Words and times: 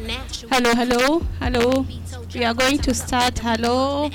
Hello, 0.00 0.72
hello, 0.74 1.20
hello. 1.40 1.84
We 2.34 2.44
are 2.44 2.54
going 2.54 2.78
to 2.78 2.94
start. 2.94 3.38
Hello. 3.40 4.08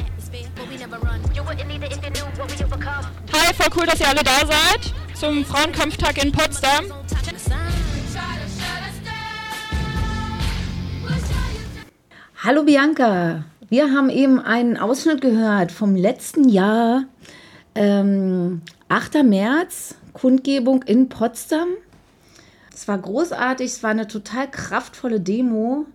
Hi, 3.33 3.53
voll 3.53 3.69
cool, 3.75 3.85
dass 3.85 3.99
ihr 3.99 4.07
alle 4.07 4.23
da 4.23 4.39
seid 4.47 4.93
zum 5.13 5.45
Frauenkampftag 5.45 6.23
in 6.23 6.31
Potsdam. 6.31 6.85
Hallo 12.43 12.63
Bianca, 12.63 13.43
wir 13.69 13.91
haben 13.91 14.09
eben 14.09 14.39
einen 14.39 14.77
Ausschnitt 14.77 15.21
gehört 15.21 15.71
vom 15.71 15.95
letzten 15.95 16.49
Jahr, 16.49 17.03
ähm, 17.75 18.61
8. 18.89 19.23
März, 19.23 19.95
Kundgebung 20.13 20.81
in 20.83 21.09
Potsdam. 21.09 21.67
Es 22.75 22.89
war 22.89 22.97
großartig, 22.97 23.67
es 23.67 23.83
war 23.83 23.91
eine 23.91 24.05
total 24.05 24.51
kraftvolle 24.51 25.21
Demo. 25.21 25.85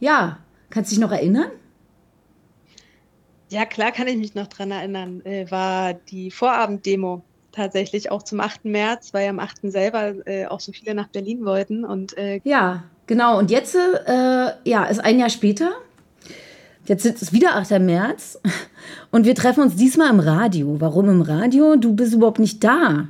Ja, 0.00 0.40
kannst 0.70 0.90
du 0.90 0.96
dich 0.96 1.00
noch 1.00 1.12
erinnern? 1.12 1.52
Ja, 3.48 3.64
klar 3.64 3.92
kann 3.92 4.08
ich 4.08 4.16
mich 4.16 4.34
noch 4.34 4.48
dran 4.48 4.72
erinnern. 4.72 5.24
Äh, 5.24 5.48
war 5.52 5.94
die 5.94 6.32
Vorabenddemo 6.32 7.22
tatsächlich 7.52 8.10
auch 8.10 8.24
zum 8.24 8.40
8. 8.40 8.64
März, 8.64 9.14
weil 9.14 9.28
am 9.28 9.38
8. 9.38 9.70
selber 9.70 10.26
äh, 10.26 10.46
auch 10.46 10.58
so 10.58 10.72
viele 10.72 10.96
nach 10.96 11.06
Berlin 11.06 11.44
wollten. 11.44 11.84
Und, 11.84 12.18
äh 12.18 12.40
ja, 12.42 12.82
genau. 13.06 13.38
Und 13.38 13.52
jetzt 13.52 13.76
äh, 13.76 14.50
ja, 14.64 14.84
ist 14.86 14.98
ein 14.98 15.20
Jahr 15.20 15.30
später. 15.30 15.70
Jetzt 16.86 17.06
ist 17.06 17.22
es 17.22 17.32
wieder 17.32 17.54
8. 17.54 17.78
März 17.78 18.40
und 19.12 19.26
wir 19.26 19.36
treffen 19.36 19.62
uns 19.62 19.76
diesmal 19.76 20.10
im 20.10 20.18
Radio. 20.18 20.80
Warum 20.80 21.08
im 21.08 21.22
Radio? 21.22 21.76
Du 21.76 21.94
bist 21.94 22.14
überhaupt 22.14 22.40
nicht 22.40 22.64
da. 22.64 23.06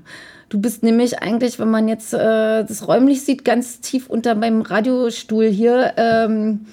Du 0.49 0.61
bist 0.61 0.83
nämlich 0.83 1.21
eigentlich, 1.21 1.59
wenn 1.59 1.71
man 1.71 1.89
jetzt 1.89 2.15
äh, 2.15 2.65
das 2.65 2.87
räumlich 2.87 3.23
sieht, 3.23 3.45
ganz 3.45 3.81
tief 3.81 4.09
unter 4.09 4.35
meinem 4.37 4.63
Radiostuhl 4.63 5.47
hier 5.47 5.95
ähm, 5.97 6.67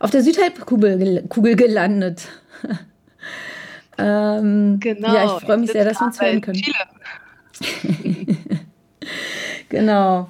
auf 0.00 0.10
der 0.10 0.22
Südhalbkugel 0.22 1.24
Kugel 1.28 1.54
gelandet. 1.54 2.22
ähm, 3.98 4.78
genau. 4.80 5.14
Ja, 5.14 5.24
ich 5.24 5.44
freue 5.44 5.58
mich 5.58 5.70
sehr, 5.70 5.84
dass 5.84 6.00
wir 6.00 6.06
uns 6.06 6.20
hören 6.20 6.40
können. 6.40 6.62
genau. 9.68 10.28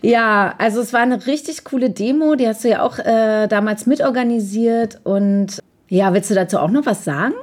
Ja, 0.00 0.54
also 0.56 0.80
es 0.80 0.92
war 0.92 1.00
eine 1.00 1.26
richtig 1.26 1.64
coole 1.64 1.90
Demo, 1.90 2.34
die 2.34 2.48
hast 2.48 2.64
du 2.64 2.70
ja 2.70 2.82
auch 2.82 2.98
äh, 2.98 3.46
damals 3.46 3.86
mitorganisiert. 3.86 5.00
Und 5.04 5.58
ja, 5.88 6.14
willst 6.14 6.30
du 6.30 6.34
dazu 6.34 6.58
auch 6.58 6.70
noch 6.70 6.86
was 6.86 7.04
sagen? 7.04 7.34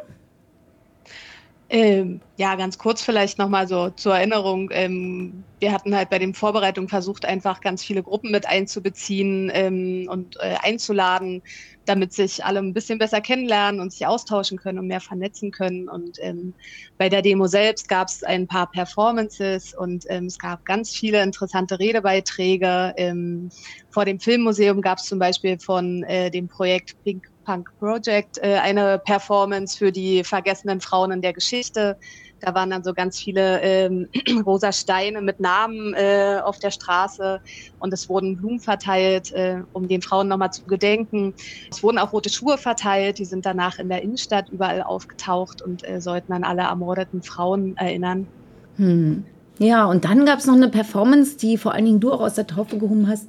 Ähm, 1.72 2.22
ja, 2.36 2.56
ganz 2.56 2.80
kurz 2.80 3.03
vielleicht 3.03 3.38
nochmal 3.38 3.67
so 3.67 3.92
zur 3.92 4.16
Erinnerung. 4.16 4.70
Ähm, 4.73 5.44
wir 5.59 5.72
hatten 5.72 5.95
halt 5.95 6.09
bei 6.09 6.17
den 6.17 6.34
Vorbereitungen 6.34 6.89
versucht, 6.89 7.26
einfach 7.26 7.61
ganz 7.61 7.84
viele 7.84 8.02
Gruppen 8.02 8.31
mit 8.31 8.48
einzubeziehen 8.48 9.52
ähm, 9.53 10.08
und 10.09 10.36
äh, 10.39 10.56
einzuladen, 10.64 11.44
damit 11.86 12.11
sich 12.14 12.44
alle 12.44 12.59
ein 12.59 12.73
bisschen 12.73 12.98
besser 12.98 13.22
kennenlernen 13.22 13.81
und 13.81 13.92
sich 13.92 14.08
austauschen 14.08 14.58
können 14.58 14.80
und 14.80 14.88
mehr 14.88 15.00
vernetzen 15.00 15.52
können. 15.52 15.89
Und 15.89 16.17
ähm, 16.22 16.56
bei 16.98 17.08
der 17.08 17.22
Demo 17.22 17.45
selbst 17.45 17.88
gab 17.88 18.08
es 18.08 18.23
ein 18.23 18.48
paar 18.48 18.72
Performances 18.72 19.76
und 19.78 20.06
ähm, 20.09 20.26
es 20.26 20.39
gab 20.39 20.66
ganz 20.66 20.89
viele 20.89 21.22
interessante 21.22 21.78
Redebeiträge. 21.78 22.94
Ähm, 22.98 23.50
vor 23.92 24.06
dem 24.06 24.20
Filmmuseum 24.20 24.81
gab 24.81 24.98
es 24.98 25.06
zum 25.06 25.20
Beispiel 25.20 25.59
von 25.59 26.02
äh, 26.06 26.31
dem 26.31 26.48
Projekt 26.48 26.95
Pink 27.04 27.28
Punk 27.50 27.72
Project 27.80 28.38
äh, 28.44 28.58
eine 28.58 29.00
Performance 29.00 29.75
für 29.75 29.92
die 29.92 30.23
vergessenen 30.23 30.81
Frauen 30.81 31.11
in 31.11 31.22
der 31.23 31.33
Geschichte. 31.33 31.97
Da 32.42 32.54
waren 32.54 32.70
dann 32.70 32.83
so 32.83 32.93
ganz 32.93 33.17
viele 33.17 33.60
ähm, 33.61 34.08
rosa 34.45 34.71
Steine 34.71 35.20
mit 35.20 35.39
Namen 35.39 35.95
äh, 35.95 36.42
auf 36.43 36.60
der 36.60 36.70
Straße 36.70 37.42
und 37.80 37.92
es 37.92 38.08
wurden 38.08 38.37
Blumen 38.37 38.60
verteilt, 38.60 39.32
äh, 39.32 39.64
um 39.73 39.87
den 39.87 40.04
Frauen 40.04 40.27
nochmal 40.27 40.54
zu 40.54 40.64
gedenken. 40.65 41.33
Es 41.71 41.82
wurden 41.82 41.98
auch 41.98 42.14
rote 42.14 42.30
Schuhe 42.30 42.60
verteilt, 42.60 43.17
die 43.17 43.26
sind 43.26 43.48
danach 43.48 43.80
in 43.80 43.89
der 43.89 44.04
Innenstadt 44.04 44.49
überall 44.49 44.83
aufgetaucht 44.83 45.64
und 45.64 45.89
äh, 45.89 46.02
sollten 46.02 46.33
an 46.33 46.43
alle 46.43 46.61
ermordeten 46.61 47.23
Frauen 47.23 47.76
erinnern. 47.77 48.27
Hm. 48.76 49.26
Ja, 49.58 49.86
und 49.86 50.05
dann 50.05 50.27
gab 50.27 50.37
es 50.37 50.45
noch 50.45 50.54
eine 50.54 50.70
Performance, 50.70 51.36
die 51.36 51.58
vor 51.58 51.73
allen 51.73 51.86
Dingen 51.86 51.99
du 51.99 52.14
auch 52.14 52.21
aus 52.21 52.36
der 52.36 52.45
Taufe 52.45 52.77
gehoben 52.77 53.08
hast, 53.08 53.27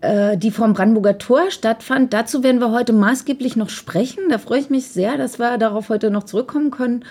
äh, 0.00 0.36
die 0.36 0.50
vom 0.50 0.74
Brandenburger 0.74 1.18
Tor 1.18 1.50
stattfand. 1.50 2.12
Dazu 2.12 2.42
werden 2.42 2.60
wir 2.60 2.72
heute 2.72 2.92
maßgeblich 2.92 3.56
noch 3.56 3.68
sprechen. 3.68 4.28
Da 4.30 4.38
freue 4.38 4.60
ich 4.60 4.70
mich 4.70 4.88
sehr, 4.88 5.16
dass 5.16 5.38
wir 5.38 5.58
darauf 5.58 5.88
heute 5.88 6.10
noch 6.10 6.24
zurückkommen 6.24 6.70
können. 6.70 7.04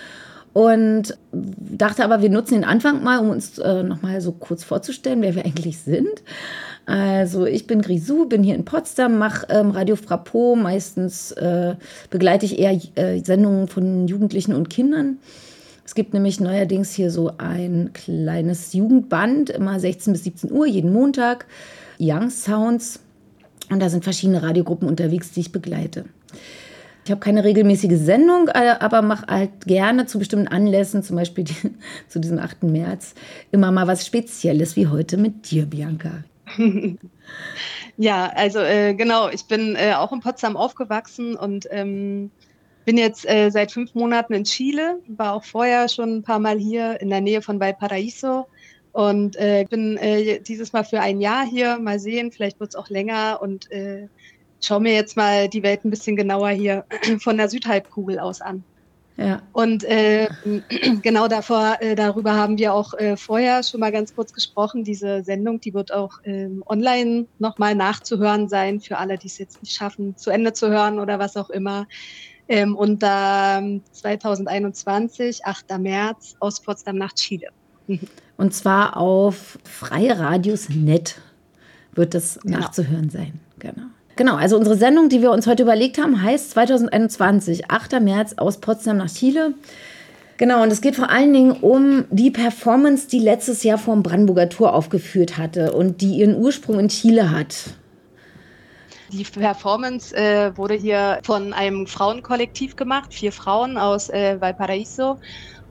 Und 0.54 1.16
dachte 1.32 2.04
aber, 2.04 2.22
wir 2.22 2.30
nutzen 2.30 2.56
den 2.56 2.64
Anfang 2.64 3.04
mal, 3.04 3.20
um 3.20 3.30
uns 3.30 3.60
äh, 3.60 3.84
nochmal 3.84 4.22
so 4.22 4.32
kurz 4.32 4.64
vorzustellen, 4.64 5.22
wer 5.22 5.36
wir 5.36 5.46
eigentlich 5.46 5.78
sind. 5.80 6.24
Also 6.88 7.46
ich 7.46 7.68
bin 7.68 7.82
Grisou, 7.82 8.26
bin 8.26 8.44
hier 8.44 8.56
in 8.56 8.66
Potsdam, 8.66 9.20
mache 9.20 9.46
ähm, 9.50 9.72
Radio 9.72 9.98
Frappo. 9.98 10.56
Meistens 10.56 11.32
äh, 11.34 11.76
begleite 12.10 12.46
ich 12.46 12.58
eher 12.58 12.80
äh, 12.96 13.20
Sendungen 13.24 13.68
von 13.68 14.08
Jugendlichen 14.08 14.56
und 14.56 14.70
Kindern. 14.70 15.18
Es 15.86 15.96
gibt 15.96 16.14
nämlich 16.14 16.40
neuerdings 16.40 16.92
hier 16.92 17.12
so 17.12 17.34
ein 17.38 17.92
kleines 17.94 18.74
Jugendband, 18.74 19.50
immer 19.50 19.80
16 19.80 20.14
bis 20.14 20.24
17 20.24 20.52
Uhr, 20.52 20.66
jeden 20.66 20.92
Montag. 20.92 21.46
Young 22.00 22.30
Sounds. 22.30 23.00
Und 23.70 23.80
da 23.80 23.90
sind 23.90 24.04
verschiedene 24.04 24.44
Radiogruppen 24.44 24.88
unterwegs, 24.88 25.32
die 25.32 25.42
ich 25.42 25.52
begleite. 25.52 26.06
Ich 27.06 27.12
habe 27.12 27.22
keine 27.22 27.44
regelmäßige 27.44 27.98
Sendung, 27.98 28.50
äh, 28.50 28.76
aber 28.80 29.02
mache 29.02 29.28
halt 29.28 29.66
gerne 29.66 30.08
zu 30.08 30.20
bestimmten 30.20 30.50
Anlässen, 30.50 31.04
zum 31.04 31.16
Beispiel 31.16 31.46
die, 31.46 31.56
zu 32.10 32.20
diesem 32.20 32.40
8. 32.40 32.64
März, 32.64 33.14
immer 33.52 33.72
mal 33.72 33.88
was 33.88 34.06
Spezielles 34.06 34.76
wie 34.76 34.88
heute 34.88 35.18
mit 35.18 35.50
dir, 35.52 35.66
Bianca. 35.66 36.24
Ja, 38.00 38.32
also 38.36 38.60
äh, 38.60 38.94
genau, 38.94 39.28
ich 39.30 39.46
bin 39.46 39.76
äh, 39.76 39.94
auch 39.96 40.12
in 40.12 40.20
Potsdam 40.20 40.56
aufgewachsen 40.56 41.36
und 41.36 41.68
ähm, 41.72 42.30
bin 42.86 42.98
jetzt 42.98 43.28
äh, 43.28 43.50
seit 43.50 43.72
fünf 43.72 43.96
Monaten 43.96 44.34
in 44.34 44.44
Chile, 44.44 45.00
war 45.08 45.34
auch 45.34 45.44
vorher 45.44 45.90
schon 45.90 46.18
ein 46.18 46.24
paar 46.24 46.38
Mal 46.38 46.60
hier 46.60 47.02
in 47.02 47.10
der 47.10 47.22
Nähe 47.22 47.42
von 47.42 47.60
Valparaiso 47.60 48.46
und 48.98 49.36
äh, 49.36 49.64
bin 49.70 49.96
äh, 49.98 50.40
dieses 50.40 50.74
Mal 50.74 50.84
für 50.84 51.00
ein 51.00 51.22
Jahr 51.22 51.46
hier. 51.46 51.78
Mal 51.78 52.00
sehen, 52.00 52.32
vielleicht 52.32 52.60
wird 52.60 52.72
es 52.72 52.76
auch 52.76 52.90
länger 52.90 53.38
und 53.44 53.72
äh, 53.72 54.08
schaue 54.60 54.80
mir 54.80 54.96
jetzt 54.96 55.16
mal 55.16 55.48
die 55.48 55.62
Welt 55.62 55.86
ein 55.86 55.92
bisschen 55.92 56.16
genauer 56.16 56.50
hier 56.50 56.84
von 57.20 57.38
der 57.38 57.48
Südhalbkugel 57.48 58.18
aus 58.18 58.42
an. 58.42 58.64
Ja. 59.18 59.44
Und 59.54 59.84
äh, 59.84 60.28
genau 61.04 61.28
davor, 61.28 61.78
äh, 61.80 61.94
darüber 61.94 62.34
haben 62.34 62.58
wir 62.58 62.74
auch 62.74 62.96
äh, 62.96 63.18
vorher 63.18 63.62
schon 63.62 63.82
mal 63.82 63.92
ganz 63.92 64.16
kurz 64.16 64.34
gesprochen. 64.34 64.84
Diese 64.84 65.24
Sendung, 65.24 65.62
die 65.62 65.76
wird 65.76 65.94
auch 65.94 66.14
ähm, 66.24 66.64
online 66.66 67.28
nochmal 67.38 67.76
nachzuhören 67.76 68.50
sein 68.50 68.80
für 68.80 68.98
alle, 68.98 69.20
die 69.20 69.28
es 69.28 69.38
jetzt 69.38 69.62
nicht 69.62 69.76
schaffen, 69.76 70.18
zu 70.18 70.32
Ende 70.32 70.54
zu 70.54 70.70
hören 70.70 70.98
oder 70.98 71.20
was 71.20 71.38
auch 71.38 71.52
immer. 71.52 71.88
Ähm, 72.50 72.76
und 72.76 73.04
da 73.04 73.62
2021, 73.92 75.46
8. 75.46 75.78
März, 75.78 76.36
aus 76.40 76.62
Potsdam 76.62 76.96
nach 76.96 77.14
Chile. 77.14 77.50
Und 78.38 78.54
zwar 78.54 78.98
auf 78.98 79.58
Freie 79.64 80.18
Radios 80.20 80.70
Net 80.70 81.16
wird 81.94 82.14
das 82.14 82.40
genau. 82.42 82.60
nachzuhören 82.60 83.10
sein. 83.10 83.40
Genau. 83.60 83.88
Genau, 84.16 84.36
also 84.36 84.58
unsere 84.58 84.78
Sendung, 84.78 85.10
die 85.10 85.22
wir 85.22 85.32
uns 85.32 85.46
heute 85.46 85.64
überlegt 85.64 86.00
haben, 86.00 86.22
heißt 86.22 86.52
2021, 86.52 87.70
8. 87.70 88.00
März 88.02 88.34
aus 88.38 88.58
Potsdam 88.58 88.98
nach 88.98 89.12
Chile. 89.12 89.54
Genau, 90.38 90.62
und 90.62 90.72
es 90.72 90.82
geht 90.82 90.96
vor 90.96 91.10
allen 91.10 91.34
Dingen 91.34 91.52
um 91.52 92.06
die 92.10 92.32
Performance, 92.32 93.08
die 93.08 93.20
letztes 93.20 93.64
Jahr 93.64 93.78
vor 93.78 93.96
dem 93.96 94.04
Brandenburger 94.04 94.50
Tor 94.50 94.74
aufgeführt 94.74 95.38
hatte 95.38 95.72
und 95.72 96.02
die 96.02 96.18
ihren 96.18 96.36
Ursprung 96.36 96.80
in 96.80 96.90
Chile 96.90 97.32
hat. 97.32 97.72
Die 99.12 99.24
Performance 99.24 100.16
äh, 100.16 100.56
wurde 100.58 100.74
hier 100.74 101.20
von 101.24 101.54
einem 101.54 101.88
Frauenkollektiv 101.88 102.76
gemacht, 102.76 103.14
vier 103.14 103.32
Frauen 103.32 103.78
aus 103.78 104.10
äh, 104.10 104.40
Valparaiso 104.42 105.18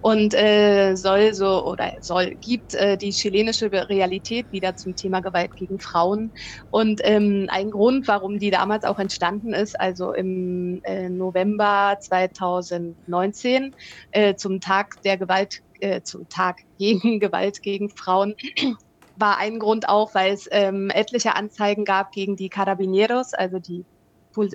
und 0.01 0.35
äh, 0.35 0.95
soll 0.95 1.35
so 1.35 1.65
oder 1.65 1.93
soll 2.01 2.37
gibt 2.41 2.75
äh, 2.75 2.97
die 2.97 3.11
chilenische 3.11 3.71
Realität 3.73 4.47
wieder 4.53 4.77
zum 4.77 4.95
Thema 4.95 5.21
Gewalt 5.21 5.55
gegen 5.57 5.81
Frauen. 5.81 6.33
Und 6.71 7.01
ähm, 7.05 7.47
ein 7.51 7.71
Grund, 7.71 8.07
warum 8.09 8.39
die 8.39 8.51
damals 8.51 8.85
auch 8.85 8.99
entstanden 8.99 9.53
ist, 9.53 9.79
also 9.81 10.13
im 10.13 10.81
äh, 10.85 11.09
November 11.09 11.97
2019 12.01 13.75
äh, 14.13 14.35
zum 14.37 14.61
Tag 14.61 14.95
der 15.05 15.17
Gewalt 15.19 15.61
äh, 15.81 16.03
zum 16.03 16.29
Tag 16.29 16.59
gegen 16.79 17.21
Gewalt 17.21 17.63
gegen 17.63 17.91
Frauen 17.91 18.35
war 19.17 19.39
ein 19.39 19.59
Grund 19.59 19.89
auch, 19.89 20.15
weil 20.15 20.33
es 20.35 20.47
ähm, 20.51 20.91
etliche 20.91 21.35
Anzeigen 21.35 21.85
gab 21.85 22.13
gegen 22.13 22.37
die 22.37 22.51
Carabineros, 22.51 23.33
also 23.33 23.59
die 23.59 23.87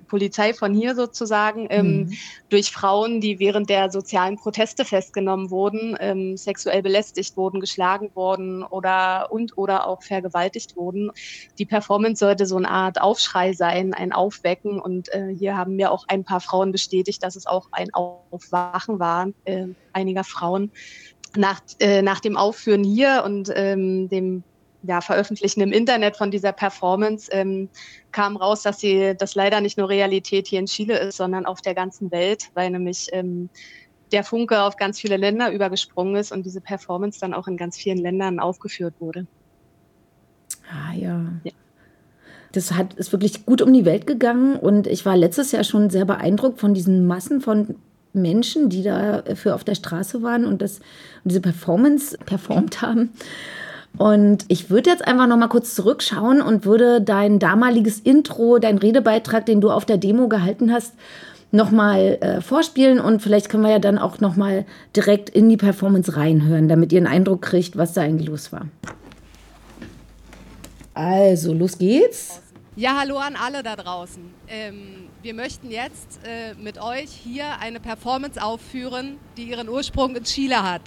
Polizei 0.07 0.54
von 0.54 0.74
hier 0.74 0.95
sozusagen, 0.95 1.68
ähm, 1.69 1.86
mhm. 1.86 2.13
durch 2.50 2.72
Frauen, 2.72 3.22
die 3.22 3.39
während 3.39 3.69
der 3.69 3.89
sozialen 3.92 4.38
Proteste 4.38 4.86
festgenommen 4.86 5.50
wurden, 5.50 5.98
ähm, 6.00 6.38
sexuell 6.38 6.81
belästigt 6.81 7.38
wurden, 7.38 7.60
geschlagen 7.60 8.12
wurden 8.13 8.63
oder 8.63 9.31
und 9.31 9.57
oder 9.57 9.88
auch 9.88 10.04
vergewaltigt 10.04 10.75
wurden. 10.75 11.12
Die 11.57 11.66
Performance 11.66 12.19
sollte 12.19 12.45
so 12.45 12.57
eine 12.57 12.69
Art 12.69 13.01
Aufschrei 13.01 13.54
sein, 13.54 13.94
ein 13.94 14.12
Aufwecken. 14.12 14.80
Und 14.80 15.13
äh, 15.13 15.33
hier 15.38 15.57
haben 15.57 15.75
mir 15.75 15.92
auch 15.92 16.06
ein 16.07 16.24
paar 16.24 16.39
Frauen 16.39 16.72
bestätigt, 16.72 17.24
dass 17.24 17.36
es 17.36 17.45
auch 17.45 17.69
ein 17.72 17.94
Aufwachen 17.94 19.00
war, 19.00 19.30
äh, 19.45 19.68
einiger 19.94 20.24
Frauen. 20.24 20.72
Nach, 21.36 21.62
äh, 21.80 22.01
nach 22.01 22.19
dem 22.19 22.36
Aufführen 22.36 22.83
hier 22.83 23.24
und 23.25 23.50
ähm, 23.56 24.10
dem 24.10 24.44
ja, 24.83 25.01
Veröffentlichen 25.01 25.62
im 25.62 25.72
Internet 25.72 26.18
von 26.18 26.31
dieser 26.31 26.51
Performance 26.51 27.30
ähm, 27.31 27.69
kam 28.12 28.36
raus, 28.36 28.63
dass 28.63 28.80
sie 28.80 29.16
das 29.18 29.36
leider 29.36 29.62
nicht 29.62 29.78
nur 29.78 29.89
Realität 29.89 30.48
hier 30.48 30.60
in 30.60 30.66
Chile 30.66 30.98
ist, 30.98 31.18
sondern 31.18 31.45
auf 31.45 31.62
der 31.62 31.75
ganzen 31.75 32.12
Welt, 32.12 32.50
weil 32.54 32.72
nämlich 32.72 33.07
ähm, 33.12 33.50
der 34.12 34.24
Funke 34.24 34.62
auf 34.62 34.78
ganz 34.78 35.00
viele 35.00 35.18
Länder 35.18 35.51
übergesprungen 35.51 36.16
ist 36.16 36.31
und 36.31 36.45
diese 36.45 36.62
Performance 36.62 37.19
dann 37.19 37.33
auch 37.33 37.48
in 37.48 37.57
ganz 37.57 37.78
vielen 37.78 38.00
Ländern 38.00 38.39
aufgeführt 38.39 38.95
wurde. 39.00 39.28
Ah 40.69 40.94
ja. 40.94 41.25
ja. 41.44 41.51
Das 42.51 42.74
hat, 42.74 42.95
ist 42.95 43.12
wirklich 43.12 43.45
gut 43.45 43.62
um 43.62 43.72
die 43.72 43.86
Welt 43.86 44.07
gegangen 44.07 44.57
und 44.57 44.88
ich 44.88 45.06
war 45.06 45.16
letztes 45.16 45.51
Jahr 45.51 45.63
schon 45.63 45.89
sehr 45.89 46.06
beeindruckt 46.06 46.60
von 46.60 46.74
diesen 46.74 47.07
Massen 47.07 47.39
von 47.39 47.75
Menschen, 48.13 48.69
die 48.69 48.83
dafür 48.83 49.56
auf 49.56 49.63
der 49.63 49.75
Straße 49.75 50.22
waren 50.22 50.45
und, 50.45 50.62
das, 50.62 50.80
und 50.80 51.31
diese 51.31 51.39
Performance 51.39 52.18
performt 52.25 52.81
haben. 52.81 53.12
Und 53.97 54.45
ich 54.47 54.69
würde 54.69 54.89
jetzt 54.89 55.05
einfach 55.05 55.27
noch 55.27 55.38
mal 55.38 55.47
kurz 55.47 55.75
zurückschauen 55.75 56.41
und 56.41 56.65
würde 56.65 57.01
dein 57.01 57.39
damaliges 57.39 57.99
Intro, 57.99 58.57
dein 58.57 58.77
Redebeitrag, 58.77 59.45
den 59.45 59.61
du 59.61 59.69
auf 59.69 59.85
der 59.85 59.97
Demo 59.97 60.27
gehalten 60.27 60.71
hast, 60.71 60.93
noch 61.51 61.71
mal 61.71 62.17
äh, 62.21 62.41
vorspielen 62.41 62.99
und 62.99 63.21
vielleicht 63.21 63.49
können 63.49 63.63
wir 63.63 63.71
ja 63.71 63.79
dann 63.79 63.97
auch 63.97 64.19
noch 64.19 64.38
mal 64.38 64.65
direkt 64.95 65.29
in 65.29 65.49
die 65.49 65.57
Performance 65.57 66.15
reinhören, 66.15 66.69
damit 66.69 66.93
ihr 66.93 66.99
einen 66.99 67.07
Eindruck 67.07 67.41
kriegt, 67.41 67.77
was 67.77 67.93
da 67.93 68.01
eigentlich 68.01 68.29
los 68.29 68.53
war. 68.53 68.67
Also, 70.94 71.53
los 71.53 71.77
geht's. 71.77 72.41
Ja, 72.75 72.97
hallo 72.99 73.17
an 73.17 73.35
alle 73.35 73.63
da 73.63 73.75
draußen. 73.75 74.23
Ähm, 74.47 75.09
wir 75.21 75.33
möchten 75.33 75.69
jetzt 75.69 76.19
äh, 76.23 76.53
mit 76.55 76.81
euch 76.81 77.09
hier 77.09 77.59
eine 77.59 77.81
Performance 77.81 78.41
aufführen, 78.41 79.17
die 79.35 79.44
ihren 79.44 79.67
Ursprung 79.67 80.15
in 80.15 80.23
Chile 80.23 80.63
hat. 80.63 80.81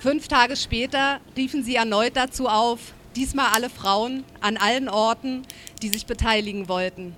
Fünf 0.00 0.26
Tage 0.26 0.56
später 0.56 1.20
riefen 1.36 1.62
sie 1.62 1.76
erneut 1.76 2.16
dazu 2.16 2.48
auf, 2.48 2.80
diesmal 3.14 3.52
alle 3.54 3.70
Frauen 3.70 4.24
an 4.40 4.56
allen 4.56 4.88
Orten, 4.88 5.42
die 5.82 5.90
sich 5.90 6.06
beteiligen 6.06 6.68
wollten. 6.68 7.14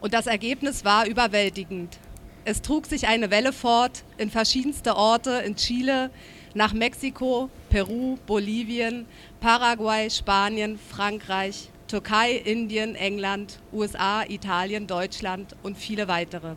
Und 0.00 0.14
das 0.14 0.26
Ergebnis 0.26 0.84
war 0.84 1.06
überwältigend. 1.06 2.00
Es 2.44 2.60
trug 2.60 2.86
sich 2.86 3.06
eine 3.06 3.30
Welle 3.30 3.52
fort 3.52 4.02
in 4.18 4.30
verschiedenste 4.30 4.96
Orte 4.96 5.44
in 5.46 5.54
Chile, 5.54 6.10
nach 6.54 6.72
Mexiko, 6.72 7.50
Peru, 7.68 8.16
Bolivien, 8.26 9.06
Paraguay, 9.40 10.08
Spanien, 10.08 10.78
Frankreich, 10.78 11.70
Türkei, 11.88 12.32
Indien, 12.32 12.94
England, 12.94 13.58
USA, 13.72 14.24
Italien, 14.28 14.86
Deutschland 14.86 15.54
und 15.62 15.76
viele 15.76 16.08
weitere. 16.08 16.54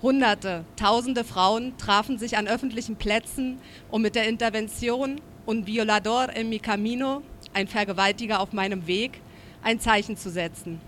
Hunderte, 0.00 0.64
tausende 0.76 1.24
Frauen 1.24 1.76
trafen 1.78 2.18
sich 2.18 2.36
an 2.36 2.46
öffentlichen 2.46 2.96
Plätzen, 2.96 3.58
um 3.90 4.02
mit 4.02 4.14
der 4.14 4.28
Intervention 4.28 5.20
Un 5.46 5.66
Violador 5.66 6.28
en 6.34 6.48
mi 6.48 6.58
Camino, 6.58 7.22
ein 7.52 7.68
Vergewaltiger 7.68 8.40
auf 8.40 8.52
meinem 8.52 8.86
Weg, 8.86 9.20
ein 9.62 9.78
Zeichen 9.80 10.16
zu 10.16 10.30
setzen. 10.30 10.80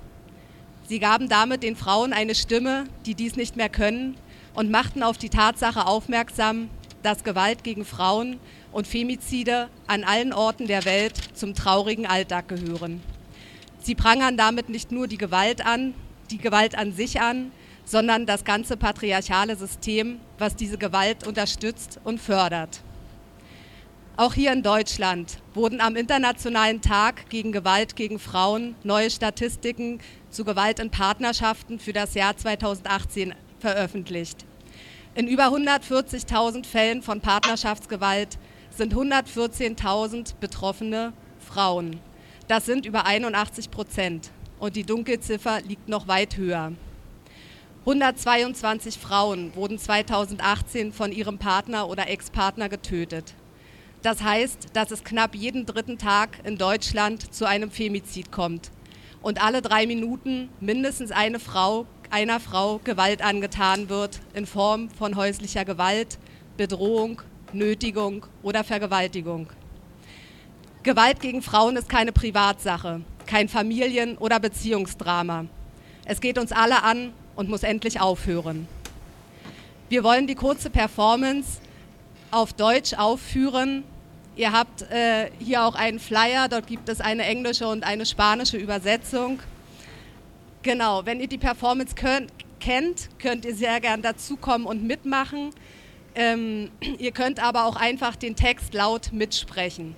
Sie 0.89 0.99
gaben 0.99 1.29
damit 1.29 1.63
den 1.63 1.77
Frauen 1.77 2.13
eine 2.13 2.35
Stimme, 2.35 2.85
die 3.07 3.15
dies 3.15 3.37
nicht 3.37 3.57
mehr 3.57 3.69
können, 3.69 4.17
und 4.55 4.71
machten 4.71 5.03
auf 5.03 5.17
die 5.17 5.29
Tatsache 5.29 5.87
aufmerksam, 5.87 6.71
dass 7.03 7.25
Gewalt 7.25 7.65
gegen 7.65 7.85
Frauen 7.85 8.39
und 8.73 8.87
Femizide 8.87 9.69
an 9.87 10.05
allen 10.05 10.33
Orten 10.33 10.67
der 10.67 10.85
Welt 10.85 11.19
zum 11.35 11.55
traurigen 11.55 12.07
Alltag 12.07 12.49
gehören. 12.49 13.03
Sie 13.81 13.95
prangern 13.95 14.37
damit 14.37 14.69
nicht 14.69 14.93
nur 14.93 15.07
die 15.07 15.19
Gewalt 15.19 15.65
an, 15.65 15.95
die 16.31 16.39
Gewalt 16.39 16.77
an 16.77 16.93
sich 16.93 17.21
an, 17.21 17.53
sondern 17.85 18.27
das 18.27 18.45
ganze 18.45 18.77
patriarchale 18.77 19.57
System, 19.57 20.21
was 20.39 20.57
diese 20.57 20.77
Gewalt 20.77 21.27
unterstützt 21.27 22.01
und 22.05 22.21
fördert. 22.21 22.83
Auch 24.19 24.35
hier 24.35 24.53
in 24.53 24.65
Deutschland 24.65 25.39
wurden 25.55 25.81
am 25.81 25.95
Internationalen 25.95 26.81
Tag 26.81 27.31
gegen 27.31 27.53
Gewalt 27.53 27.95
gegen 27.95 28.19
Frauen 28.19 28.75
neue 28.83 29.11
Statistiken 29.11 30.01
zu 30.29 30.45
Gewalt 30.45 30.81
in 30.81 30.91
Partnerschaften 30.91 31.79
für 31.79 31.93
das 31.93 32.15
Jahr 32.15 32.37
2018 32.37 33.33
veröffentlicht. 33.61 34.48
In 35.19 35.27
über 35.27 35.49
140.000 35.49 36.65
Fällen 36.65 37.03
von 37.03 37.21
Partnerschaftsgewalt 37.21 38.39
sind 38.71 38.95
114.000 38.95 40.35
Betroffene 40.39 41.13
Frauen. 41.41 41.99
Das 42.47 42.67
sind 42.67 42.87
über 42.87 43.05
81 43.05 43.73
Prozent 43.73 44.31
und 44.61 44.77
die 44.77 44.85
Dunkelziffer 44.85 45.61
liegt 45.63 45.89
noch 45.89 46.07
weit 46.07 46.37
höher. 46.37 46.71
122 47.81 48.97
Frauen 48.97 49.57
wurden 49.57 49.81
2018 49.81 50.93
von 50.93 51.11
ihrem 51.11 51.39
Partner 51.39 51.89
oder 51.89 52.09
Ex-Partner 52.09 52.69
getötet. 52.69 53.35
Das 54.03 54.23
heißt, 54.23 54.69
dass 54.75 54.93
es 54.93 55.03
knapp 55.03 55.35
jeden 55.35 55.67
dritten 55.67 55.99
Tag 55.99 56.39
in 56.45 56.59
Deutschland 56.59 57.35
zu 57.35 57.45
einem 57.45 57.73
Femizid 57.73 58.31
kommt 58.31 58.71
und 59.21 59.43
alle 59.43 59.63
drei 59.63 59.85
Minuten 59.89 60.49
mindestens 60.61 61.11
eine 61.11 61.41
Frau 61.41 61.87
einer 62.11 62.41
Frau 62.41 62.81
Gewalt 62.83 63.23
angetan 63.23 63.89
wird 63.89 64.21
in 64.35 64.47
Form 64.47 64.91
von 64.91 65.17
häuslicher 65.17 65.65
Gewalt, 65.65 66.19
Bedrohung, 66.57 67.23
Nötigung 67.53 68.27
oder 68.43 68.65
Vergewaltigung. 68.65 69.49
Gewalt 70.83 71.21
gegen 71.21 71.43
Frauen 71.43 71.77
ist 71.77 71.89
keine 71.89 72.13
Privatsache, 72.13 73.03
kein 73.27 73.49
Familien- 73.49 74.17
oder 74.19 74.41
Beziehungsdrama. 74.41 75.47
Es 76.05 76.21
geht 76.21 76.39
uns 76.39 76.53
alle 76.53 76.83
an 76.83 77.13
und 77.37 77.49
muss 77.49 77.63
endlich 77.63 78.01
aufhören. 78.01 78.67
Wir 79.89 80.05
wollen 80.05 80.27
die 80.27 80.35
kurze 80.35 80.71
Performance 80.71 81.61
auf 82.31 82.53
Deutsch 82.53 82.95
aufführen. 82.95 83.85
Ihr 84.37 84.53
habt 84.53 84.83
äh, 84.83 85.31
hier 85.39 85.65
auch 85.65 85.75
einen 85.75 85.99
Flyer, 85.99 86.49
dort 86.49 86.67
gibt 86.67 86.89
es 86.89 87.01
eine 87.01 87.25
englische 87.25 87.67
und 87.67 87.85
eine 87.85 88.07
spanische 88.07 88.57
Übersetzung. 88.57 89.41
Genau, 90.63 91.07
wenn 91.07 91.21
ihr 91.21 91.29
die 91.29 91.39
Performance 91.39 91.95
könnt, 91.95 92.33
kennt, 92.59 93.09
könnt 93.21 93.45
ihr 93.45 93.55
sehr 93.55 93.81
gern 93.81 94.03
dazukommen 94.03 94.67
und 94.67 94.85
mitmachen. 94.85 95.51
Ähm, 96.15 96.71
ihr 96.99 97.13
könnt 97.13 97.43
aber 97.43 97.65
auch 97.65 97.77
einfach 97.77 98.17
den 98.17 98.35
Text 98.35 98.75
laut 98.75 99.13
mitsprechen. 99.13 99.95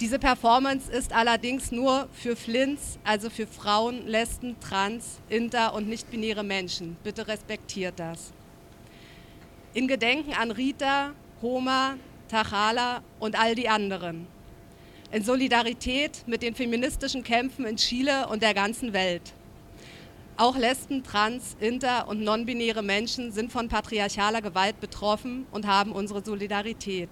Diese 0.00 0.18
Performance 0.18 0.90
ist 0.90 1.12
allerdings 1.12 1.72
nur 1.72 2.08
für 2.12 2.36
Flints, 2.36 2.98
also 3.02 3.30
für 3.30 3.48
Frauen, 3.48 4.06
Lesben, 4.06 4.54
Trans, 4.60 5.18
Inter 5.28 5.74
und 5.74 5.88
nicht-binäre 5.88 6.44
Menschen. 6.44 6.96
Bitte 7.02 7.26
respektiert 7.26 7.94
das. 7.98 8.32
In 9.74 9.88
Gedenken 9.88 10.34
an 10.34 10.52
Rita, 10.52 11.14
Homa, 11.42 11.96
Tachala 12.28 13.02
und 13.18 13.38
all 13.38 13.56
die 13.56 13.68
anderen. 13.68 14.28
In 15.10 15.24
Solidarität 15.24 16.22
mit 16.26 16.42
den 16.42 16.54
feministischen 16.54 17.24
Kämpfen 17.24 17.64
in 17.64 17.76
Chile 17.76 18.28
und 18.28 18.42
der 18.42 18.54
ganzen 18.54 18.92
Welt. 18.92 19.34
Auch 20.40 20.56
Lesben, 20.56 21.02
Trans, 21.02 21.56
Inter 21.58 22.06
und 22.06 22.22
non-binäre 22.22 22.80
Menschen 22.80 23.32
sind 23.32 23.50
von 23.50 23.66
patriarchaler 23.66 24.40
Gewalt 24.40 24.78
betroffen 24.78 25.46
und 25.50 25.66
haben 25.66 25.90
unsere 25.90 26.24
Solidarität. 26.24 27.08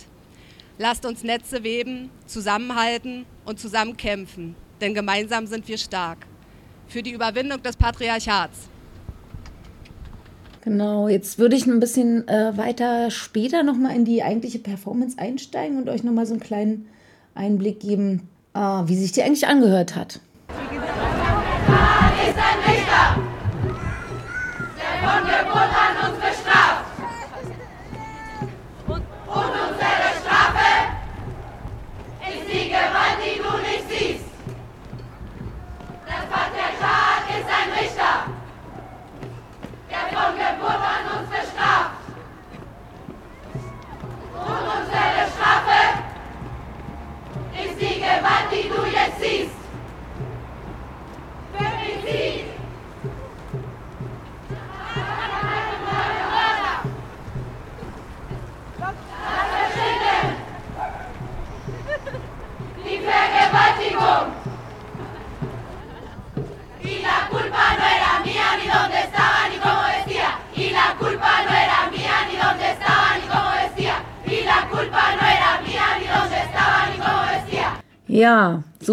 Lasst 0.78 1.04
uns 1.04 1.24
Netze 1.24 1.64
weben, 1.64 2.10
zusammenhalten 2.26 3.26
und 3.44 3.58
zusammen 3.58 3.96
kämpfen, 3.96 4.54
denn 4.80 4.94
gemeinsam 4.94 5.48
sind 5.48 5.66
wir 5.66 5.76
stark. 5.76 6.18
Für 6.86 7.02
die 7.02 7.10
Überwindung 7.10 7.60
des 7.64 7.76
Patriarchats. 7.76 8.68
Genau, 10.60 11.08
jetzt 11.08 11.40
würde 11.40 11.56
ich 11.56 11.66
ein 11.66 11.80
bisschen 11.80 12.28
äh, 12.28 12.56
weiter 12.56 13.10
später 13.10 13.64
nochmal 13.64 13.96
in 13.96 14.04
die 14.04 14.22
eigentliche 14.22 14.60
Performance 14.60 15.18
einsteigen 15.18 15.78
und 15.78 15.88
euch 15.88 16.04
nochmal 16.04 16.26
so 16.26 16.34
einen 16.34 16.40
kleinen 16.40 16.86
Einblick 17.34 17.80
geben, 17.80 18.28
äh, 18.54 18.60
wie 18.60 18.96
sich 18.96 19.10
die 19.10 19.24
eigentlich 19.24 19.48
angehört 19.48 19.96
hat. 19.96 20.20
ist 20.48 21.15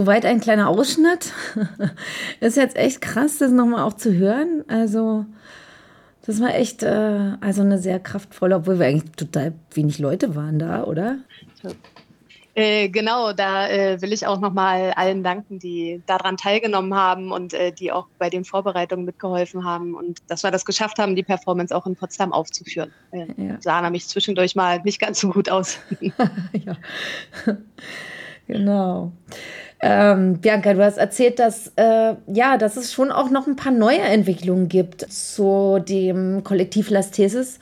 soweit 0.04 0.26
ein 0.26 0.42
kleiner 0.42 0.68
Ausschnitt. 0.68 1.32
ist 2.42 2.58
jetzt 2.58 2.76
echt 2.76 3.00
krass, 3.00 3.38
das 3.38 3.52
nochmal 3.52 3.84
auch 3.84 3.94
zu 3.94 4.14
hören. 4.14 4.66
Also, 4.68 5.26
das 6.26 6.42
war 6.42 6.54
echt 6.56 6.84
äh, 6.84 7.32
also 7.40 7.62
eine 7.62 7.80
sehr 7.80 8.00
kraftvolle, 8.00 8.58
obwohl 8.58 8.80
wir 8.80 8.88
eigentlich 8.88 9.12
total 9.14 9.54
wenig 9.74 10.00
Leute 10.00 10.36
waren 10.36 10.60
da, 10.60 10.84
oder? 10.84 11.20
Äh, 12.54 12.90
genau, 12.90 13.32
da 13.32 13.70
äh, 13.70 14.02
will 14.02 14.12
ich 14.12 14.28
auch 14.28 14.42
nochmal 14.42 14.92
allen 14.92 15.24
danken, 15.24 15.58
die 15.58 16.04
daran 16.06 16.36
teilgenommen 16.36 16.94
haben 16.94 17.32
und 17.32 17.54
äh, 17.54 17.72
die 17.72 17.94
auch 17.94 18.08
bei 18.20 18.30
den 18.30 18.44
Vorbereitungen 18.44 19.06
mitgeholfen 19.06 19.64
haben 19.64 19.96
und 19.96 20.20
dass 20.28 20.44
wir 20.44 20.52
das 20.52 20.66
geschafft 20.66 21.00
haben, 21.00 21.16
die 21.16 21.24
Performance 21.24 21.74
auch 21.76 21.88
in 21.88 21.96
Potsdam 21.96 22.34
aufzuführen. 22.34 22.92
Äh, 23.12 23.26
ja. 23.38 23.58
Sah 23.62 23.82
nämlich 23.82 24.08
zwischendurch 24.08 24.56
mal 24.56 24.82
nicht 24.84 25.00
ganz 25.00 25.22
so 25.22 25.30
gut 25.30 25.50
aus. 25.50 25.80
ja, 26.52 26.76
genau. 28.48 29.14
Ähm, 29.86 30.38
Bianca, 30.40 30.74
du 30.74 30.82
hast 30.82 30.96
erzählt, 30.96 31.40
dass, 31.40 31.74
äh, 31.76 32.16
ja, 32.28 32.58
dass 32.58 32.78
es 32.78 32.94
schon 32.94 33.12
auch 33.12 33.30
noch 33.30 33.48
ein 33.48 33.58
paar 33.58 33.74
neue 33.74 34.00
Entwicklungen 34.00 34.70
gibt 34.70 35.02
zu 35.12 35.80
dem 35.86 36.42
Kollektiv 36.46 36.90
Lastesis. 36.90 37.60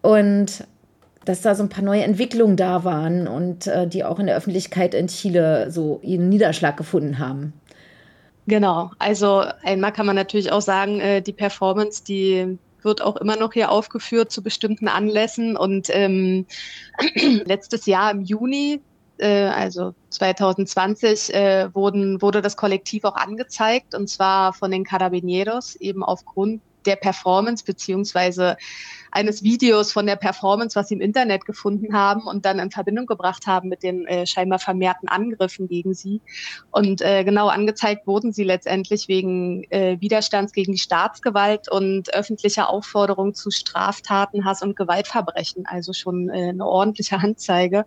Und 0.00 0.66
dass 1.24 1.40
da 1.42 1.54
so 1.54 1.62
ein 1.62 1.68
paar 1.68 1.84
neue 1.84 2.02
Entwicklungen 2.02 2.56
da 2.56 2.82
waren 2.82 3.28
und 3.28 3.68
äh, 3.68 3.86
die 3.86 4.02
auch 4.02 4.18
in 4.18 4.26
der 4.26 4.36
Öffentlichkeit 4.36 4.92
in 4.92 5.06
Chile 5.06 5.70
so 5.70 6.00
ihren 6.02 6.28
Niederschlag 6.28 6.76
gefunden 6.76 7.20
haben. 7.20 7.52
Genau, 8.48 8.90
also 8.98 9.44
einmal 9.62 9.92
kann 9.92 10.06
man 10.06 10.16
natürlich 10.16 10.50
auch 10.50 10.62
sagen, 10.62 10.98
äh, 10.98 11.22
die 11.22 11.32
Performance, 11.32 12.02
die 12.02 12.58
wird 12.82 13.02
auch 13.02 13.14
immer 13.18 13.36
noch 13.36 13.52
hier 13.52 13.70
aufgeführt 13.70 14.32
zu 14.32 14.42
bestimmten 14.42 14.88
Anlässen. 14.88 15.56
Und 15.56 15.90
ähm, 15.92 16.44
letztes 17.44 17.86
Jahr 17.86 18.10
im 18.10 18.22
Juni, 18.22 18.80
äh, 19.18 19.46
also 19.46 19.94
2020, 20.10 21.34
äh, 21.34 21.74
wurden, 21.74 22.22
wurde 22.22 22.42
das 22.42 22.56
Kollektiv 22.56 23.04
auch 23.04 23.16
angezeigt, 23.16 23.94
und 23.94 24.08
zwar 24.08 24.52
von 24.52 24.70
den 24.70 24.84
Carabineros, 24.84 25.76
eben 25.76 26.02
aufgrund 26.04 26.62
der 26.86 26.96
Performance 26.96 27.64
beziehungsweise 27.64 28.56
eines 29.10 29.42
Videos 29.42 29.92
von 29.92 30.06
der 30.06 30.16
Performance, 30.16 30.74
was 30.74 30.88
sie 30.88 30.94
im 30.94 31.00
Internet 31.00 31.44
gefunden 31.44 31.94
haben 31.94 32.22
und 32.22 32.46
dann 32.46 32.58
in 32.58 32.70
Verbindung 32.70 33.06
gebracht 33.06 33.46
haben 33.46 33.68
mit 33.68 33.82
den 33.82 34.06
äh, 34.06 34.26
scheinbar 34.26 34.58
vermehrten 34.58 35.08
Angriffen 35.08 35.68
gegen 35.68 35.92
sie. 35.92 36.22
Und 36.70 37.02
äh, 37.02 37.22
genau 37.22 37.48
angezeigt 37.48 38.06
wurden 38.06 38.32
sie 38.32 38.44
letztendlich 38.44 39.08
wegen 39.08 39.64
äh, 39.64 40.00
Widerstands 40.00 40.52
gegen 40.52 40.72
die 40.72 40.78
Staatsgewalt 40.78 41.70
und 41.70 42.14
öffentlicher 42.14 42.70
Aufforderung 42.70 43.34
zu 43.34 43.50
Straftaten, 43.50 44.46
Hass 44.46 44.62
und 44.62 44.76
Gewaltverbrechen. 44.76 45.66
Also 45.66 45.92
schon 45.92 46.30
äh, 46.30 46.48
eine 46.48 46.66
ordentliche 46.66 47.18
Anzeige 47.18 47.84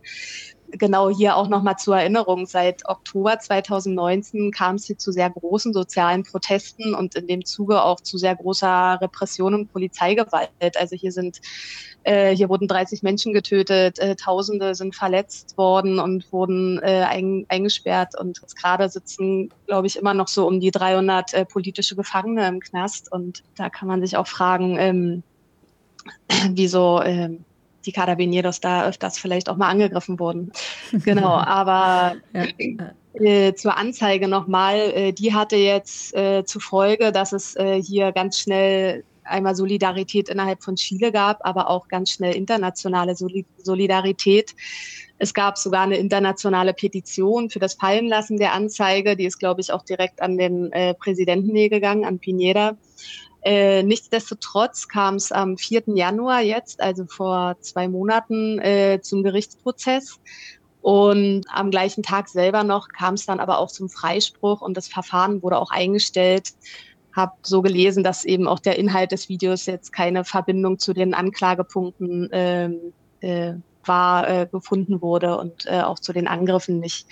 genau 0.77 1.09
hier 1.09 1.35
auch 1.35 1.47
nochmal 1.47 1.77
zur 1.77 1.97
Erinnerung, 1.97 2.45
seit 2.45 2.87
Oktober 2.87 3.39
2019 3.39 4.51
kam 4.51 4.75
es 4.75 4.85
hier 4.85 4.97
zu 4.97 5.11
sehr 5.11 5.29
großen 5.29 5.73
sozialen 5.73 6.23
Protesten 6.23 6.93
und 6.93 7.15
in 7.15 7.27
dem 7.27 7.45
Zuge 7.45 7.81
auch 7.81 7.99
zu 8.01 8.17
sehr 8.17 8.35
großer 8.35 8.99
Repression 9.01 9.53
und 9.53 9.71
Polizeigewalt. 9.71 10.77
Also 10.77 10.95
hier 10.95 11.11
sind, 11.11 11.41
äh, 12.03 12.35
hier 12.35 12.49
wurden 12.49 12.67
30 12.67 13.03
Menschen 13.03 13.33
getötet, 13.33 13.99
äh, 13.99 14.15
Tausende 14.15 14.75
sind 14.75 14.95
verletzt 14.95 15.57
worden 15.57 15.99
und 15.99 16.31
wurden 16.31 16.79
äh, 16.79 17.05
ein, 17.07 17.45
eingesperrt. 17.49 18.19
Und 18.19 18.41
gerade 18.55 18.89
sitzen, 18.89 19.51
glaube 19.67 19.87
ich, 19.87 19.97
immer 19.97 20.13
noch 20.13 20.27
so 20.27 20.47
um 20.47 20.59
die 20.59 20.71
300 20.71 21.33
äh, 21.33 21.45
politische 21.45 21.95
Gefangene 21.95 22.47
im 22.47 22.59
Knast. 22.59 23.11
Und 23.11 23.43
da 23.55 23.69
kann 23.69 23.87
man 23.87 24.01
sich 24.01 24.17
auch 24.17 24.27
fragen, 24.27 24.77
ähm, 24.77 25.23
wieso, 26.51 27.01
ähm, 27.01 27.45
die 27.85 27.91
Carabineros 27.91 28.59
da 28.59 28.87
öfters 28.87 29.17
vielleicht 29.17 29.49
auch 29.49 29.57
mal 29.57 29.69
angegriffen 29.69 30.19
wurden. 30.19 30.51
Genau, 30.91 31.33
aber 31.33 32.15
ja. 32.33 32.45
äh, 33.13 33.53
zur 33.53 33.77
Anzeige 33.77 34.27
nochmal, 34.27 34.77
äh, 34.77 35.13
die 35.13 35.33
hatte 35.33 35.55
jetzt 35.55 36.15
äh, 36.15 36.43
zur 36.45 36.61
Folge, 36.61 37.11
dass 37.11 37.33
es 37.33 37.55
äh, 37.55 37.81
hier 37.81 38.11
ganz 38.11 38.39
schnell 38.39 39.03
einmal 39.25 39.55
Solidarität 39.55 40.29
innerhalb 40.29 40.63
von 40.63 40.75
Chile 40.75 41.11
gab, 41.11 41.45
aber 41.45 41.69
auch 41.69 41.87
ganz 41.87 42.11
schnell 42.11 42.35
internationale 42.35 43.15
Solidarität. 43.15 44.55
Es 45.17 45.33
gab 45.33 45.57
sogar 45.57 45.83
eine 45.83 45.97
internationale 45.97 46.73
Petition 46.73 47.49
für 47.49 47.59
das 47.59 47.75
Fallenlassen 47.75 48.37
der 48.37 48.53
Anzeige, 48.53 49.15
die 49.15 49.25
ist, 49.25 49.39
glaube 49.39 49.61
ich, 49.61 49.71
auch 49.71 49.83
direkt 49.83 50.21
an 50.21 50.37
den 50.37 50.71
äh, 50.73 50.93
Präsidenten 50.93 51.53
gegangen, 51.53 52.05
an 52.05 52.19
Pineda. 52.19 52.77
Äh, 53.45 53.83
nichtsdestotrotz 53.83 54.87
kam 54.87 55.15
es 55.15 55.31
am 55.31 55.55
4. 55.55 55.83
Januar 55.93 56.41
jetzt, 56.41 56.81
also 56.81 57.05
vor 57.05 57.55
zwei 57.61 57.87
Monaten, 57.87 58.57
äh, 58.57 58.99
zum 59.01 59.21
Gerichtsprozess. 59.21 60.19
Und 60.81 61.45
am 61.49 61.69
gleichen 61.69 62.01
Tag 62.01 62.27
selber 62.27 62.63
noch 62.63 62.89
kam 62.89 63.13
es 63.13 63.27
dann 63.27 63.39
aber 63.39 63.59
auch 63.59 63.71
zum 63.71 63.87
Freispruch 63.89 64.61
und 64.61 64.75
das 64.75 64.87
Verfahren 64.87 65.43
wurde 65.43 65.59
auch 65.59 65.69
eingestellt. 65.69 66.53
Habe 67.15 67.33
so 67.43 67.61
gelesen, 67.61 68.03
dass 68.03 68.25
eben 68.25 68.47
auch 68.47 68.59
der 68.59 68.79
Inhalt 68.79 69.11
des 69.11 69.29
Videos 69.29 69.67
jetzt 69.67 69.93
keine 69.93 70.25
Verbindung 70.25 70.79
zu 70.79 70.93
den 70.93 71.13
Anklagepunkten 71.13 72.29
ähm, 72.31 72.93
äh, 73.21 73.53
war, 73.87 74.29
äh, 74.29 74.47
gefunden 74.51 75.01
wurde 75.01 75.37
und 75.37 75.65
äh, 75.65 75.81
auch 75.81 75.99
zu 75.99 76.13
den 76.13 76.27
Angriffen 76.27 76.79
nicht. 76.79 77.07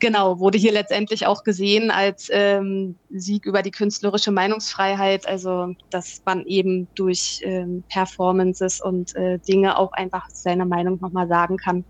Genau, 0.00 0.38
wurde 0.38 0.58
hier 0.58 0.72
letztendlich 0.72 1.26
auch 1.26 1.44
gesehen 1.44 1.90
als 1.90 2.28
ähm, 2.32 2.96
Sieg 3.10 3.46
über 3.46 3.62
die 3.62 3.70
künstlerische 3.70 4.32
Meinungsfreiheit, 4.32 5.26
also 5.26 5.74
dass 5.90 6.20
man 6.24 6.44
eben 6.46 6.88
durch 6.94 7.40
ähm, 7.42 7.84
Performances 7.88 8.80
und 8.80 9.14
äh, 9.16 9.38
Dinge 9.38 9.78
auch 9.78 9.92
einfach 9.92 10.28
seine 10.30 10.66
Meinung 10.66 10.98
nochmal 11.00 11.28
sagen 11.28 11.56
kann. 11.56 11.84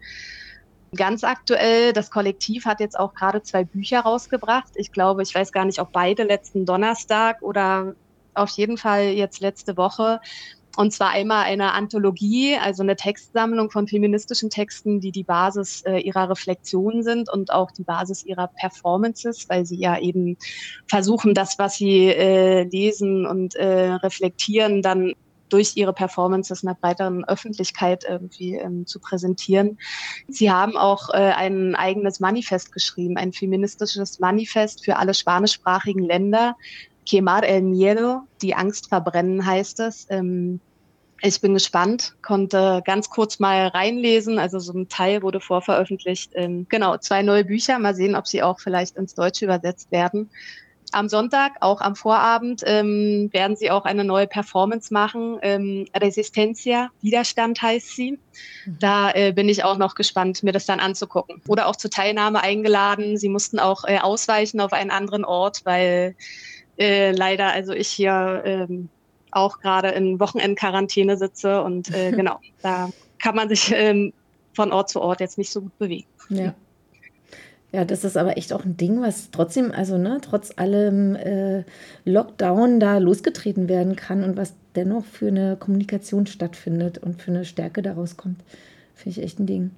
Ganz 0.95 1.25
aktuell, 1.25 1.93
das 1.93 2.11
Kollektiv 2.11 2.67
hat 2.67 2.79
jetzt 2.79 2.99
auch 2.99 3.15
gerade 3.15 3.43
zwei 3.43 3.65
Bücher 3.65 4.01
rausgebracht. 4.01 4.73
Ich 4.77 4.93
glaube, 4.93 5.23
ich 5.23 5.35
weiß 5.35 5.51
gar 5.51 5.65
nicht, 5.65 5.81
ob 5.81 5.91
beide 5.91 6.23
letzten 6.23 6.67
Donnerstag 6.67 7.43
oder 7.43 7.95
auf 8.35 8.51
jeden 8.51 8.77
Fall 8.77 9.07
jetzt 9.07 9.41
letzte 9.41 9.77
Woche. 9.77 10.21
Und 10.77 10.93
zwar 10.93 11.11
einmal 11.11 11.45
eine 11.45 11.73
Anthologie, 11.73 12.57
also 12.57 12.83
eine 12.83 12.97
Textsammlung 12.97 13.71
von 13.71 13.87
feministischen 13.87 14.51
Texten, 14.51 15.01
die 15.01 15.13
die 15.13 15.25
Basis 15.25 15.83
äh, 15.83 15.99
ihrer 15.99 16.31
Reflexionen 16.31 17.03
sind 17.03 17.31
und 17.31 17.53
auch 17.53 17.71
die 17.71 17.85
Basis 17.85 18.25
ihrer 18.25 18.49
Performances, 18.49 19.49
weil 19.49 19.67
sie 19.67 19.77
ja 19.77 19.99
eben 19.99 20.37
versuchen, 20.87 21.35
das, 21.35 21.59
was 21.59 21.77
sie 21.77 22.09
äh, 22.09 22.65
lesen 22.65 23.27
und 23.27 23.55
äh, 23.55 23.93
reflektieren, 23.93 24.83
dann 24.83 25.15
durch 25.49 25.77
ihre 25.77 25.93
Performances 25.93 26.65
einer 26.65 26.75
breiteren 26.75 27.25
Öffentlichkeit 27.25 28.05
irgendwie 28.09 28.57
ähm, 28.57 28.87
zu 28.87 28.99
präsentieren. 28.99 29.79
Sie 30.27 30.51
haben 30.51 30.77
auch 30.77 31.11
äh, 31.11 31.19
ein 31.19 31.77
eigenes 31.77 32.19
Manifest 32.19 32.73
geschrieben, 32.73 33.17
ein 33.17 33.33
feministisches 33.33 34.19
Manifest 34.19 34.85
für 34.85 34.97
alle 34.97 35.15
spanischsprachigen 35.15 36.05
Länder, 36.05 36.57
Quemar 37.09 37.45
el 37.45 37.63
Miedo, 37.63 38.23
die 38.43 38.55
Angst 38.55 38.89
verbrennen 38.89 39.45
heißt 39.45 39.81
es. 39.81 40.07
Ähm, 40.11 40.61
ich 41.27 41.41
bin 41.41 41.55
gespannt, 41.55 42.17
konnte 42.23 42.83
ganz 42.85 43.09
kurz 43.09 43.39
mal 43.39 43.69
reinlesen. 43.69 44.39
Also 44.39 44.59
so 44.59 44.75
ein 44.75 44.89
Teil 44.89 45.23
wurde 45.23 45.41
vorveröffentlicht. 45.41 46.33
Ähm, 46.35 46.67
genau, 46.69 46.99
zwei 46.99 47.23
neue 47.23 47.45
Bücher. 47.45 47.79
Mal 47.79 47.95
sehen, 47.95 48.15
ob 48.15 48.27
sie 48.27 48.43
auch 48.43 48.61
vielleicht 48.61 48.97
ins 48.97 49.15
Deutsche 49.15 49.47
übersetzt 49.47 49.91
werden. 49.91 50.29
Am 50.93 51.09
Sonntag, 51.09 51.53
auch 51.61 51.81
am 51.81 51.97
Vorabend, 51.97 52.63
ähm, 52.67 53.31
werden 53.33 53.57
sie 53.57 53.71
auch 53.71 53.85
eine 53.85 54.05
neue 54.05 54.27
Performance 54.27 54.93
machen. 54.93 55.39
Ähm, 55.43 55.87
Resistencia, 55.97 56.91
Widerstand 57.01 57.61
heißt 57.63 57.97
sie. 57.97 58.19
Mhm. 58.67 58.79
Da 58.81 59.11
äh, 59.11 59.33
bin 59.33 59.49
ich 59.49 59.65
auch 59.65 59.79
noch 59.79 59.95
gespannt, 59.95 60.43
mir 60.43 60.53
das 60.53 60.67
dann 60.67 60.79
anzugucken. 60.79 61.41
Oder 61.49 61.69
auch 61.69 61.77
zur 61.77 61.91
Teilnahme 61.91 62.43
eingeladen. 62.43 63.17
Sie 63.17 63.29
mussten 63.29 63.59
auch 63.59 63.85
äh, 63.85 63.99
ausweichen 63.99 64.61
auf 64.61 64.73
einen 64.73 64.91
anderen 64.91 65.25
Ort, 65.25 65.63
weil 65.65 66.17
äh, 66.79 67.13
leider, 67.13 67.53
also 67.53 67.73
ich 67.73 67.89
hier 67.89 68.43
ähm, 68.45 68.89
auch 69.31 69.61
gerade 69.61 69.89
in 69.89 70.21
Wochenendquarantäne 70.21 71.17
sitze 71.17 71.63
und 71.63 71.95
äh, 71.95 72.11
genau, 72.17 72.39
da 72.63 72.91
kann 73.19 73.37
man 73.37 73.49
sich 73.49 73.73
ähm, 73.75 74.13
von 74.55 74.73
Ort 74.73 74.91
zu 74.91 75.01
Ort 75.01 75.21
jetzt 75.21 75.39
nicht 75.39 75.51
so 75.51 75.63
gut 75.63 75.79
bewegen. 75.79 76.07
Ja. 76.29 76.55
Ja, 77.73 77.85
das 77.85 78.05
ist 78.05 78.17
aber 78.17 78.39
echt 78.39 78.53
auch 78.53 78.65
ein 78.65 78.77
Ding, 78.77 79.03
was 79.03 79.33
trotzdem, 79.33 79.73
also 79.73 79.99
ne, 79.99 80.21
trotz 80.23 80.53
allem 80.55 81.17
äh, 81.17 81.65
Lockdown 82.05 82.79
da 82.79 82.99
losgetreten 82.99 83.69
werden 83.69 83.97
kann 83.97 84.23
und 84.23 84.37
was 84.37 84.55
dennoch 84.77 85.05
für 85.05 85.27
eine 85.27 85.57
Kommunikation 85.57 86.29
stattfindet 86.29 86.99
und 86.99 87.21
für 87.21 87.33
eine 87.33 87.45
Stärke 87.45 87.83
daraus 87.83 88.17
kommt. 88.17 88.41
Finde 88.95 89.19
ich 89.19 89.25
echt 89.25 89.41
ein 89.41 89.47
Ding. 89.47 89.73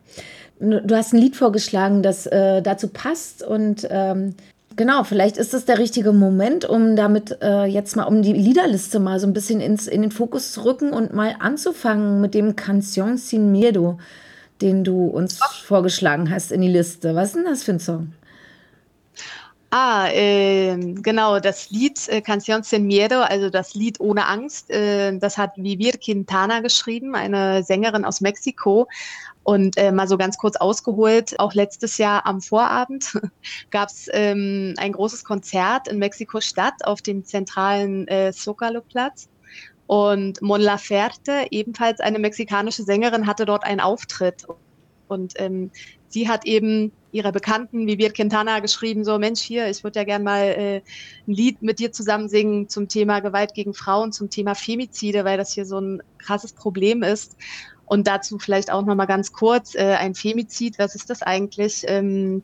Du 0.61 0.95
hast 0.95 1.15
ein 1.15 1.21
Lied 1.21 1.37
vorgeschlagen, 1.37 2.03
das 2.03 2.27
äh, 2.27 2.61
dazu 2.61 2.89
passt 2.89 3.43
und 3.43 3.89
ähm, 3.91 4.35
Genau, 4.77 5.05
vielleicht 5.05 5.39
ist 5.39 5.55
es 5.55 5.65
der 5.65 5.79
richtige 5.79 6.13
Moment, 6.13 6.67
um 6.67 6.97
damit 6.97 7.39
äh, 7.41 7.65
jetzt 7.65 7.97
mal, 7.97 8.05
um 8.05 8.21
die 8.21 8.35
Liederliste 8.35 9.01
mal 9.01 9.19
so 9.19 9.27
ein 9.27 9.33
bisschen 9.33 9.63
ins, 9.63 9.87
in 9.87 10.03
den 10.03 10.11
Fokus 10.11 10.53
zu 10.53 10.67
rücken 10.67 10.93
und 10.93 11.15
mal 11.15 11.37
anzufangen 11.39 12.21
mit 12.21 12.35
dem 12.35 12.57
Canción 12.57 13.17
Sin 13.17 13.53
Miedo, 13.53 13.99
den 14.61 14.85
du 14.85 15.07
uns 15.07 15.39
Ach. 15.41 15.65
vorgeschlagen 15.65 16.31
hast 16.31 16.53
in 16.53 16.61
die 16.61 16.69
Liste. 16.69 17.15
Was 17.15 17.29
ist 17.29 17.37
denn 17.37 17.45
das 17.45 17.63
für 17.63 17.73
ein 17.73 17.81
Song? 17.81 18.13
Ah, 19.71 20.09
äh, 20.11 20.77
genau, 20.77 21.41
das 21.41 21.71
Lied 21.71 22.09
äh, 22.09 22.21
Canción 22.21 22.63
sin 22.63 22.87
Miedo, 22.87 23.21
also 23.21 23.51
das 23.51 23.75
Lied 23.75 23.99
ohne 23.99 24.27
Angst, 24.27 24.71
äh, 24.71 25.19
das 25.19 25.39
hat 25.39 25.57
Vivir 25.57 25.93
Quintana 25.93 26.61
geschrieben, 26.61 27.15
eine 27.15 27.63
Sängerin 27.63 28.05
aus 28.05 28.21
Mexiko. 28.21 28.89
Und 29.47 29.77
äh, 29.77 29.93
mal 29.93 30.09
so 30.09 30.19
ganz 30.19 30.39
kurz 30.39 30.57
ausgeholt, 30.57 31.39
auch 31.39 31.55
letztes 31.55 31.99
Jahr 31.99 32.27
am 32.27 32.41
Vorabend 32.41 33.13
gab 33.71 33.91
es 33.91 34.09
ähm, 34.13 34.75
ein 34.77 34.91
großes 34.91 35.23
Konzert 35.23 35.87
in 35.87 36.01
Mexiko-Stadt 36.01 36.85
auf 36.85 37.01
dem 37.01 37.25
zentralen 37.25 38.09
äh, 38.09 38.33
Zocalo-Platz. 38.33 39.29
Und 39.87 40.43
Mon 40.43 40.61
Laferte, 40.61 41.47
ebenfalls 41.53 42.01
eine 42.01 42.19
mexikanische 42.19 42.83
Sängerin, 42.83 43.29
hatte 43.29 43.45
dort 43.45 43.63
einen 43.63 43.79
Auftritt. 43.79 44.49
Und 45.07 45.35
ähm, 45.37 45.71
sie 46.09 46.29
hat 46.29 46.45
eben 46.45 46.91
ihrer 47.13 47.31
Bekannten, 47.31 47.87
wie 47.87 47.93
Vivier 47.93 48.13
Quintana, 48.13 48.59
geschrieben, 48.59 49.05
so 49.05 49.17
Mensch, 49.17 49.43
hier, 49.43 49.71
ich 49.71 49.85
würde 49.85 50.01
ja 50.01 50.05
gern 50.05 50.25
mal 50.25 50.43
äh, 50.43 50.77
ein 51.29 51.33
Lied 51.33 51.63
mit 51.63 51.79
dir 51.79 51.93
zusammen 51.93 52.29
singen 52.29 52.69
zum 52.69 52.89
Thema 52.89 53.21
Gewalt 53.21 53.55
gegen 53.55 53.75
Frauen, 53.75 54.11
zum 54.11 54.29
Thema 54.29 54.57
Femizide, 54.57 55.25
weil 55.25 55.39
das 55.39 55.53
hier 55.53 55.67
so 55.67 55.79
ein 55.79 56.03
krasses 56.19 56.53
Problem 56.53 57.05
ist. 57.05 57.37
Und 57.87 58.07
dazu 58.07 58.39
vielleicht 58.39 58.71
auch 58.71 58.85
nochmal 58.85 59.07
ganz 59.07 59.33
kurz, 59.33 59.75
äh, 59.75 59.95
ein 59.95 60.15
Femizid, 60.15 60.79
was 60.79 60.95
ist 60.95 61.09
das 61.09 61.23
eigentlich? 61.23 61.85
Ähm, 61.87 62.43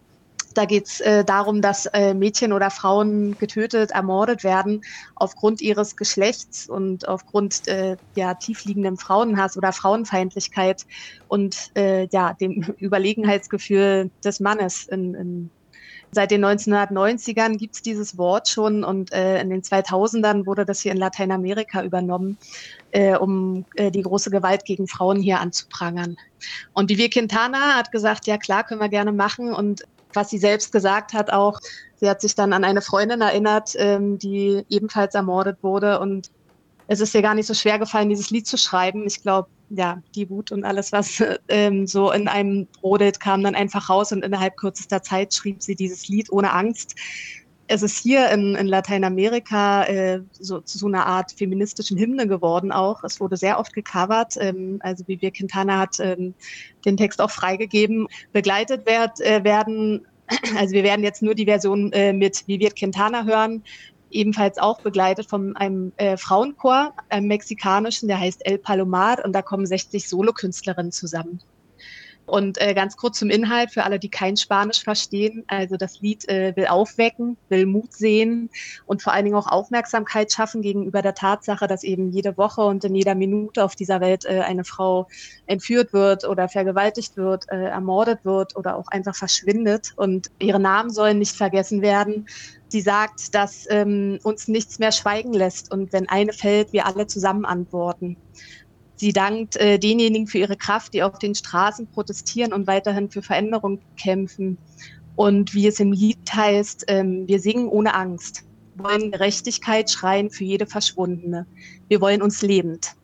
da 0.54 0.64
geht 0.64 0.86
es 0.86 1.00
äh, 1.00 1.24
darum, 1.24 1.62
dass 1.62 1.86
äh, 1.86 2.14
Mädchen 2.14 2.52
oder 2.52 2.70
Frauen 2.70 3.36
getötet, 3.38 3.90
ermordet 3.90 4.44
werden 4.44 4.82
aufgrund 5.14 5.60
ihres 5.60 5.96
Geschlechts 5.96 6.68
und 6.68 7.08
aufgrund 7.08 7.66
äh, 7.68 7.96
ja, 8.14 8.34
tiefliegenden 8.34 8.96
Frauenhass 8.96 9.56
oder 9.56 9.72
Frauenfeindlichkeit 9.72 10.86
und 11.28 11.70
äh, 11.74 12.06
ja, 12.12 12.34
dem 12.34 12.62
Überlegenheitsgefühl 12.78 14.10
des 14.24 14.40
Mannes 14.40 14.86
in, 14.88 15.14
in 15.14 15.50
Seit 16.14 16.30
den 16.30 16.44
1990ern 16.44 17.56
gibt 17.56 17.76
es 17.76 17.82
dieses 17.82 18.18
Wort 18.18 18.46
schon 18.46 18.84
und 18.84 19.12
äh, 19.12 19.40
in 19.40 19.48
den 19.48 19.62
2000ern 19.62 20.44
wurde 20.44 20.66
das 20.66 20.80
hier 20.80 20.92
in 20.92 20.98
Lateinamerika 20.98 21.82
übernommen, 21.82 22.36
äh, 22.90 23.16
um 23.16 23.64
äh, 23.76 23.90
die 23.90 24.02
große 24.02 24.30
Gewalt 24.30 24.66
gegen 24.66 24.86
Frauen 24.86 25.22
hier 25.22 25.40
anzuprangern. 25.40 26.16
Und 26.74 26.90
die 26.90 27.08
Quintana 27.08 27.76
hat 27.76 27.92
gesagt, 27.92 28.26
ja 28.26 28.36
klar, 28.36 28.62
können 28.62 28.80
wir 28.80 28.90
gerne 28.90 29.12
machen 29.12 29.54
und 29.54 29.84
was 30.14 30.28
sie 30.28 30.38
selbst 30.38 30.72
gesagt 30.72 31.14
hat 31.14 31.32
auch. 31.32 31.58
Sie 31.96 32.10
hat 32.10 32.20
sich 32.20 32.34
dann 32.34 32.52
an 32.52 32.64
eine 32.64 32.82
Freundin 32.82 33.22
erinnert, 33.22 33.74
ähm, 33.76 34.18
die 34.18 34.64
ebenfalls 34.68 35.14
ermordet 35.14 35.62
wurde. 35.62 36.00
Und 36.00 36.30
es 36.88 37.00
ist 37.00 37.14
ihr 37.14 37.22
gar 37.22 37.34
nicht 37.34 37.46
so 37.46 37.54
schwer 37.54 37.78
gefallen, 37.78 38.10
dieses 38.10 38.30
Lied 38.30 38.46
zu 38.46 38.58
schreiben. 38.58 39.06
Ich 39.06 39.22
glaube, 39.22 39.48
ja, 39.74 40.02
die 40.14 40.28
Wut 40.28 40.52
und 40.52 40.64
alles, 40.64 40.92
was 40.92 41.22
ähm, 41.48 41.86
so 41.86 42.12
in 42.12 42.28
einem 42.28 42.66
brodelt, 42.80 43.20
kam 43.20 43.42
dann 43.42 43.54
einfach 43.54 43.88
raus 43.88 44.12
und 44.12 44.24
innerhalb 44.24 44.56
kürzester 44.56 45.02
Zeit 45.02 45.34
schrieb 45.34 45.62
sie 45.62 45.74
dieses 45.74 46.08
Lied 46.08 46.30
ohne 46.30 46.52
Angst. 46.52 46.94
Es 47.68 47.82
ist 47.82 47.98
hier 47.98 48.30
in, 48.30 48.54
in 48.54 48.66
Lateinamerika 48.66 49.84
äh, 49.84 50.20
so 50.32 50.60
zu 50.60 50.76
so 50.76 50.88
einer 50.88 51.06
Art 51.06 51.32
feministischen 51.32 51.96
Hymne 51.96 52.26
geworden 52.26 52.70
auch. 52.70 53.02
Es 53.02 53.18
wurde 53.18 53.36
sehr 53.36 53.58
oft 53.58 53.72
gecovert. 53.72 54.36
Ähm, 54.38 54.78
also 54.82 55.04
wir 55.06 55.30
Quintana 55.30 55.78
hat 55.78 55.98
ähm, 56.00 56.34
den 56.84 56.98
Text 56.98 57.20
auch 57.20 57.30
freigegeben. 57.30 58.08
Begleitet 58.32 58.84
werd, 58.84 59.20
äh, 59.20 59.42
werden, 59.42 60.06
also 60.58 60.74
wir 60.74 60.82
werden 60.82 61.02
jetzt 61.02 61.22
nur 61.22 61.34
die 61.34 61.46
Version 61.46 61.92
äh, 61.92 62.12
mit 62.12 62.46
Viviet 62.46 62.76
Quintana 62.76 63.24
hören, 63.24 63.62
ebenfalls 64.12 64.58
auch 64.58 64.80
begleitet 64.80 65.28
von 65.28 65.56
einem 65.56 65.92
äh, 65.96 66.16
Frauenchor, 66.16 66.94
einem 67.08 67.28
mexikanischen, 67.28 68.08
der 68.08 68.20
heißt 68.20 68.46
El 68.46 68.58
Palomar 68.58 69.24
und 69.24 69.32
da 69.32 69.42
kommen 69.42 69.66
60 69.66 70.08
Solokünstlerinnen 70.08 70.92
zusammen. 70.92 71.40
Und 72.24 72.60
äh, 72.60 72.72
ganz 72.72 72.96
kurz 72.96 73.18
zum 73.18 73.30
Inhalt 73.30 73.72
für 73.72 73.82
alle, 73.84 73.98
die 73.98 74.08
kein 74.08 74.36
Spanisch 74.36 74.82
verstehen. 74.82 75.44
Also 75.48 75.76
das 75.76 76.00
Lied 76.00 76.28
äh, 76.28 76.54
will 76.56 76.66
aufwecken, 76.66 77.36
will 77.48 77.66
Mut 77.66 77.92
sehen 77.92 78.48
und 78.86 79.02
vor 79.02 79.12
allen 79.12 79.24
Dingen 79.24 79.36
auch 79.36 79.48
Aufmerksamkeit 79.48 80.32
schaffen 80.32 80.62
gegenüber 80.62 81.02
der 81.02 81.14
Tatsache, 81.14 81.66
dass 81.66 81.82
eben 81.82 82.10
jede 82.10 82.36
Woche 82.38 82.62
und 82.62 82.84
in 82.84 82.94
jeder 82.94 83.14
Minute 83.14 83.64
auf 83.64 83.74
dieser 83.74 84.00
Welt 84.00 84.24
äh, 84.24 84.40
eine 84.40 84.64
Frau 84.64 85.08
entführt 85.46 85.92
wird 85.92 86.24
oder 86.24 86.48
vergewaltigt 86.48 87.16
wird, 87.16 87.50
äh, 87.50 87.64
ermordet 87.64 88.24
wird 88.24 88.56
oder 88.56 88.76
auch 88.76 88.88
einfach 88.88 89.16
verschwindet. 89.16 89.92
Und 89.96 90.30
ihre 90.38 90.60
Namen 90.60 90.90
sollen 90.90 91.18
nicht 91.18 91.34
vergessen 91.34 91.82
werden. 91.82 92.26
Sie 92.68 92.80
sagt, 92.80 93.34
dass 93.34 93.66
ähm, 93.68 94.18
uns 94.22 94.48
nichts 94.48 94.78
mehr 94.78 94.92
schweigen 94.92 95.34
lässt 95.34 95.70
und 95.70 95.92
wenn 95.92 96.08
eine 96.08 96.32
fällt, 96.32 96.72
wir 96.72 96.86
alle 96.86 97.06
zusammen 97.06 97.44
antworten. 97.44 98.16
Sie 99.02 99.12
dankt 99.12 99.56
äh, 99.56 99.80
denjenigen 99.80 100.28
für 100.28 100.38
ihre 100.38 100.56
Kraft, 100.56 100.94
die 100.94 101.02
auf 101.02 101.18
den 101.18 101.34
Straßen 101.34 101.88
protestieren 101.88 102.52
und 102.52 102.68
weiterhin 102.68 103.10
für 103.10 103.20
Veränderung 103.20 103.80
kämpfen. 103.96 104.58
Und 105.16 105.54
wie 105.54 105.66
es 105.66 105.80
im 105.80 105.90
Lied 105.90 106.32
heißt, 106.32 106.84
ähm, 106.86 107.26
wir 107.26 107.40
singen 107.40 107.66
ohne 107.66 107.94
Angst, 107.94 108.44
wollen 108.76 109.10
Gerechtigkeit 109.10 109.90
schreien 109.90 110.30
für 110.30 110.44
jede 110.44 110.66
Verschwundene. 110.66 111.48
Wir 111.88 112.00
wollen 112.00 112.22
uns 112.22 112.42
lebend. 112.42 112.94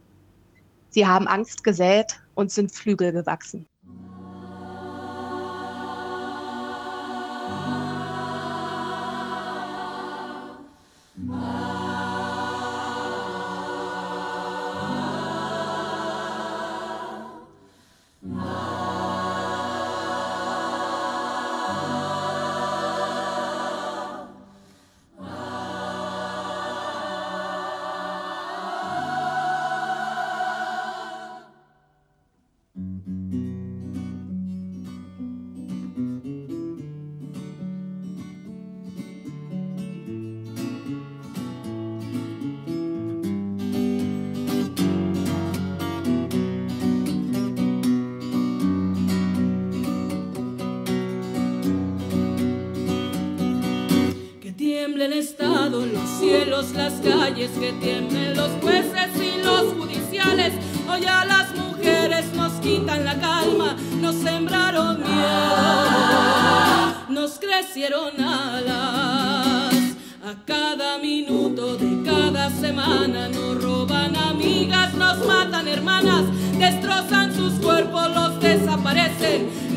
Sie 0.90 1.04
haben 1.04 1.26
Angst 1.26 1.64
gesät 1.64 2.20
und 2.36 2.52
sind 2.52 2.70
Flügel 2.70 3.10
gewachsen. 3.10 3.66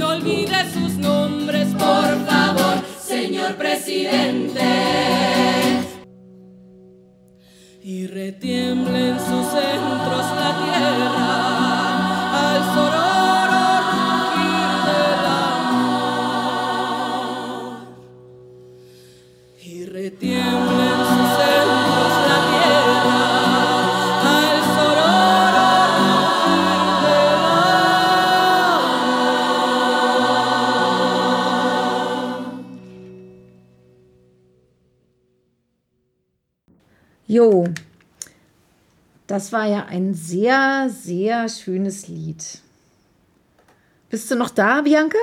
No 0.01 0.09
olvides 0.13 0.73
sus 0.73 0.97
nombres, 0.97 1.67
por 1.75 2.25
favor, 2.25 2.83
señor 2.99 3.55
presidente. 3.55 4.63
Y 7.83 8.07
retiembla 8.07 8.97
en 8.97 9.19
sus 9.19 9.45
centros 9.45 10.25
la 10.35 10.57
tierra 10.63 11.40
das 39.31 39.53
war 39.53 39.65
ja 39.65 39.85
ein 39.85 40.13
sehr, 40.13 40.89
sehr 40.89 41.47
schönes 41.47 42.09
Lied. 42.09 42.59
Bist 44.09 44.29
du 44.29 44.35
noch 44.35 44.49
da, 44.49 44.81
Bianca? 44.81 45.17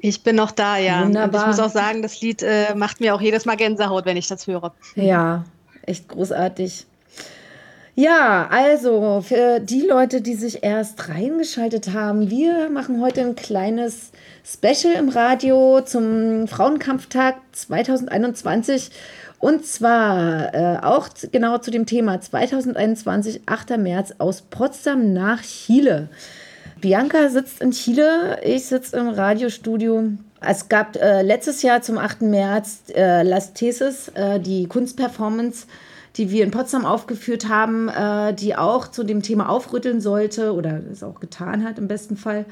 Ich 0.00 0.22
bin 0.22 0.36
noch 0.36 0.50
da, 0.50 0.76
ja. 0.76 1.02
Wunderbar. 1.02 1.44
Und 1.44 1.50
ich 1.50 1.56
muss 1.56 1.66
auch 1.66 1.72
sagen, 1.72 2.02
das 2.02 2.20
Lied 2.20 2.42
äh, 2.42 2.74
macht 2.74 3.00
mir 3.00 3.14
auch 3.14 3.22
jedes 3.22 3.46
Mal 3.46 3.56
Gänsehaut, 3.56 4.04
wenn 4.04 4.18
ich 4.18 4.28
das 4.28 4.46
höre. 4.46 4.74
Ja, 4.96 5.46
echt 5.86 6.08
großartig. 6.08 6.86
Ja, 7.94 8.48
also 8.50 9.24
für 9.26 9.58
die 9.58 9.86
Leute, 9.88 10.20
die 10.20 10.34
sich 10.34 10.62
erst 10.62 11.08
reingeschaltet 11.08 11.94
haben, 11.94 12.28
wir 12.28 12.68
machen 12.68 13.00
heute 13.00 13.22
ein 13.22 13.34
kleines 13.34 14.12
Special 14.44 14.92
im 14.92 15.08
Radio 15.08 15.80
zum 15.80 16.46
Frauenkampftag 16.46 17.36
2021. 17.52 18.90
Und 19.38 19.66
zwar 19.66 20.54
äh, 20.54 20.78
auch 20.82 21.08
genau 21.30 21.58
zu 21.58 21.70
dem 21.70 21.86
Thema 21.86 22.20
2021, 22.20 23.42
8. 23.46 23.76
März 23.78 24.14
aus 24.18 24.42
Potsdam 24.42 25.12
nach 25.12 25.42
Chile. 25.42 26.08
Bianca 26.80 27.28
sitzt 27.28 27.60
in 27.60 27.70
Chile, 27.70 28.38
ich 28.42 28.66
sitze 28.66 28.96
im 28.96 29.08
Radiostudio. 29.08 30.10
Es 30.40 30.68
gab 30.68 30.96
äh, 30.96 31.22
letztes 31.22 31.62
Jahr 31.62 31.82
zum 31.82 31.98
8. 31.98 32.22
März 32.22 32.84
äh, 32.94 33.22
Las 33.22 33.52
Thesis, 33.52 34.08
äh, 34.14 34.40
die 34.40 34.66
Kunstperformance 34.66 35.66
die 36.16 36.30
wir 36.30 36.44
in 36.44 36.50
Potsdam 36.50 36.84
aufgeführt 36.84 37.48
haben, 37.48 37.88
äh, 37.88 38.32
die 38.32 38.56
auch 38.56 38.88
zu 38.88 39.04
dem 39.04 39.22
Thema 39.22 39.48
aufrütteln 39.48 40.00
sollte 40.00 40.54
oder 40.54 40.80
es 40.90 41.02
auch 41.02 41.20
getan 41.20 41.64
hat 41.64 41.78
im 41.78 41.88
besten 41.88 42.16
Fall. 42.16 42.46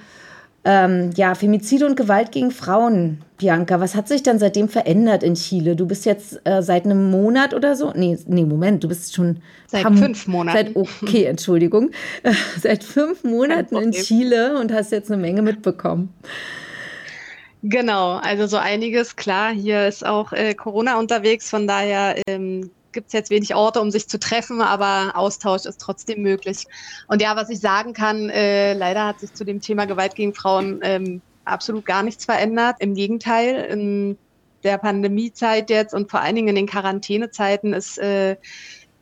Ähm, 0.66 1.10
ja, 1.14 1.34
Femizide 1.34 1.84
und 1.84 1.94
Gewalt 1.94 2.32
gegen 2.32 2.50
Frauen. 2.50 3.18
Bianca, 3.36 3.80
was 3.80 3.94
hat 3.94 4.08
sich 4.08 4.22
dann 4.22 4.38
seitdem 4.38 4.70
verändert 4.70 5.22
in 5.22 5.34
Chile? 5.34 5.76
Du 5.76 5.86
bist 5.86 6.06
jetzt 6.06 6.40
äh, 6.44 6.62
seit 6.62 6.86
einem 6.86 7.10
Monat 7.10 7.52
oder 7.52 7.76
so? 7.76 7.92
Nee, 7.94 8.16
nee, 8.26 8.44
Moment, 8.44 8.82
du 8.82 8.88
bist 8.88 9.14
schon. 9.14 9.42
Seit 9.66 9.82
fünf 9.82 10.26
Monaten. 10.26 10.72
Seit, 10.72 10.76
okay, 10.76 11.24
Entschuldigung. 11.24 11.90
seit 12.60 12.82
fünf 12.82 13.24
Monaten 13.24 13.76
in 13.76 13.92
Chile 13.92 14.58
und 14.58 14.72
hast 14.72 14.92
jetzt 14.92 15.10
eine 15.10 15.20
Menge 15.20 15.42
mitbekommen. 15.42 16.14
Genau, 17.62 18.16
also 18.16 18.46
so 18.46 18.56
einiges. 18.56 19.16
Klar, 19.16 19.52
hier 19.52 19.86
ist 19.86 20.04
auch 20.04 20.32
äh, 20.32 20.54
Corona 20.54 20.98
unterwegs, 20.98 21.50
von 21.50 21.66
daher 21.66 22.14
ähm, 22.26 22.70
gibt 22.94 23.08
es 23.08 23.12
jetzt 23.12 23.30
wenig 23.30 23.54
Orte, 23.54 23.80
um 23.80 23.90
sich 23.90 24.08
zu 24.08 24.18
treffen, 24.18 24.62
aber 24.62 25.12
Austausch 25.14 25.66
ist 25.66 25.80
trotzdem 25.80 26.22
möglich. 26.22 26.66
Und 27.08 27.20
ja, 27.20 27.36
was 27.36 27.50
ich 27.50 27.60
sagen 27.60 27.92
kann, 27.92 28.30
äh, 28.30 28.72
leider 28.72 29.06
hat 29.06 29.20
sich 29.20 29.34
zu 29.34 29.44
dem 29.44 29.60
Thema 29.60 29.84
Gewalt 29.84 30.14
gegen 30.14 30.32
Frauen 30.32 30.80
ähm, 30.82 31.20
absolut 31.44 31.84
gar 31.84 32.02
nichts 32.02 32.24
verändert. 32.24 32.76
Im 32.78 32.94
Gegenteil, 32.94 33.66
in 33.66 34.16
der 34.62 34.78
Pandemiezeit 34.78 35.68
jetzt 35.68 35.92
und 35.92 36.10
vor 36.10 36.20
allen 36.20 36.36
Dingen 36.36 36.48
in 36.48 36.54
den 36.54 36.66
Quarantänezeiten 36.66 37.74
ist 37.74 37.98
äh, 37.98 38.36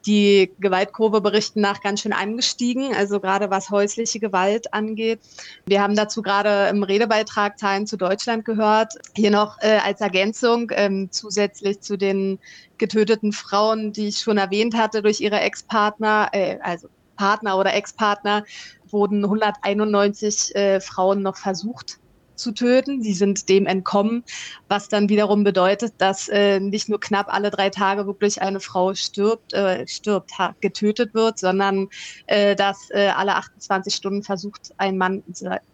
die 0.07 0.53
Gewaltkurve 0.59 1.21
berichten 1.21 1.61
nach 1.61 1.81
ganz 1.81 2.01
schön 2.01 2.12
angestiegen, 2.12 2.95
also 2.95 3.21
gerade 3.21 3.51
was 3.51 3.71
häusliche 3.71 4.21
Gewalt 4.21 4.73
angeht. 4.75 5.21
Wir 5.67 5.83
haben 5.83 5.97
dazu 5.97 6.23
gerade 6.23 6.69
im 6.69 6.83
Redebeitrag 6.83 7.59
Zahlen 7.59 7.87
zu 7.87 7.97
Deutschland 7.97 8.45
gehört. 8.45 8.95
Hier 9.15 9.31
noch 9.31 9.59
äh, 9.61 9.79
als 9.85 10.01
Ergänzung 10.01 10.71
ähm, 10.75 11.09
zusätzlich 11.11 11.81
zu 11.81 11.97
den 11.97 12.38
getöteten 12.79 13.33
Frauen, 13.33 13.93
die 13.93 14.09
ich 14.09 14.19
schon 14.19 14.38
erwähnt 14.38 14.77
hatte 14.77 15.03
durch 15.03 15.21
ihre 15.21 15.41
Ex-Partner, 15.41 16.31
äh, 16.33 16.59
also 16.62 16.88
Partner 17.17 17.59
oder 17.59 17.75
Ex-Partner, 17.75 18.45
wurden 18.91 19.25
191 19.25 20.55
äh, 20.55 20.81
Frauen 20.81 21.23
noch 21.23 21.37
versucht 21.37 21.99
zu 22.35 22.53
töten. 22.53 23.03
Die 23.03 23.14
sind 23.14 23.49
dem 23.49 23.66
entkommen, 23.66 24.25
was 24.68 24.88
dann 24.88 25.09
wiederum 25.09 25.45
bedeutet, 25.45 25.95
dass 25.99 26.29
äh, 26.29 26.61
nicht 26.61 26.88
nur 26.88 27.01
knapp 27.01 27.33
alle 27.33 27.51
drei 27.51 27.71
Tage 27.71 28.07
wirklich 28.07 28.42
eine 28.42 28.61
Frau 28.61 28.95
stirbt, 28.95 29.53
äh, 29.53 29.87
stirbt, 29.87 30.33
getötet 30.61 31.14
wird, 31.14 31.38
sondern 31.38 31.88
äh, 32.27 32.55
dass 32.57 32.90
äh, 32.90 33.09
alle 33.16 33.35
28 33.37 33.95
Stunden 33.95 34.23
versucht 34.23 34.73
ein 34.77 34.99
Mann 34.99 35.23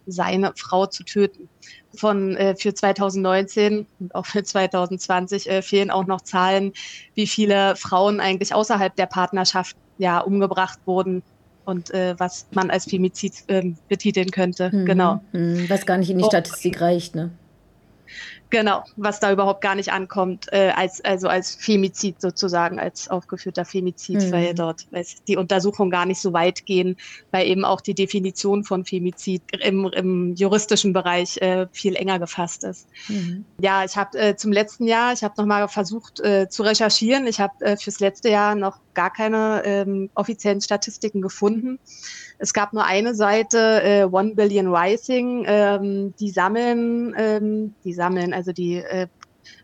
seine 0.06 0.52
Frau 0.56 0.86
zu 0.86 1.04
töten. 1.04 1.48
Von 1.96 2.36
äh, 2.36 2.54
für 2.54 2.74
2019 2.74 3.86
und 3.98 4.14
auch 4.14 4.26
für 4.26 4.42
2020 4.42 5.48
äh, 5.48 5.62
fehlen 5.62 5.90
auch 5.90 6.06
noch 6.06 6.20
Zahlen, 6.20 6.72
wie 7.14 7.26
viele 7.26 7.76
Frauen 7.76 8.20
eigentlich 8.20 8.54
außerhalb 8.54 8.94
der 8.96 9.06
Partnerschaft 9.06 9.76
ja 9.98 10.20
umgebracht 10.20 10.78
wurden 10.84 11.22
und 11.68 11.90
äh, 11.90 12.14
was 12.18 12.46
man 12.52 12.70
als 12.70 12.86
Femizid 12.86 13.44
ähm, 13.48 13.76
betiteln 13.88 14.30
könnte. 14.30 14.70
Mhm. 14.72 14.86
Genau. 14.86 15.20
Mhm. 15.32 15.68
Was 15.68 15.84
gar 15.84 15.98
nicht 15.98 16.08
in 16.08 16.16
die 16.16 16.24
Statistik 16.24 16.78
oh. 16.80 16.84
reicht, 16.84 17.14
ne? 17.14 17.30
Genau, 18.50 18.82
was 18.96 19.20
da 19.20 19.30
überhaupt 19.30 19.60
gar 19.60 19.74
nicht 19.74 19.92
ankommt, 19.92 20.50
äh, 20.52 20.72
als, 20.74 21.04
also 21.04 21.28
als 21.28 21.54
Femizid 21.54 22.22
sozusagen, 22.22 22.78
als 22.78 23.08
aufgeführter 23.10 23.66
Femizid, 23.66 24.22
mhm. 24.22 24.32
weil 24.32 24.54
dort 24.54 24.86
weil 24.90 25.04
die 25.26 25.36
Untersuchungen 25.36 25.90
gar 25.90 26.06
nicht 26.06 26.18
so 26.20 26.32
weit 26.32 26.64
gehen, 26.64 26.96
weil 27.30 27.46
eben 27.46 27.66
auch 27.66 27.82
die 27.82 27.92
Definition 27.92 28.64
von 28.64 28.86
Femizid 28.86 29.42
im, 29.60 29.90
im 29.94 30.34
juristischen 30.34 30.94
Bereich 30.94 31.36
äh, 31.42 31.66
viel 31.72 31.94
enger 31.96 32.18
gefasst 32.18 32.64
ist. 32.64 32.88
Mhm. 33.08 33.44
Ja, 33.60 33.84
ich 33.84 33.96
habe 33.96 34.18
äh, 34.18 34.36
zum 34.36 34.52
letzten 34.52 34.86
Jahr, 34.86 35.12
ich 35.12 35.22
habe 35.22 35.34
nochmal 35.36 35.68
versucht 35.68 36.20
äh, 36.20 36.48
zu 36.48 36.62
recherchieren. 36.62 37.26
Ich 37.26 37.40
habe 37.40 37.52
äh, 37.60 37.76
fürs 37.76 38.00
letzte 38.00 38.30
Jahr 38.30 38.54
noch 38.54 38.78
gar 38.98 39.12
keine 39.12 39.62
ähm, 39.64 40.10
offiziellen 40.16 40.60
Statistiken 40.60 41.22
gefunden. 41.22 41.78
Es 42.38 42.52
gab 42.52 42.72
nur 42.72 42.84
eine 42.84 43.14
Seite, 43.14 43.80
äh, 43.84 44.02
One 44.10 44.34
Billion 44.34 44.74
Rising, 44.74 45.44
ähm, 45.46 46.14
die 46.18 46.30
sammeln, 46.30 47.14
ähm, 47.16 47.74
die 47.84 47.92
sammeln, 47.92 48.34
also 48.34 48.50
die 48.50 48.78
äh, 48.78 49.06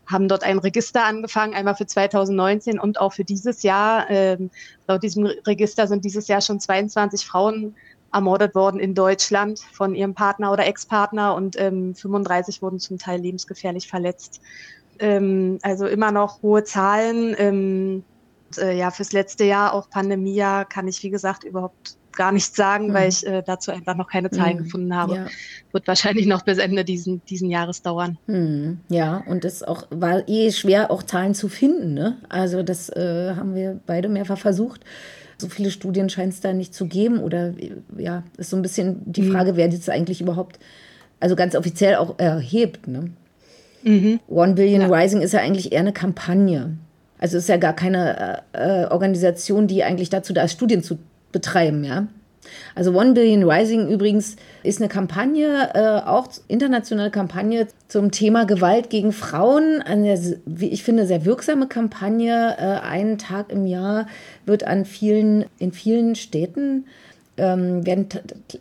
haben 0.07 0.29
dort 0.29 0.45
ein 0.45 0.61
Register 0.61 1.05
angefangen, 1.05 1.53
einmal 1.53 1.75
für 1.75 1.85
2019 1.85 2.79
und 2.79 3.01
auch 3.01 3.13
für 3.13 3.25
dieses 3.25 3.65
Jahr. 3.65 4.09
Ähm, 4.09 4.53
laut 4.87 5.03
diesem 5.03 5.25
Register 5.25 5.89
sind 5.89 6.05
dieses 6.05 6.29
Jahr 6.29 6.41
schon 6.41 6.61
22 6.61 7.27
Frauen 7.27 7.75
ermordet 8.13 8.55
worden 8.55 8.79
in 8.79 8.95
Deutschland 8.95 9.59
von 9.73 9.97
ihrem 9.97 10.15
Partner 10.15 10.53
oder 10.53 10.65
Ex-Partner 10.65 11.35
und 11.35 11.59
ähm, 11.59 11.97
35 11.97 12.63
wurden 12.63 12.79
zum 12.79 12.99
Teil 12.99 13.21
lebensgefährlich 13.21 13.89
verletzt. 13.89 14.41
Ähm, 15.01 15.59
also 15.63 15.87
immer 15.87 16.13
noch 16.13 16.41
hohe 16.41 16.63
Zahlen. 16.63 17.35
Ähm, 17.37 18.05
äh, 18.59 18.73
ja, 18.73 18.91
fürs 18.91 19.13
letzte 19.13 19.45
Jahr, 19.45 19.73
auch 19.73 19.91
Pandemiejahr, 19.91 20.65
kann 20.65 20.89
ich, 20.89 21.03
wie 21.03 21.11
gesagt, 21.11 21.45
überhaupt 21.45 21.97
gar 22.15 22.33
nichts 22.33 22.57
sagen, 22.57 22.89
mhm. 22.89 22.95
weil 22.95 23.09
ich 23.09 23.27
äh, 23.27 23.43
dazu 23.45 23.71
einfach 23.71 23.97
noch 23.97 24.09
keine 24.09 24.31
Zahlen 24.31 24.59
mhm. 24.59 24.63
gefunden 24.65 24.97
habe. 24.97 25.15
Ja. 25.17 25.27
Wird 25.73 25.87
wahrscheinlich 25.87 26.27
noch 26.27 26.43
bis 26.43 26.59
Ende 26.59 26.85
diesen, 26.85 27.25
diesen 27.27 27.51
Jahres 27.51 27.83
dauern. 27.83 28.19
Mhm. 28.27 28.79
Ja, 28.89 29.23
und 29.27 29.45
es 29.45 29.63
auch 29.63 29.87
war 29.91 30.29
eh 30.29 30.51
schwer, 30.53 30.91
auch 30.91 31.03
Zahlen 31.03 31.35
zu 31.35 31.49
finden. 31.49 31.95
Ne? 31.95 32.19
Also 32.29 32.63
das 32.63 32.89
äh, 32.91 33.35
haben 33.37 33.55
wir 33.55 33.81
beide 33.87 34.09
mehrfach 34.09 34.39
versucht. 34.39 34.83
So 35.39 35.49
viele 35.49 35.71
Studien 35.71 36.09
scheint 36.09 36.33
es 36.33 36.41
da 36.41 36.53
nicht 36.53 36.75
zu 36.75 36.87
geben. 36.87 37.19
Oder 37.19 37.55
ja, 37.97 38.23
ist 38.37 38.51
so 38.51 38.57
ein 38.57 38.63
bisschen 38.63 39.01
die 39.05 39.23
mhm. 39.23 39.33
Frage, 39.33 39.57
wer 39.57 39.69
das 39.69 39.89
eigentlich 39.89 40.21
überhaupt, 40.21 40.59
also 41.21 41.37
ganz 41.37 41.57
offiziell 41.57 41.97
auch 41.97 42.19
erhebt. 42.19 42.87
Ne? 42.87 43.11
Mhm. 43.83 44.21
One 44.29 44.55
Billion 44.55 44.83
ja. 44.83 44.89
Rising 44.89 45.21
ist 45.21 45.33
ja 45.33 45.41
eigentlich 45.41 45.73
eher 45.73 45.81
eine 45.81 45.93
Kampagne. 45.93 46.77
Also 47.25 47.39
ist 47.39 47.49
ja 47.49 47.57
gar 47.57 47.73
keine 47.73 48.43
äh, 48.53 48.83
äh 48.83 48.87
Organisation, 48.91 49.67
die 49.67 49.83
eigentlich 49.83 50.11
dazu 50.11 50.35
da 50.35 50.43
ist, 50.43 50.53
Studien 50.53 50.83
zu 50.83 50.99
betreiben, 51.33 51.83
ja. 51.83 52.07
Also 52.75 52.93
One 52.93 53.15
Billion 53.15 53.51
Rising 53.51 53.89
übrigens 53.89 54.37
ist 54.63 54.79
eine 54.79 54.91
Kampagne, 54.91 55.71
äh, 55.73 56.07
auch 56.07 56.29
internationale 56.49 57.11
Kampagne 57.11 57.67
zum 57.89 58.11
Thema 58.11 58.45
Gewalt 58.45 58.91
gegen 58.91 59.11
Frauen. 59.11 59.81
Eine, 59.81 60.21
wie 60.45 60.69
ich 60.69 60.85
finde, 60.85 61.07
sehr 61.07 61.25
wirksame 61.25 61.67
Kampagne. 61.67 62.57
Äh, 62.59 62.87
einen 62.87 63.17
Tag 63.17 63.51
im 63.51 63.65
Jahr 63.65 64.07
wird 64.45 64.67
an 64.67 64.85
vielen, 64.85 65.47
in 65.59 65.73
vielen 65.73 66.17
Städten 66.17 66.85
ähm, 67.37 67.85
werden 67.85 68.09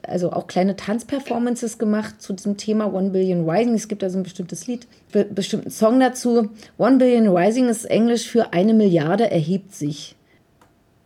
also 0.03 0.31
auch 0.31 0.47
kleine 0.47 0.75
Tanzperformances 0.75 1.77
gemacht 1.77 2.21
zu 2.21 2.33
diesem 2.33 2.57
Thema 2.57 2.91
One 2.91 3.11
Billion 3.11 3.47
Rising. 3.49 3.75
Es 3.75 3.87
gibt 3.87 4.03
also 4.03 4.17
ein 4.17 4.23
bestimmtes 4.23 4.67
Lied, 4.67 4.87
be 5.11 5.25
bestimmten 5.25 5.69
Song 5.69 5.99
dazu. 5.99 6.49
One 6.77 6.97
Billion 6.97 7.27
Rising 7.27 7.69
ist 7.69 7.85
Englisch 7.85 8.27
für 8.27 8.53
eine 8.53 8.73
Milliarde 8.73 9.29
erhebt 9.29 9.73
sich. 9.73 10.15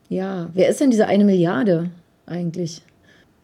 Ja, 0.09 0.49
wer 0.53 0.69
ist 0.69 0.79
denn 0.79 0.91
diese 0.91 1.07
eine 1.07 1.25
Milliarde 1.25 1.89
eigentlich? 2.25 2.81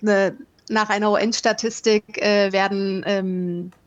Ne, 0.02 0.36
nach 0.70 0.90
einer 0.90 1.12
UN-Statistik 1.12 2.22
äh, 2.22 2.54
werden 2.54 3.04
ähm, 3.06 3.72
äh, 3.72 3.83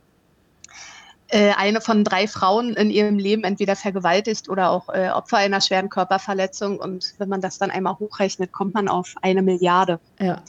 eine 1.33 1.81
von 1.81 2.05
drei 2.05 2.29
Frauen 2.29 2.75
in 2.75 2.91
ihrem 2.91 3.19
Leben 3.19 3.45
entweder 3.45 3.75
vergewaltigt 3.75 4.49
oder 4.49 4.71
auch 4.71 4.89
äh, 4.89 5.09
Opfer 5.09 5.39
einer 5.39 5.61
schweren 5.61 5.89
Körperverletzung. 5.89 6.79
Und 6.79 7.15
wenn 7.19 7.29
man 7.29 7.41
das 7.41 7.59
dann 7.59 7.71
einmal 7.71 7.99
hochrechnet, 7.99 8.53
kommt 8.53 8.75
man 8.75 8.89
auf 8.89 9.15
eine 9.23 9.43
Milliarde. 9.43 9.99
Ja. 10.21 10.43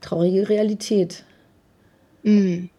Traurige 0.00 0.48
Realität. 0.48 1.24
Mhm. 2.22 2.70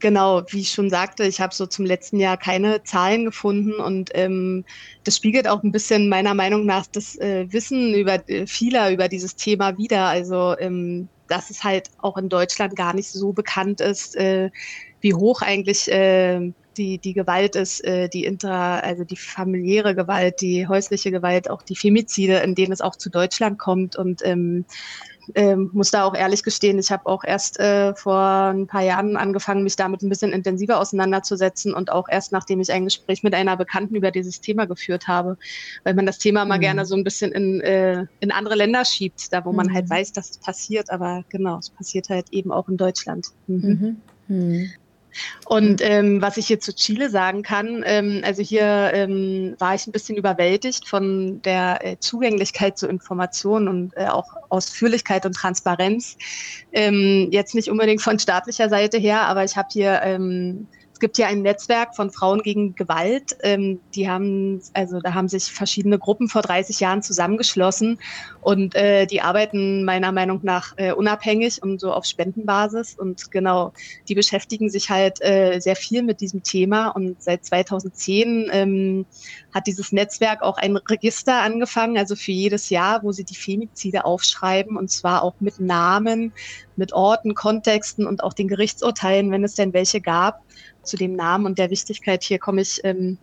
Genau, 0.00 0.42
wie 0.48 0.60
ich 0.60 0.70
schon 0.70 0.90
sagte, 0.90 1.24
ich 1.24 1.40
habe 1.40 1.52
so 1.52 1.66
zum 1.66 1.84
letzten 1.84 2.20
Jahr 2.20 2.36
keine 2.36 2.84
Zahlen 2.84 3.24
gefunden 3.24 3.74
und 3.74 4.10
ähm, 4.14 4.64
das 5.02 5.16
spiegelt 5.16 5.48
auch 5.48 5.64
ein 5.64 5.72
bisschen 5.72 6.08
meiner 6.08 6.34
Meinung 6.34 6.66
nach 6.66 6.86
das 6.86 7.16
äh, 7.16 7.52
Wissen 7.52 7.94
über 7.94 8.28
äh, 8.28 8.46
vieler 8.46 8.92
über 8.92 9.08
dieses 9.08 9.34
Thema 9.34 9.76
wieder. 9.76 10.04
Also 10.04 10.56
ähm, 10.58 11.08
dass 11.26 11.50
es 11.50 11.64
halt 11.64 11.90
auch 11.98 12.16
in 12.16 12.28
Deutschland 12.28 12.76
gar 12.76 12.94
nicht 12.94 13.10
so 13.10 13.32
bekannt 13.32 13.80
ist, 13.80 14.16
äh, 14.16 14.50
wie 15.00 15.14
hoch 15.14 15.42
eigentlich 15.42 15.90
äh, 15.90 16.52
die, 16.76 16.98
die 16.98 17.12
Gewalt 17.12 17.56
ist, 17.56 17.84
äh, 17.84 18.08
die 18.08 18.24
inter, 18.24 18.82
also 18.82 19.04
die 19.04 19.16
familiäre 19.16 19.94
Gewalt, 19.94 20.40
die 20.40 20.66
häusliche 20.66 21.10
Gewalt, 21.10 21.50
auch 21.50 21.62
die 21.62 21.76
Femizide, 21.76 22.38
in 22.38 22.54
denen 22.54 22.72
es 22.72 22.80
auch 22.80 22.96
zu 22.96 23.10
Deutschland 23.10 23.58
kommt. 23.58 23.96
Und 23.96 24.24
ähm, 24.24 24.64
ähm, 25.34 25.70
muss 25.72 25.90
da 25.90 26.04
auch 26.04 26.14
ehrlich 26.14 26.42
gestehen, 26.42 26.78
ich 26.78 26.90
habe 26.90 27.06
auch 27.06 27.24
erst 27.24 27.58
äh, 27.60 27.94
vor 27.94 28.18
ein 28.18 28.66
paar 28.66 28.82
Jahren 28.82 29.16
angefangen, 29.16 29.62
mich 29.62 29.76
damit 29.76 30.02
ein 30.02 30.08
bisschen 30.08 30.32
intensiver 30.32 30.80
auseinanderzusetzen 30.80 31.74
und 31.74 31.92
auch 31.92 32.08
erst 32.08 32.32
nachdem 32.32 32.60
ich 32.60 32.72
ein 32.72 32.84
Gespräch 32.84 33.22
mit 33.22 33.34
einer 33.34 33.56
Bekannten 33.56 33.94
über 33.94 34.10
dieses 34.10 34.40
Thema 34.40 34.66
geführt 34.66 35.06
habe, 35.06 35.36
weil 35.84 35.94
man 35.94 36.06
das 36.06 36.18
Thema 36.18 36.44
mal 36.44 36.56
mhm. 36.56 36.62
gerne 36.62 36.86
so 36.86 36.96
ein 36.96 37.04
bisschen 37.04 37.32
in, 37.32 37.60
äh, 37.60 38.06
in 38.20 38.30
andere 38.30 38.54
Länder 38.54 38.84
schiebt, 38.84 39.32
da 39.32 39.44
wo 39.44 39.50
mhm. 39.50 39.56
man 39.56 39.74
halt 39.74 39.86
mhm. 39.86 39.90
weiß, 39.90 40.12
dass 40.12 40.30
es 40.30 40.38
passiert, 40.38 40.90
aber 40.90 41.24
genau, 41.28 41.58
es 41.58 41.70
passiert 41.70 42.08
halt 42.08 42.32
eben 42.32 42.50
auch 42.50 42.68
in 42.68 42.76
Deutschland. 42.76 43.26
Mhm. 43.46 44.00
Und 45.46 45.80
ähm, 45.82 46.20
was 46.20 46.36
ich 46.36 46.46
hier 46.46 46.60
zu 46.60 46.74
Chile 46.74 47.10
sagen 47.10 47.42
kann, 47.42 47.82
ähm, 47.86 48.22
also 48.24 48.42
hier 48.42 48.90
ähm, 48.92 49.54
war 49.58 49.74
ich 49.74 49.86
ein 49.86 49.92
bisschen 49.92 50.16
überwältigt 50.16 50.88
von 50.88 51.40
der 51.42 51.84
äh, 51.84 51.96
Zugänglichkeit 51.98 52.78
zu 52.78 52.86
Informationen 52.86 53.68
und 53.68 53.96
äh, 53.96 54.06
auch 54.06 54.28
Ausführlichkeit 54.48 55.26
und 55.26 55.34
Transparenz. 55.34 56.16
Ähm, 56.72 57.28
jetzt 57.30 57.54
nicht 57.54 57.70
unbedingt 57.70 58.02
von 58.02 58.18
staatlicher 58.18 58.68
Seite 58.68 58.98
her, 58.98 59.22
aber 59.22 59.44
ich 59.44 59.56
habe 59.56 59.68
hier 59.72 60.00
ähm, 60.02 60.68
es 60.98 61.00
gibt 61.00 61.16
hier 61.16 61.28
ein 61.28 61.42
Netzwerk 61.42 61.94
von 61.94 62.10
Frauen 62.10 62.42
gegen 62.42 62.74
Gewalt. 62.74 63.36
Ähm, 63.44 63.78
die 63.94 64.10
haben, 64.10 64.60
also 64.72 64.98
da 64.98 65.14
haben 65.14 65.28
sich 65.28 65.44
verschiedene 65.44 65.96
Gruppen 65.96 66.28
vor 66.28 66.42
30 66.42 66.80
Jahren 66.80 67.02
zusammengeschlossen 67.02 68.00
und 68.40 68.74
äh, 68.74 69.06
die 69.06 69.20
arbeiten 69.20 69.84
meiner 69.84 70.10
Meinung 70.10 70.40
nach 70.42 70.72
äh, 70.76 70.90
unabhängig 70.90 71.62
und 71.62 71.80
so 71.80 71.92
auf 71.92 72.04
Spendenbasis. 72.04 72.96
Und 72.98 73.30
genau, 73.30 73.72
die 74.08 74.16
beschäftigen 74.16 74.70
sich 74.70 74.90
halt 74.90 75.22
äh, 75.22 75.60
sehr 75.60 75.76
viel 75.76 76.02
mit 76.02 76.20
diesem 76.20 76.42
Thema. 76.42 76.88
Und 76.88 77.22
seit 77.22 77.44
2010 77.44 78.50
ähm, 78.50 79.06
hat 79.54 79.68
dieses 79.68 79.92
Netzwerk 79.92 80.42
auch 80.42 80.58
ein 80.58 80.76
Register 80.76 81.42
angefangen, 81.42 81.96
also 81.96 82.16
für 82.16 82.32
jedes 82.32 82.70
Jahr, 82.70 83.04
wo 83.04 83.12
sie 83.12 83.22
die 83.22 83.36
Femizide 83.36 84.04
aufschreiben 84.04 84.76
und 84.76 84.90
zwar 84.90 85.22
auch 85.22 85.36
mit 85.38 85.60
Namen, 85.60 86.32
mit 86.74 86.92
Orten, 86.92 87.36
Kontexten 87.36 88.04
und 88.04 88.24
auch 88.24 88.32
den 88.32 88.48
Gerichtsurteilen, 88.48 89.30
wenn 89.30 89.44
es 89.44 89.54
denn 89.54 89.72
welche 89.72 90.00
gab 90.00 90.42
zu 90.88 90.96
dem 90.96 91.14
Namen 91.14 91.46
und 91.46 91.58
der 91.58 91.70
Wichtigkeit. 91.70 92.24
Hier 92.24 92.38
komme 92.38 92.62
ich 92.62 92.80
ähm, 92.84 93.18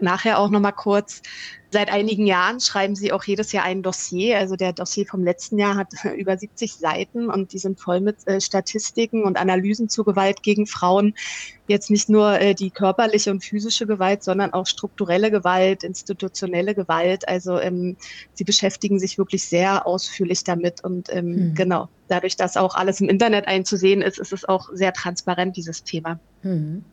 nachher 0.00 0.38
auch 0.38 0.50
noch 0.50 0.60
mal 0.60 0.72
kurz. 0.72 1.22
Seit 1.72 1.88
einigen 1.88 2.26
Jahren 2.26 2.58
schreiben 2.58 2.96
sie 2.96 3.12
auch 3.12 3.22
jedes 3.22 3.52
Jahr 3.52 3.64
ein 3.64 3.82
Dossier. 3.82 4.38
Also 4.38 4.56
der 4.56 4.72
Dossier 4.72 5.06
vom 5.06 5.22
letzten 5.22 5.56
Jahr 5.56 5.76
hat 5.76 5.92
über 6.16 6.36
70 6.36 6.74
Seiten 6.74 7.30
und 7.30 7.52
die 7.52 7.58
sind 7.58 7.78
voll 7.78 8.00
mit 8.00 8.26
äh, 8.26 8.40
Statistiken 8.40 9.22
und 9.22 9.38
Analysen 9.38 9.88
zu 9.88 10.02
Gewalt 10.02 10.42
gegen 10.42 10.66
Frauen. 10.66 11.14
Jetzt 11.68 11.88
nicht 11.88 12.08
nur 12.08 12.40
äh, 12.40 12.54
die 12.54 12.70
körperliche 12.70 13.30
und 13.30 13.44
physische 13.44 13.86
Gewalt, 13.86 14.24
sondern 14.24 14.52
auch 14.52 14.66
strukturelle 14.66 15.30
Gewalt, 15.30 15.84
institutionelle 15.84 16.74
Gewalt. 16.74 17.28
Also 17.28 17.60
ähm, 17.60 17.96
sie 18.34 18.44
beschäftigen 18.44 18.98
sich 18.98 19.16
wirklich 19.16 19.44
sehr 19.44 19.86
ausführlich 19.86 20.42
damit 20.42 20.82
und 20.82 21.08
ähm, 21.12 21.34
hm. 21.34 21.54
genau. 21.54 21.88
Dadurch, 22.08 22.36
dass 22.36 22.56
auch 22.56 22.74
alles 22.74 23.00
im 23.00 23.08
Internet 23.08 23.46
einzusehen 23.46 24.02
ist, 24.02 24.18
ist 24.18 24.32
es 24.32 24.44
auch 24.44 24.70
sehr 24.72 24.92
transparent, 24.92 25.56
dieses 25.56 25.84
Thema. 25.84 26.18
Hm. 26.42 26.84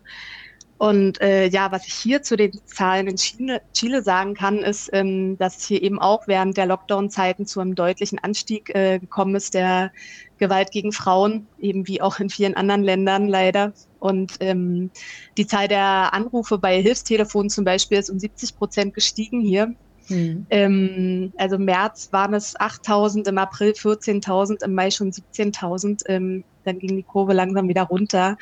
Und 0.77 1.19
äh, 1.21 1.47
ja, 1.47 1.71
was 1.71 1.87
ich 1.87 1.93
hier 1.93 2.21
zu 2.21 2.37
den 2.37 2.51
Zahlen 2.65 3.07
in 3.07 3.15
Chile, 3.15 3.61
Chile 3.73 4.03
sagen 4.03 4.35
kann, 4.35 4.59
ist, 4.59 4.89
ähm, 4.93 5.37
dass 5.37 5.65
hier 5.65 5.81
eben 5.81 5.99
auch 5.99 6.27
während 6.27 6.55
der 6.55 6.67
Lockdown-Zeiten 6.67 7.47
zu 7.47 7.59
einem 7.59 7.73
deutlichen 7.73 8.19
Anstieg 8.19 8.73
äh, 8.75 8.99
gekommen 8.99 9.35
ist 9.35 9.55
der 9.55 9.91
Gewalt 10.37 10.71
gegen 10.71 10.91
Frauen, 10.91 11.47
eben 11.59 11.87
wie 11.87 12.01
auch 12.01 12.19
in 12.19 12.29
vielen 12.29 12.55
anderen 12.55 12.83
Ländern 12.83 13.27
leider. 13.27 13.73
Und 13.99 14.33
ähm, 14.39 14.91
die 15.35 15.47
Zahl 15.47 15.67
der 15.67 16.13
Anrufe 16.13 16.59
bei 16.59 16.79
Hilfstelefonen 16.79 17.49
zum 17.49 17.65
Beispiel 17.65 17.97
ist 17.97 18.11
um 18.11 18.19
70 18.19 18.55
Prozent 18.55 18.93
gestiegen 18.93 19.41
hier. 19.41 19.73
Hm. 20.07 20.45
Ähm, 20.51 21.33
also 21.37 21.55
im 21.55 21.65
März 21.65 22.09
waren 22.11 22.35
es 22.35 22.55
8.000, 22.55 23.27
im 23.27 23.37
April 23.39 23.71
14.000, 23.71 24.63
im 24.63 24.75
Mai 24.75 24.91
schon 24.91 25.11
17.000. 25.11 26.03
Ähm, 26.07 26.43
dann 26.65 26.77
ging 26.77 26.95
die 26.95 27.03
Kurve 27.03 27.33
langsam 27.33 27.67
wieder 27.67 27.83
runter. 27.83 28.37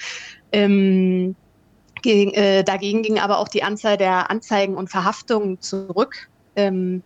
Ähm, 0.52 1.36
gegen, 2.06 2.34
äh, 2.36 2.64
dagegen 2.64 3.02
ging 3.02 3.20
aber 3.20 3.40
auch 3.40 3.48
die 3.48 3.64
Anzahl 3.64 3.98
der 3.98 4.30
Anzeigen 4.30 4.76
und 4.76 4.92
Verhaftungen 4.92 5.60
zurück. 5.60 6.30
Ähm, 6.56 7.02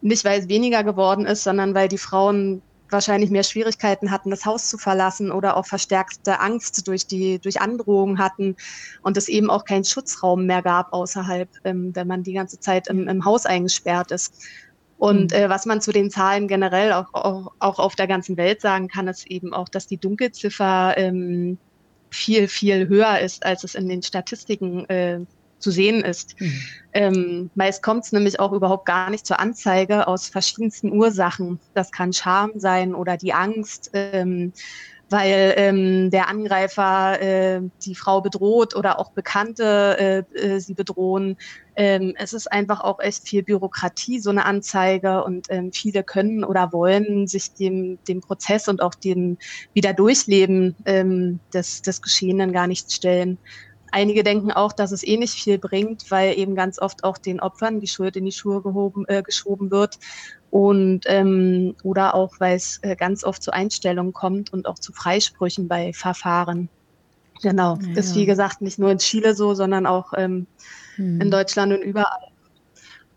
nicht, 0.00 0.24
weil 0.24 0.40
es 0.40 0.48
weniger 0.48 0.84
geworden 0.84 1.26
ist, 1.26 1.44
sondern 1.44 1.74
weil 1.74 1.88
die 1.88 1.98
Frauen 1.98 2.62
wahrscheinlich 2.88 3.30
mehr 3.30 3.42
Schwierigkeiten 3.42 4.10
hatten, 4.10 4.30
das 4.30 4.46
Haus 4.46 4.70
zu 4.70 4.78
verlassen 4.78 5.30
oder 5.30 5.56
auch 5.56 5.66
verstärkte 5.66 6.40
Angst 6.40 6.88
durch 6.88 7.06
die 7.06 7.40
durch 7.40 7.60
Androhungen 7.60 8.18
hatten 8.18 8.56
und 9.02 9.16
es 9.16 9.28
eben 9.28 9.50
auch 9.50 9.64
keinen 9.64 9.84
Schutzraum 9.84 10.46
mehr 10.46 10.62
gab 10.62 10.92
außerhalb, 10.94 11.48
ähm, 11.64 11.94
wenn 11.94 12.06
man 12.06 12.22
die 12.22 12.32
ganze 12.32 12.58
Zeit 12.58 12.88
im, 12.88 13.08
im 13.08 13.24
Haus 13.24 13.44
eingesperrt 13.44 14.12
ist. 14.12 14.42
Und 14.96 15.32
mhm. 15.32 15.36
äh, 15.36 15.48
was 15.50 15.66
man 15.66 15.82
zu 15.82 15.92
den 15.92 16.10
Zahlen 16.10 16.48
generell 16.48 16.92
auch, 16.92 17.12
auch, 17.12 17.52
auch 17.58 17.78
auf 17.78 17.96
der 17.96 18.06
ganzen 18.06 18.38
Welt 18.38 18.62
sagen 18.62 18.88
kann, 18.88 19.08
ist 19.08 19.26
eben 19.26 19.52
auch, 19.52 19.68
dass 19.68 19.86
die 19.86 19.98
Dunkelziffer 19.98 20.94
ähm, 20.96 21.58
viel, 22.16 22.48
viel 22.48 22.88
höher 22.88 23.20
ist, 23.20 23.44
als 23.44 23.64
es 23.64 23.74
in 23.74 23.88
den 23.88 24.02
Statistiken 24.02 24.88
äh, 24.88 25.20
zu 25.58 25.70
sehen 25.70 26.02
ist. 26.04 26.38
Mhm. 26.40 26.62
Ähm, 26.92 27.50
meist 27.54 27.82
kommt 27.82 28.04
es 28.04 28.12
nämlich 28.12 28.40
auch 28.40 28.52
überhaupt 28.52 28.86
gar 28.86 29.10
nicht 29.10 29.26
zur 29.26 29.40
Anzeige 29.40 30.06
aus 30.06 30.28
verschiedensten 30.28 30.92
Ursachen. 30.92 31.60
Das 31.74 31.92
kann 31.92 32.12
Scham 32.12 32.52
sein 32.56 32.94
oder 32.94 33.16
die 33.16 33.32
Angst. 33.32 33.90
Ähm, 33.92 34.52
weil 35.08 35.54
ähm, 35.56 36.10
der 36.10 36.28
Angreifer 36.28 37.20
äh, 37.20 37.60
die 37.84 37.94
Frau 37.94 38.20
bedroht 38.20 38.74
oder 38.74 38.98
auch 38.98 39.12
Bekannte 39.12 40.24
äh, 40.34 40.38
äh, 40.38 40.58
sie 40.58 40.74
bedrohen. 40.74 41.36
Ähm, 41.76 42.14
es 42.16 42.32
ist 42.32 42.50
einfach 42.50 42.80
auch 42.80 43.00
echt 43.00 43.28
viel 43.28 43.42
Bürokratie, 43.42 44.18
so 44.18 44.30
eine 44.30 44.46
Anzeige 44.46 45.22
und 45.24 45.46
ähm, 45.50 45.72
viele 45.72 46.02
können 46.02 46.42
oder 46.42 46.72
wollen 46.72 47.26
sich 47.26 47.52
dem, 47.52 47.98
dem 48.08 48.22
Prozess 48.22 48.66
und 48.68 48.80
auch 48.80 48.94
dem 48.94 49.36
Wiederdurchleben 49.74 50.74
ähm, 50.86 51.38
des, 51.52 51.82
des 51.82 52.00
Geschehenen 52.00 52.52
gar 52.52 52.66
nicht 52.66 52.90
stellen. 52.92 53.36
Einige 53.92 54.24
denken 54.24 54.52
auch, 54.52 54.72
dass 54.72 54.90
es 54.90 55.06
eh 55.06 55.18
nicht 55.18 55.34
viel 55.34 55.58
bringt, 55.58 56.10
weil 56.10 56.38
eben 56.38 56.54
ganz 56.54 56.78
oft 56.78 57.04
auch 57.04 57.18
den 57.18 57.40
Opfern 57.40 57.80
die 57.80 57.86
Schuld 57.86 58.16
in 58.16 58.24
die 58.24 58.32
Schuhe 58.32 58.62
gehoben, 58.62 59.04
äh, 59.06 59.22
geschoben 59.22 59.70
wird 59.70 59.98
und 60.50 61.02
ähm, 61.06 61.74
oder 61.82 62.14
auch, 62.14 62.34
weil 62.38 62.56
es 62.56 62.78
äh, 62.82 62.96
ganz 62.96 63.22
oft 63.22 63.42
zu 63.42 63.52
Einstellungen 63.52 64.14
kommt 64.14 64.50
und 64.50 64.66
auch 64.66 64.78
zu 64.78 64.92
Freisprüchen 64.92 65.68
bei 65.68 65.92
Verfahren. 65.92 66.70
Genau, 67.42 67.76
ja, 67.76 67.98
ist 67.98 68.14
wie 68.14 68.24
gesagt 68.24 68.62
nicht 68.62 68.78
nur 68.78 68.90
in 68.90 68.98
Chile 68.98 69.34
so, 69.34 69.52
sondern 69.52 69.84
auch 69.84 70.12
ähm, 70.16 70.46
hm. 70.96 71.20
in 71.20 71.30
Deutschland 71.30 71.72
und 71.72 71.82
überall. 71.82 72.28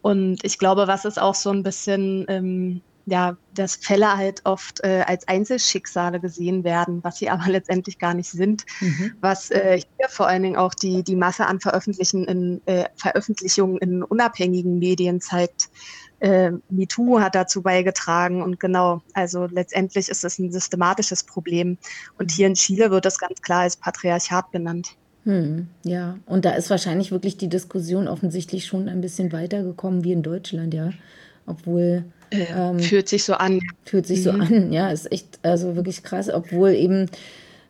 Und 0.01 0.43
ich 0.43 0.57
glaube, 0.57 0.87
was 0.87 1.03
ist 1.03 1.19
auch 1.19 1.35
so 1.35 1.49
ein 1.49 1.63
bisschen 1.63 2.25
ähm, 2.29 2.81
ja, 3.09 3.37
dass 3.55 3.75
Fälle 3.75 4.15
halt 4.15 4.41
oft 4.45 4.83
äh, 4.83 5.03
als 5.07 5.27
Einzelschicksale 5.27 6.19
gesehen 6.19 6.63
werden, 6.63 7.03
was 7.03 7.17
sie 7.17 7.29
aber 7.29 7.49
letztendlich 7.49 7.99
gar 7.99 8.13
nicht 8.13 8.29
sind. 8.29 8.65
Mhm. 8.79 9.13
Was 9.21 9.51
äh, 9.51 9.81
hier 9.97 10.09
vor 10.09 10.27
allen 10.27 10.43
Dingen 10.43 10.57
auch 10.57 10.73
die, 10.73 11.03
die 11.03 11.15
Masse 11.15 11.45
an 11.45 11.59
Veröffentlichen 11.59 12.25
in, 12.25 12.61
äh, 12.65 12.85
Veröffentlichungen 12.95 13.77
in 13.79 14.03
unabhängigen 14.03 14.79
Medien 14.79 15.21
zeigt. 15.21 15.69
Äh, 16.19 16.51
MeToo 16.69 17.19
hat 17.21 17.35
dazu 17.35 17.61
beigetragen 17.61 18.41
und 18.43 18.59
genau, 18.59 19.01
also 19.13 19.45
letztendlich 19.45 20.09
ist 20.09 20.25
es 20.25 20.37
ein 20.37 20.51
systematisches 20.51 21.23
Problem. 21.23 21.77
Und 22.17 22.31
hier 22.31 22.47
in 22.47 22.55
Chile 22.55 22.91
wird 22.91 23.05
das 23.05 23.19
ganz 23.19 23.41
klar 23.41 23.61
als 23.61 23.77
Patriarchat 23.77 24.51
benannt. 24.51 24.97
Hm, 25.25 25.67
ja, 25.83 26.17
und 26.25 26.45
da 26.45 26.51
ist 26.51 26.69
wahrscheinlich 26.69 27.11
wirklich 27.11 27.37
die 27.37 27.49
Diskussion 27.49 28.07
offensichtlich 28.07 28.65
schon 28.65 28.87
ein 28.87 29.01
bisschen 29.01 29.31
weitergekommen 29.31 30.03
wie 30.03 30.13
in 30.13 30.23
Deutschland, 30.23 30.73
ja. 30.73 30.91
Obwohl 31.45 32.05
ähm, 32.31 32.79
fühlt 32.79 33.09
sich 33.09 33.23
so 33.23 33.33
an. 33.33 33.59
Fühlt 33.85 34.07
sich 34.07 34.19
mhm. 34.19 34.23
so 34.23 34.31
an, 34.31 34.71
ja, 34.71 34.89
ist 34.89 35.11
echt, 35.11 35.39
also 35.43 35.75
wirklich 35.75 36.03
krass, 36.03 36.29
obwohl 36.29 36.71
eben, 36.71 37.07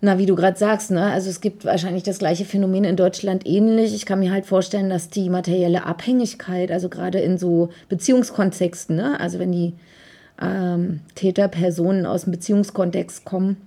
na, 0.01 0.17
wie 0.17 0.25
du 0.25 0.35
gerade 0.35 0.57
sagst, 0.57 0.91
ne, 0.91 1.11
also 1.11 1.29
es 1.29 1.41
gibt 1.41 1.65
wahrscheinlich 1.65 2.03
das 2.03 2.19
gleiche 2.19 2.45
Phänomen 2.45 2.83
in 2.83 2.95
Deutschland 2.95 3.45
ähnlich. 3.45 3.93
Ich 3.93 4.05
kann 4.05 4.19
mir 4.19 4.31
halt 4.31 4.45
vorstellen, 4.45 4.89
dass 4.89 5.09
die 5.09 5.29
materielle 5.29 5.85
Abhängigkeit, 5.85 6.71
also 6.71 6.89
gerade 6.89 7.19
in 7.19 7.37
so 7.37 7.69
Beziehungskontexten, 7.89 8.95
ne, 8.95 9.19
also 9.19 9.39
wenn 9.39 9.51
die 9.51 9.73
ähm, 10.41 11.01
Täterpersonen 11.15 12.05
aus 12.05 12.23
dem 12.23 12.31
Beziehungskontext 12.31 13.25
kommen, 13.25 13.57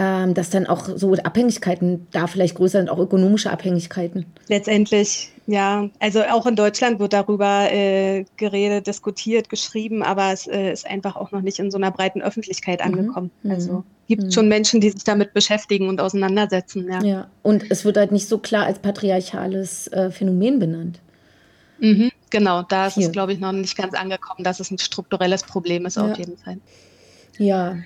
ähm, 0.00 0.32
dass 0.32 0.50
dann 0.50 0.68
auch 0.68 0.88
so 0.94 1.12
Abhängigkeiten 1.14 2.06
da 2.12 2.28
vielleicht 2.28 2.54
größer 2.54 2.78
sind, 2.78 2.88
auch 2.88 3.00
ökonomische 3.00 3.50
Abhängigkeiten. 3.50 4.26
Letztendlich, 4.46 5.32
ja. 5.48 5.90
Also 5.98 6.22
auch 6.22 6.46
in 6.46 6.54
Deutschland 6.54 7.00
wird 7.00 7.12
darüber 7.12 7.66
äh, 7.72 8.24
geredet, 8.36 8.86
diskutiert, 8.86 9.48
geschrieben, 9.48 10.04
aber 10.04 10.32
es 10.32 10.46
äh, 10.46 10.72
ist 10.72 10.86
einfach 10.86 11.16
auch 11.16 11.32
noch 11.32 11.40
nicht 11.40 11.58
in 11.58 11.72
so 11.72 11.78
einer 11.78 11.90
breiten 11.90 12.22
Öffentlichkeit 12.22 12.78
mhm. 12.78 12.86
angekommen. 12.94 13.30
Mhm. 13.42 13.50
Also 13.50 13.84
gibt 14.06 14.22
mhm. 14.22 14.30
schon 14.30 14.48
Menschen, 14.48 14.80
die 14.80 14.90
sich 14.90 15.02
damit 15.02 15.34
beschäftigen 15.34 15.88
und 15.88 16.00
auseinandersetzen. 16.00 16.88
Ja. 16.88 17.02
ja, 17.02 17.26
und 17.42 17.68
es 17.68 17.84
wird 17.84 17.96
halt 17.96 18.12
nicht 18.12 18.28
so 18.28 18.38
klar 18.38 18.66
als 18.66 18.78
patriarchales 18.78 19.88
äh, 19.88 20.12
Phänomen 20.12 20.60
benannt. 20.60 21.00
Mhm, 21.80 22.12
genau, 22.30 22.62
da 22.62 22.86
ist 22.86 22.94
Hier. 22.94 23.06
es, 23.06 23.12
glaube 23.12 23.32
ich, 23.32 23.40
noch 23.40 23.50
nicht 23.50 23.76
ganz 23.76 23.94
angekommen, 23.94 24.44
dass 24.44 24.60
es 24.60 24.70
ein 24.70 24.78
strukturelles 24.78 25.42
Problem 25.42 25.86
ist, 25.86 25.96
ja. 25.96 26.08
auf 26.08 26.16
jeden 26.16 26.36
Fall. 26.36 26.58
Ja, 27.38 27.76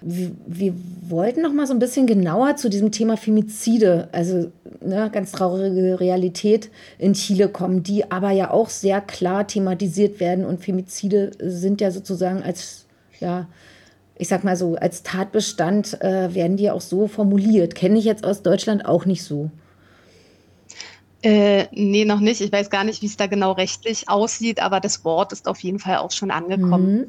wir, 0.00 0.74
wollten 1.06 1.42
noch 1.42 1.52
mal 1.52 1.66
so 1.66 1.72
ein 1.72 1.78
bisschen 1.78 2.06
genauer 2.06 2.56
zu 2.56 2.68
diesem 2.68 2.90
Thema 2.90 3.16
Femizide, 3.16 4.08
also 4.12 4.50
ne, 4.80 5.10
ganz 5.12 5.32
traurige 5.32 6.00
Realität 6.00 6.70
in 6.98 7.14
Chile 7.14 7.48
kommen, 7.48 7.82
die 7.82 8.10
aber 8.10 8.30
ja 8.30 8.50
auch 8.50 8.68
sehr 8.68 9.00
klar 9.00 9.46
thematisiert 9.46 10.20
werden 10.20 10.44
und 10.44 10.62
Femizide 10.62 11.32
sind 11.38 11.80
ja 11.80 11.90
sozusagen 11.90 12.42
als 12.42 12.86
ja 13.20 13.46
ich 14.16 14.28
sag 14.28 14.44
mal 14.44 14.56
so, 14.56 14.76
als 14.76 15.02
Tatbestand 15.02 16.00
äh, 16.00 16.34
werden 16.34 16.56
die 16.56 16.70
auch 16.70 16.80
so 16.80 17.08
formuliert. 17.08 17.74
Kenne 17.74 17.98
ich 17.98 18.04
jetzt 18.04 18.24
aus 18.24 18.42
Deutschland 18.42 18.86
auch 18.86 19.06
nicht 19.06 19.24
so. 19.24 19.50
Äh, 21.22 21.66
nee, 21.72 22.04
noch 22.04 22.20
nicht. 22.20 22.40
Ich 22.40 22.52
weiß 22.52 22.70
gar 22.70 22.84
nicht, 22.84 23.02
wie 23.02 23.06
es 23.06 23.16
da 23.16 23.26
genau 23.26 23.52
rechtlich 23.52 24.08
aussieht, 24.08 24.60
aber 24.60 24.78
das 24.78 25.04
Wort 25.04 25.32
ist 25.32 25.48
auf 25.48 25.60
jeden 25.60 25.78
Fall 25.78 25.96
auch 25.96 26.12
schon 26.12 26.30
angekommen. 26.30 26.96
Mhm. 26.96 27.06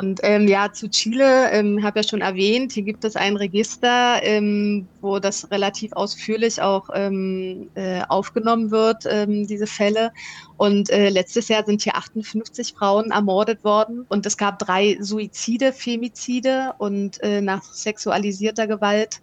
Und 0.00 0.20
ähm, 0.22 0.48
ja, 0.48 0.72
zu 0.72 0.88
Chile, 0.88 1.50
ähm, 1.50 1.82
habe 1.82 1.98
ja 1.98 2.08
schon 2.08 2.22
erwähnt, 2.22 2.72
hier 2.72 2.84
gibt 2.84 3.04
es 3.04 3.16
ein 3.16 3.36
Register, 3.36 4.22
ähm, 4.22 4.88
wo 5.02 5.18
das 5.18 5.50
relativ 5.50 5.92
ausführlich 5.92 6.62
auch 6.62 6.88
ähm, 6.94 7.68
äh, 7.74 8.00
aufgenommen 8.08 8.70
wird, 8.70 9.04
ähm, 9.06 9.46
diese 9.46 9.66
Fälle. 9.66 10.10
Und 10.56 10.88
äh, 10.88 11.10
letztes 11.10 11.48
Jahr 11.48 11.66
sind 11.66 11.82
hier 11.82 11.96
58 11.96 12.72
Frauen 12.72 13.10
ermordet 13.10 13.62
worden 13.62 14.06
und 14.08 14.24
es 14.24 14.38
gab 14.38 14.58
drei 14.58 14.96
Suizide, 15.00 15.74
Femizide 15.74 16.72
und 16.78 17.22
äh, 17.22 17.42
nach 17.42 17.62
sexualisierter 17.62 18.66
Gewalt 18.66 19.20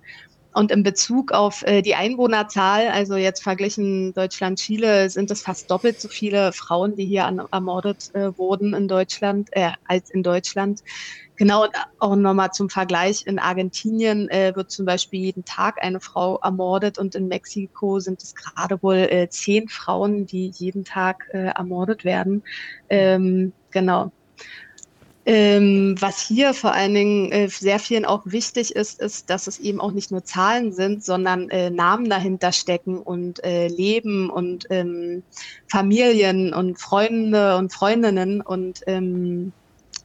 und 0.58 0.72
in 0.72 0.82
Bezug 0.82 1.34
auf 1.34 1.62
äh, 1.68 1.84
die 1.84 1.94
Einwohnerzahl, 1.94 2.88
also 2.88 3.16
jetzt 3.16 3.44
verglichen 3.44 4.12
Deutschland-Chile, 4.14 5.08
sind 5.12 5.30
es 5.30 5.44
fast 5.44 5.70
doppelt 5.70 6.02
so 6.02 6.08
viele 6.08 6.52
Frauen, 6.52 6.96
die 6.96 7.06
hier 7.06 7.26
an, 7.26 7.44
ermordet 7.52 8.10
äh, 8.16 8.36
wurden 8.40 8.74
in 8.74 8.88
Deutschland, 8.88 9.50
äh, 9.52 9.70
als 9.86 10.10
in 10.10 10.24
Deutschland. 10.24 10.82
Genau, 11.36 11.66
und 11.66 11.74
auch 12.00 12.16
nochmal 12.16 12.52
zum 12.54 12.72
Vergleich, 12.72 13.28
in 13.28 13.38
Argentinien 13.38 14.30
äh, 14.30 14.54
wird 14.56 14.72
zum 14.72 14.88
Beispiel 14.88 15.20
jeden 15.20 15.46
Tag 15.46 15.76
eine 15.84 16.00
Frau 16.00 16.40
ermordet 16.40 16.98
und 16.98 17.14
in 17.14 17.28
Mexiko 17.28 18.00
sind 18.00 18.24
es 18.24 18.34
gerade 18.34 18.82
wohl 18.82 18.96
äh, 18.96 19.30
zehn 19.30 19.70
Frauen, 19.70 20.26
die 20.26 20.52
jeden 20.56 20.84
Tag 20.84 21.30
äh, 21.34 21.50
ermordet 21.50 22.04
werden. 22.04 22.42
Ähm, 22.90 23.54
genau. 23.70 24.12
Ähm, 25.30 25.96
was 26.00 26.26
hier 26.26 26.54
vor 26.54 26.72
allen 26.72 26.94
Dingen 26.94 27.32
äh, 27.34 27.50
sehr 27.50 27.80
vielen 27.80 28.06
auch 28.06 28.22
wichtig 28.24 28.74
ist, 28.74 29.02
ist, 29.02 29.30
dass 29.30 29.48
es 29.48 29.60
eben 29.60 29.82
auch 29.82 29.92
nicht 29.92 30.10
nur 30.10 30.24
Zahlen 30.24 30.72
sind, 30.72 31.04
sondern 31.04 31.50
äh, 31.50 31.70
Namen 31.70 32.10
dahinter 32.10 32.54
stecken 32.54 32.98
und 32.98 33.44
äh, 33.44 33.68
Leben 33.68 34.30
und 34.30 34.68
ähm, 34.70 35.24
Familien 35.68 36.54
und 36.54 36.80
Freunde 36.80 37.58
und 37.58 37.74
Freundinnen. 37.74 38.40
Und 38.40 38.84
ähm, 38.88 39.52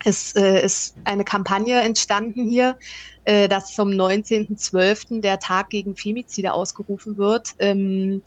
es 0.05 0.35
äh, 0.35 0.65
ist 0.65 0.97
eine 1.05 1.25
Kampagne 1.25 1.81
entstanden 1.81 2.49
hier, 2.49 2.77
äh, 3.25 3.49
dass 3.49 3.75
zum 3.75 3.89
19.12. 3.89 5.21
der 5.21 5.39
Tag 5.39 5.71
gegen 5.71 5.97
Femizide 5.97 6.53
ausgerufen 6.53 7.17
wird. 7.17 7.55
Ähm, 7.59 8.23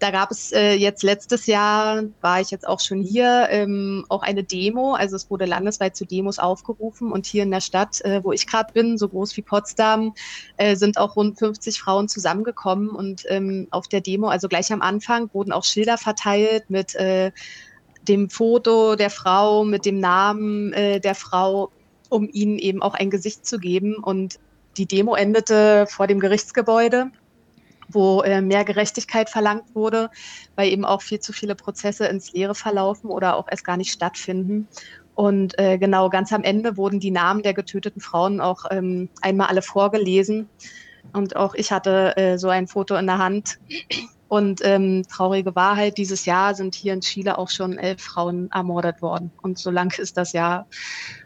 da 0.00 0.10
gab 0.10 0.30
es 0.30 0.50
äh, 0.52 0.72
jetzt 0.72 1.02
letztes 1.02 1.46
Jahr, 1.46 2.04
war 2.22 2.40
ich 2.40 2.50
jetzt 2.50 2.66
auch 2.66 2.80
schon 2.80 3.02
hier, 3.02 3.48
ähm, 3.50 4.06
auch 4.08 4.22
eine 4.22 4.42
Demo. 4.42 4.94
Also 4.94 5.14
es 5.14 5.30
wurde 5.30 5.44
landesweit 5.44 5.94
zu 5.94 6.06
Demos 6.06 6.38
aufgerufen 6.38 7.12
und 7.12 7.26
hier 7.26 7.42
in 7.42 7.50
der 7.50 7.60
Stadt, 7.60 8.00
äh, 8.00 8.24
wo 8.24 8.32
ich 8.32 8.46
gerade 8.46 8.72
bin, 8.72 8.96
so 8.96 9.10
groß 9.10 9.36
wie 9.36 9.42
Potsdam, 9.42 10.14
äh, 10.56 10.74
sind 10.74 10.96
auch 10.96 11.16
rund 11.16 11.38
50 11.38 11.78
Frauen 11.78 12.08
zusammengekommen 12.08 12.88
und 12.88 13.24
ähm, 13.28 13.68
auf 13.70 13.88
der 13.88 14.00
Demo, 14.00 14.28
also 14.28 14.48
gleich 14.48 14.72
am 14.72 14.80
Anfang, 14.80 15.28
wurden 15.34 15.52
auch 15.52 15.64
Schilder 15.64 15.98
verteilt 15.98 16.70
mit 16.70 16.94
äh, 16.94 17.30
dem 18.08 18.30
Foto 18.30 18.96
der 18.96 19.10
Frau, 19.10 19.64
mit 19.64 19.84
dem 19.84 20.00
Namen 20.00 20.72
äh, 20.72 21.00
der 21.00 21.14
Frau, 21.14 21.70
um 22.08 22.28
ihnen 22.32 22.58
eben 22.58 22.82
auch 22.82 22.94
ein 22.94 23.10
Gesicht 23.10 23.46
zu 23.46 23.58
geben. 23.58 23.96
Und 23.96 24.38
die 24.76 24.86
Demo 24.86 25.14
endete 25.14 25.86
vor 25.88 26.06
dem 26.06 26.20
Gerichtsgebäude 26.20 27.10
wo 27.92 28.22
äh, 28.22 28.40
mehr 28.40 28.64
Gerechtigkeit 28.64 29.30
verlangt 29.30 29.74
wurde, 29.74 30.10
weil 30.56 30.70
eben 30.70 30.84
auch 30.84 31.02
viel 31.02 31.20
zu 31.20 31.32
viele 31.32 31.54
Prozesse 31.54 32.06
ins 32.06 32.32
Leere 32.32 32.54
verlaufen 32.54 33.10
oder 33.10 33.36
auch 33.36 33.48
erst 33.50 33.64
gar 33.64 33.76
nicht 33.76 33.92
stattfinden. 33.92 34.68
Und 35.14 35.58
äh, 35.58 35.76
genau 35.76 36.08
ganz 36.08 36.32
am 36.32 36.42
Ende 36.42 36.76
wurden 36.76 37.00
die 37.00 37.10
Namen 37.10 37.42
der 37.42 37.54
getöteten 37.54 38.00
Frauen 38.00 38.40
auch 38.40 38.64
ähm, 38.70 39.08
einmal 39.20 39.48
alle 39.48 39.62
vorgelesen. 39.62 40.48
Und 41.12 41.36
auch 41.36 41.54
ich 41.54 41.72
hatte 41.72 42.16
äh, 42.16 42.38
so 42.38 42.48
ein 42.48 42.68
Foto 42.68 42.94
in 42.96 43.06
der 43.06 43.18
Hand. 43.18 43.58
Und 44.30 44.60
ähm, 44.62 45.02
traurige 45.08 45.56
Wahrheit, 45.56 45.98
dieses 45.98 46.24
Jahr 46.24 46.54
sind 46.54 46.76
hier 46.76 46.92
in 46.92 47.00
Chile 47.00 47.36
auch 47.36 47.50
schon 47.50 47.78
elf 47.78 48.00
Frauen 48.00 48.48
ermordet 48.52 49.02
worden. 49.02 49.32
Und 49.42 49.58
so 49.58 49.72
lang 49.72 49.92
ist 49.98 50.16
das 50.16 50.32
Jahr 50.32 50.68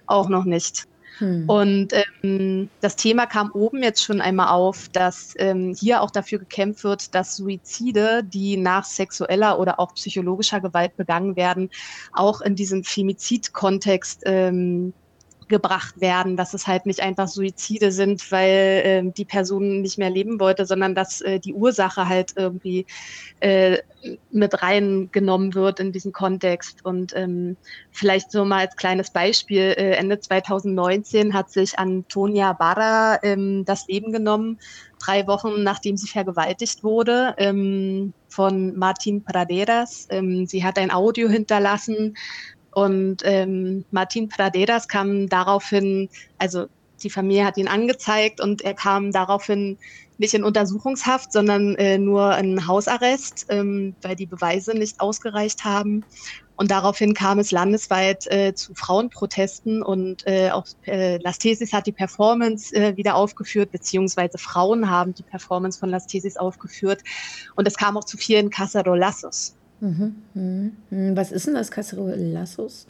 auch 0.07 0.31
noch 0.31 0.45
nicht. 0.45 0.89
Hm. 1.19 1.47
Und 1.47 1.89
ähm, 2.23 2.71
das 2.81 2.97
Thema 2.97 3.27
kam 3.27 3.51
oben 3.53 3.83
jetzt 3.83 4.03
schon 4.03 4.23
einmal 4.23 4.49
auf, 4.49 4.89
dass 4.89 5.35
ähm, 5.37 5.75
hier 5.79 6.01
auch 6.01 6.11
dafür 6.11 6.39
gekämpft 6.39 6.83
wird, 6.83 7.15
dass 7.15 7.37
Suizide, 7.37 8.25
die 8.25 8.57
nach 8.57 8.87
sexueller 8.87 9.59
oder 9.59 9.79
auch 9.79 9.93
psychologischer 9.93 10.63
Gewalt 10.63 10.97
begangen 10.97 11.37
werden, 11.37 11.69
auch 12.15 12.41
in 12.41 12.57
diesem 12.57 12.85
Femizid-Kontext 12.85 14.23
ähm, 14.25 14.95
gebracht 15.49 16.01
werden, 16.01 16.37
dass 16.37 16.55
es 16.55 16.67
halt 16.67 16.87
nicht 16.87 17.01
einfach 17.01 17.29
Suizide 17.29 17.93
sind, 17.93 18.31
weil 18.31 18.83
äh, 18.85 19.13
die 19.13 19.25
Person 19.25 19.83
nicht 19.83 19.99
mehr 19.99 20.11
leben 20.11 20.41
wollte, 20.41 20.67
sondern 20.67 20.95
dass 20.95 21.21
äh, 21.21 21.41
die 21.41 21.55
Ursache 21.55 22.09
halt 22.09 22.33
irgendwie 22.37 22.87
äh, 23.41 23.79
mit 24.31 24.63
reingenommen 24.63 25.55
wird 25.55 25.81
in 25.81 25.93
diesen 25.93 26.13
Kontext. 26.13 26.85
Und 26.85 27.15
ähm, 27.17 27.57
vielleicht 27.91 28.31
so 28.31 28.45
mal 28.45 28.67
als 28.67 28.77
kleines 28.77 29.11
Beispiel, 29.11 29.75
äh, 29.77 29.93
Ende 29.93 30.21
2019 30.21 31.35
hat 31.35 31.51
sich 31.51 31.79
Antonia 31.79 32.53
Barra 32.53 33.19
ähm, 33.23 33.65
das 33.65 33.87
Leben 33.87 34.13
genommen, 34.13 34.59
drei 35.05 35.27
Wochen 35.27 35.63
nachdem 35.63 35.97
sie 35.97 36.09
vergewaltigt 36.09 36.83
wurde 36.83 37.35
ähm, 37.39 38.13
von 38.29 38.77
Martin 38.77 39.23
Praderas. 39.23 40.07
Ähm, 40.11 40.47
sie 40.47 40.65
hat 40.65 40.79
ein 40.79 40.91
Audio 40.91 41.29
hinterlassen, 41.29 42.17
und 42.75 43.19
ähm, 43.25 43.85
Martin 43.91 44.29
Praderas 44.29 44.89
kam 44.89 45.29
daraufhin, 45.29 46.09
also 46.39 46.67
die 47.03 47.11
Familie 47.11 47.45
hat 47.45 47.57
ihn 47.57 47.69
angezeigt 47.69 48.41
und 48.41 48.63
er 48.63 48.75
kam 48.75 49.13
daraufhin 49.13 49.79
nicht 50.19 50.35
in 50.35 50.45
Untersuchungshaft, 50.45 51.33
sondern 51.33 51.75
äh, 51.77 51.99
nur 51.99 52.37
in 52.39 52.67
Hausarrest, 52.67 53.47
ähm, 53.49 53.95
weil 54.03 54.17
die 54.17 54.27
Beweise 54.27 54.73
nicht 54.73 55.01
ausgereicht 55.01 55.65
haben. 55.65 56.05
Und 56.57 56.71
daraufhin 56.71 57.15
kam 57.15 57.41
es 57.41 57.51
landesweit 57.51 58.31
äh, 58.31 58.55
zu 58.55 58.75
Frauenprotesten 58.75 59.83
und 59.83 60.25
äh, 60.27 60.51
auch 60.51 60.67
äh, 60.87 61.19
Lastesis 61.19 61.73
hat 61.73 61.87
die 61.87 61.93
Performance 61.93 62.75
äh, 62.75 62.97
wieder 62.97 63.17
aufgeführt, 63.17 63.73
beziehungsweise 63.73 64.39
Frauen 64.39 64.89
haben 64.89 65.15
die 65.15 65.25
Performance 65.25 65.79
von 65.81 65.91
Lastesis 65.91 66.37
aufgeführt. 66.37 67.03
Und 67.57 67.67
es 67.67 67.77
kam 67.77 67.97
auch 67.97 68.05
zu 68.05 68.17
vielen 68.17 68.51
Cacerolazos. 68.51 69.57
Mhm, 69.81 70.15
mhm. 70.35 71.17
Was 71.17 71.33
ist 71.33 71.47
denn 71.47 71.55
das 71.55 71.71
Cacerolazos? 71.71 72.87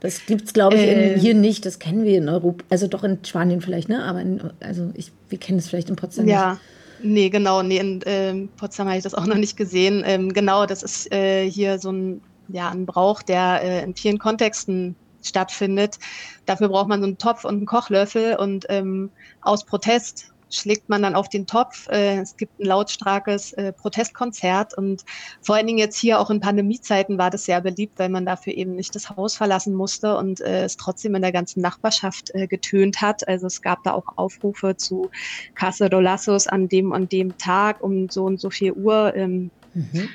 Das 0.00 0.26
gibt 0.26 0.44
es, 0.46 0.52
glaube 0.52 0.76
ich, 0.76 0.82
in, 0.88 1.20
hier 1.20 1.34
nicht. 1.34 1.64
Das 1.64 1.78
kennen 1.78 2.04
wir 2.04 2.18
in 2.18 2.28
Europa. 2.28 2.64
Also 2.68 2.86
doch 2.86 3.04
in 3.04 3.18
Spanien 3.24 3.60
vielleicht, 3.60 3.88
ne? 3.88 4.04
Aber 4.04 4.20
in, 4.20 4.40
also 4.60 4.90
ich, 4.94 5.12
wir 5.28 5.38
kennen 5.38 5.58
es 5.58 5.68
vielleicht 5.68 5.88
in 5.88 5.96
Potsdam 5.96 6.28
ja. 6.28 6.50
nicht. 6.50 6.60
Nee, 7.02 7.28
genau. 7.28 7.62
Nee, 7.62 7.78
in 7.78 8.00
ähm, 8.06 8.48
Potsdam 8.56 8.88
habe 8.88 8.98
ich 8.98 9.04
das 9.04 9.14
auch 9.14 9.26
noch 9.26 9.36
nicht 9.36 9.56
gesehen. 9.56 10.02
Ähm, 10.06 10.32
genau, 10.32 10.66
das 10.66 10.82
ist 10.82 11.12
äh, 11.12 11.48
hier 11.50 11.78
so 11.78 11.92
ein, 11.92 12.20
ja, 12.48 12.70
ein 12.70 12.86
Brauch, 12.86 13.22
der 13.22 13.62
äh, 13.62 13.84
in 13.84 13.94
vielen 13.94 14.18
Kontexten 14.18 14.94
stattfindet. 15.22 15.98
Dafür 16.46 16.68
braucht 16.68 16.88
man 16.88 17.00
so 17.00 17.06
einen 17.06 17.18
Topf 17.18 17.44
und 17.44 17.56
einen 17.56 17.66
Kochlöffel 17.66 18.36
und 18.36 18.66
ähm, 18.68 19.10
aus 19.40 19.64
Protest 19.64 20.32
schlägt 20.50 20.88
man 20.88 21.02
dann 21.02 21.14
auf 21.14 21.28
den 21.28 21.46
Topf. 21.46 21.88
Äh, 21.88 22.18
es 22.18 22.36
gibt 22.36 22.58
ein 22.60 22.66
lautstarkes 22.66 23.52
äh, 23.54 23.72
Protestkonzert 23.72 24.76
und 24.76 25.04
vor 25.42 25.56
allen 25.56 25.66
Dingen 25.66 25.78
jetzt 25.78 25.98
hier 25.98 26.20
auch 26.20 26.30
in 26.30 26.40
Pandemiezeiten 26.40 27.18
war 27.18 27.30
das 27.30 27.44
sehr 27.44 27.60
beliebt, 27.60 27.98
weil 27.98 28.08
man 28.08 28.26
dafür 28.26 28.54
eben 28.54 28.74
nicht 28.74 28.94
das 28.94 29.10
Haus 29.10 29.36
verlassen 29.36 29.74
musste 29.74 30.16
und 30.16 30.40
äh, 30.40 30.64
es 30.64 30.76
trotzdem 30.76 31.14
in 31.14 31.22
der 31.22 31.32
ganzen 31.32 31.60
Nachbarschaft 31.60 32.32
getönt 32.48 33.00
hat. 33.00 33.26
Also 33.28 33.46
es 33.46 33.62
gab 33.62 33.82
da 33.84 33.92
auch 33.92 34.04
Aufrufe 34.16 34.76
zu 34.76 35.10
Cacerolazos 35.54 36.46
an 36.46 36.68
dem 36.68 36.92
und 36.92 37.12
dem 37.12 37.36
Tag 37.38 37.82
um 37.82 38.08
so 38.08 38.24
und 38.24 38.40
so 38.40 38.50
viel 38.50 38.72
Uhr. 38.72 39.14
Ähm, 39.14 39.50
mhm. 39.74 40.08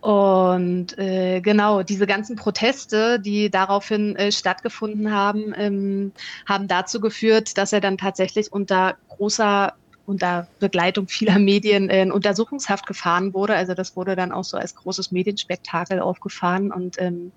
Und 0.00 0.98
äh, 0.98 1.40
genau, 1.42 1.82
diese 1.82 2.06
ganzen 2.06 2.36
Proteste, 2.36 3.20
die 3.20 3.50
daraufhin 3.50 4.16
äh, 4.16 4.32
stattgefunden 4.32 5.12
haben, 5.12 5.52
ähm, 5.56 6.12
haben 6.48 6.68
dazu 6.68 7.00
geführt, 7.00 7.58
dass 7.58 7.72
er 7.72 7.80
dann 7.80 7.98
tatsächlich 7.98 8.50
unter 8.50 8.96
großer 9.08 9.74
unter 10.06 10.48
Begleitung 10.58 11.06
vieler 11.06 11.38
Medien 11.38 11.88
in 11.88 12.10
Untersuchungshaft 12.10 12.86
gefahren 12.86 13.32
wurde. 13.32 13.54
Also 13.54 13.74
das 13.74 13.94
wurde 13.94 14.16
dann 14.16 14.32
auch 14.32 14.44
so 14.44 14.56
als 14.56 14.74
großes 14.74 15.12
Medienspektakel 15.12 16.00
aufgefahren. 16.00 16.72
Und 16.72 17.00
ähm, 17.00 17.32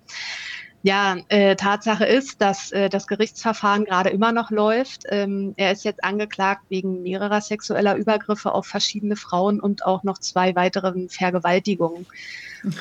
ja, 0.83 1.17
äh, 1.29 1.55
Tatsache 1.55 2.05
ist, 2.05 2.41
dass 2.41 2.71
äh, 2.71 2.89
das 2.89 3.07
Gerichtsverfahren 3.07 3.85
gerade 3.85 4.09
immer 4.09 4.31
noch 4.31 4.51
läuft. 4.51 5.03
Ähm, 5.09 5.53
er 5.57 5.71
ist 5.71 5.85
jetzt 5.85 6.03
angeklagt 6.03 6.63
wegen 6.69 7.01
mehrerer 7.01 7.41
sexueller 7.41 7.95
Übergriffe 7.95 8.53
auf 8.53 8.67
verschiedene 8.67 9.15
Frauen 9.15 9.59
und 9.59 9.85
auch 9.85 10.03
noch 10.03 10.19
zwei 10.19 10.55
weiteren 10.55 11.09
Vergewaltigungen. 11.09 12.05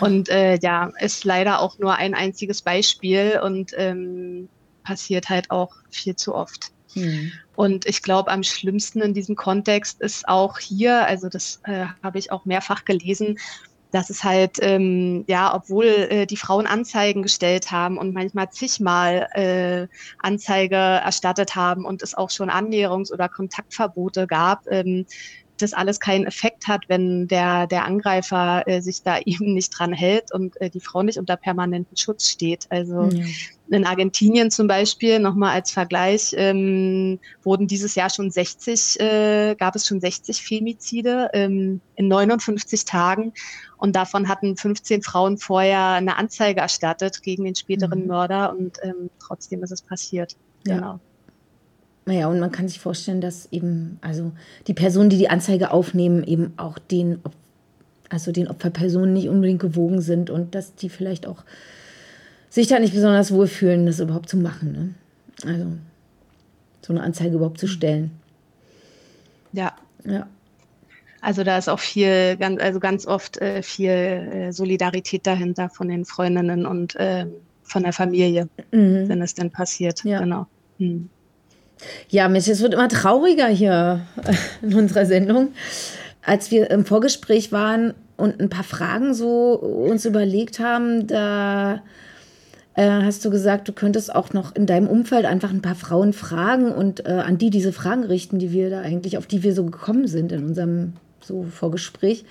Und 0.00 0.28
äh, 0.28 0.58
ja, 0.60 0.90
ist 1.00 1.24
leider 1.24 1.60
auch 1.60 1.78
nur 1.78 1.94
ein 1.94 2.14
einziges 2.14 2.62
Beispiel 2.62 3.40
und 3.42 3.72
ähm, 3.76 4.48
passiert 4.84 5.28
halt 5.28 5.50
auch 5.50 5.72
viel 5.90 6.16
zu 6.16 6.34
oft 6.34 6.72
Mhm. 6.94 7.32
Und 7.54 7.86
ich 7.86 8.02
glaube, 8.02 8.30
am 8.30 8.42
schlimmsten 8.42 9.00
in 9.00 9.14
diesem 9.14 9.36
Kontext 9.36 10.00
ist 10.00 10.28
auch 10.28 10.58
hier, 10.58 11.06
also 11.06 11.28
das 11.28 11.60
äh, 11.64 11.86
habe 12.02 12.18
ich 12.18 12.32
auch 12.32 12.44
mehrfach 12.44 12.84
gelesen, 12.84 13.38
dass 13.92 14.10
es 14.10 14.24
halt, 14.24 14.58
ähm, 14.60 15.24
ja, 15.28 15.54
obwohl 15.54 15.84
äh, 15.84 16.26
die 16.26 16.36
Frauen 16.36 16.66
Anzeigen 16.66 17.22
gestellt 17.22 17.70
haben 17.70 17.98
und 17.98 18.14
manchmal 18.14 18.50
zigmal 18.50 19.28
äh, 19.34 19.86
Anzeige 20.18 20.76
erstattet 20.76 21.54
haben 21.54 21.84
und 21.84 22.02
es 22.02 22.14
auch 22.14 22.30
schon 22.30 22.50
Annäherungs- 22.50 23.12
oder 23.12 23.28
Kontaktverbote 23.28 24.26
gab, 24.26 24.66
ähm, 24.70 25.06
das 25.58 25.72
alles 25.72 26.00
keinen 26.00 26.26
Effekt 26.26 26.66
hat, 26.66 26.82
wenn 26.88 27.28
der, 27.28 27.66
der 27.66 27.84
Angreifer 27.84 28.66
äh, 28.66 28.80
sich 28.80 29.02
da 29.02 29.18
eben 29.24 29.54
nicht 29.54 29.70
dran 29.70 29.92
hält 29.92 30.32
und 30.32 30.60
äh, 30.60 30.68
die 30.70 30.80
Frau 30.80 31.02
nicht 31.02 31.18
unter 31.18 31.36
permanenten 31.36 31.96
Schutz 31.96 32.28
steht. 32.28 32.66
Also 32.70 33.04
ja. 33.04 33.24
in 33.70 33.86
Argentinien 33.86 34.50
zum 34.50 34.66
Beispiel, 34.66 35.18
nochmal 35.18 35.54
als 35.54 35.70
Vergleich, 35.70 36.34
ähm, 36.36 37.18
wurden 37.42 37.66
dieses 37.66 37.94
Jahr 37.94 38.10
schon 38.10 38.30
60, 38.30 39.00
äh, 39.00 39.54
gab 39.58 39.76
es 39.76 39.86
schon 39.86 40.00
60 40.00 40.42
Femizide 40.42 41.30
ähm, 41.32 41.80
in 41.96 42.08
59 42.08 42.84
Tagen. 42.84 43.32
Und 43.82 43.96
davon 43.96 44.28
hatten 44.28 44.56
15 44.56 45.02
Frauen 45.02 45.38
vorher 45.38 45.88
eine 45.88 46.16
Anzeige 46.16 46.60
erstattet 46.60 47.20
gegen 47.20 47.42
den 47.42 47.56
späteren 47.56 48.02
mhm. 48.02 48.06
Mörder 48.06 48.56
und 48.56 48.78
ähm, 48.84 49.10
trotzdem 49.18 49.60
ist 49.64 49.72
es 49.72 49.82
passiert. 49.82 50.36
Ja. 50.64 50.76
Genau. 50.76 51.00
Naja, 52.06 52.28
und 52.28 52.38
man 52.38 52.52
kann 52.52 52.68
sich 52.68 52.78
vorstellen, 52.78 53.20
dass 53.20 53.48
eben, 53.50 53.98
also 54.00 54.30
die 54.68 54.72
Personen, 54.72 55.10
die 55.10 55.18
die 55.18 55.30
Anzeige 55.30 55.72
aufnehmen, 55.72 56.22
eben 56.22 56.52
auch 56.58 56.78
den, 56.78 57.18
also 58.08 58.30
den 58.30 58.46
Opferpersonen 58.46 59.14
nicht 59.14 59.28
unbedingt 59.28 59.60
gewogen 59.60 60.00
sind 60.00 60.30
und 60.30 60.54
dass 60.54 60.76
die 60.76 60.88
vielleicht 60.88 61.26
auch 61.26 61.42
sich 62.50 62.68
da 62.68 62.78
nicht 62.78 62.94
besonders 62.94 63.32
wohlfühlen, 63.32 63.86
das 63.86 63.98
überhaupt 63.98 64.28
zu 64.28 64.36
machen. 64.36 64.94
Ne? 65.42 65.50
Also 65.52 65.66
so 66.82 66.92
eine 66.92 67.02
Anzeige 67.02 67.34
überhaupt 67.34 67.58
zu 67.58 67.66
stellen. 67.66 68.12
Ja. 69.52 69.74
Ja. 70.04 70.28
Also 71.22 71.44
da 71.44 71.56
ist 71.56 71.68
auch 71.68 71.78
viel, 71.78 72.36
ganz, 72.36 72.60
also 72.60 72.80
ganz 72.80 73.06
oft 73.06 73.40
äh, 73.40 73.62
viel 73.62 73.90
äh, 73.90 74.52
Solidarität 74.52 75.24
dahinter 75.24 75.70
von 75.70 75.88
den 75.88 76.04
Freundinnen 76.04 76.66
und 76.66 76.96
äh, 76.96 77.26
von 77.62 77.84
der 77.84 77.92
Familie, 77.92 78.48
mhm. 78.72 79.08
wenn 79.08 79.22
es 79.22 79.34
denn 79.34 79.50
passiert. 79.50 80.02
Ja. 80.04 80.18
Genau. 80.18 80.46
Mhm. 80.78 81.08
Ja, 82.08 82.28
Mensch, 82.28 82.48
es 82.48 82.60
wird 82.60 82.74
immer 82.74 82.88
trauriger 82.88 83.46
hier 83.46 84.04
in 84.62 84.74
unserer 84.74 85.06
Sendung. 85.06 85.52
Als 86.24 86.50
wir 86.50 86.70
im 86.70 86.84
Vorgespräch 86.84 87.52
waren 87.52 87.94
und 88.16 88.40
ein 88.40 88.50
paar 88.50 88.64
Fragen 88.64 89.14
so 89.14 89.54
uns 89.54 90.04
überlegt 90.04 90.58
haben, 90.58 91.06
da 91.06 91.82
äh, 92.74 92.88
hast 92.88 93.24
du 93.24 93.30
gesagt, 93.30 93.68
du 93.68 93.72
könntest 93.72 94.12
auch 94.12 94.32
noch 94.32 94.54
in 94.56 94.66
deinem 94.66 94.88
Umfeld 94.88 95.24
einfach 95.24 95.50
ein 95.50 95.62
paar 95.62 95.76
Frauen 95.76 96.12
fragen 96.12 96.72
und 96.72 97.06
äh, 97.06 97.10
an 97.10 97.38
die 97.38 97.50
diese 97.50 97.72
Fragen 97.72 98.02
richten, 98.02 98.40
die 98.40 98.50
wir 98.50 98.70
da 98.70 98.80
eigentlich, 98.80 99.18
auf 99.18 99.26
die 99.26 99.44
wir 99.44 99.54
so 99.54 99.64
gekommen 99.64 100.08
sind 100.08 100.32
in 100.32 100.44
unserem 100.44 100.94
so 101.22 101.44
Vorgespräch. 101.44 102.24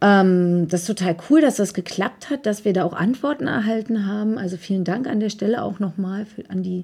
Ähm, 0.00 0.68
das 0.68 0.82
ist 0.82 0.86
total 0.86 1.16
cool, 1.30 1.40
dass 1.40 1.56
das 1.56 1.72
geklappt 1.74 2.30
hat, 2.30 2.46
dass 2.46 2.64
wir 2.64 2.72
da 2.72 2.84
auch 2.84 2.92
Antworten 2.92 3.46
erhalten 3.46 4.06
haben. 4.06 4.38
Also 4.38 4.56
vielen 4.56 4.84
Dank 4.84 5.06
an 5.06 5.20
der 5.20 5.30
Stelle 5.30 5.62
auch 5.62 5.78
nochmal 5.78 6.26
an 6.48 6.62
die 6.62 6.82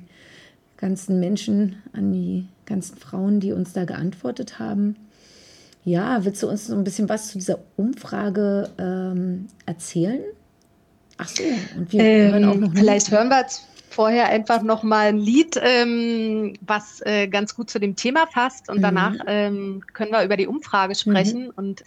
ganzen 0.76 1.20
Menschen, 1.20 1.76
an 1.92 2.12
die 2.12 2.46
ganzen 2.64 2.96
Frauen, 2.96 3.40
die 3.40 3.52
uns 3.52 3.72
da 3.72 3.84
geantwortet 3.84 4.58
haben. 4.58 4.96
Ja, 5.84 6.24
willst 6.24 6.42
du 6.42 6.48
uns 6.48 6.66
so 6.66 6.74
ein 6.74 6.84
bisschen 6.84 7.08
was 7.08 7.28
zu 7.28 7.38
dieser 7.38 7.58
Umfrage 7.76 8.70
ähm, 8.78 9.48
erzählen? 9.66 10.20
Ach 11.18 11.28
so, 11.28 11.42
und 11.76 11.92
wir 11.92 12.00
ähm, 12.02 12.32
hören 12.32 12.44
auch 12.46 12.54
noch. 12.54 12.74
Vielleicht 12.74 13.10
hören 13.10 13.28
wir 13.28 13.44
vorher 13.90 14.28
einfach 14.28 14.62
noch 14.62 14.82
mal 14.82 15.08
ein 15.08 15.18
Lied, 15.18 15.60
ähm, 15.62 16.54
was 16.60 17.00
äh, 17.02 17.28
ganz 17.28 17.54
gut 17.54 17.68
zu 17.70 17.78
dem 17.78 17.96
Thema 17.96 18.26
passt, 18.26 18.68
und 18.70 18.78
mhm. 18.78 18.82
danach 18.82 19.14
ähm, 19.26 19.82
können 19.92 20.12
wir 20.12 20.24
über 20.24 20.36
die 20.36 20.46
Umfrage 20.46 20.94
sprechen. 20.94 21.46
Mhm. 21.46 21.52
Und 21.56 21.84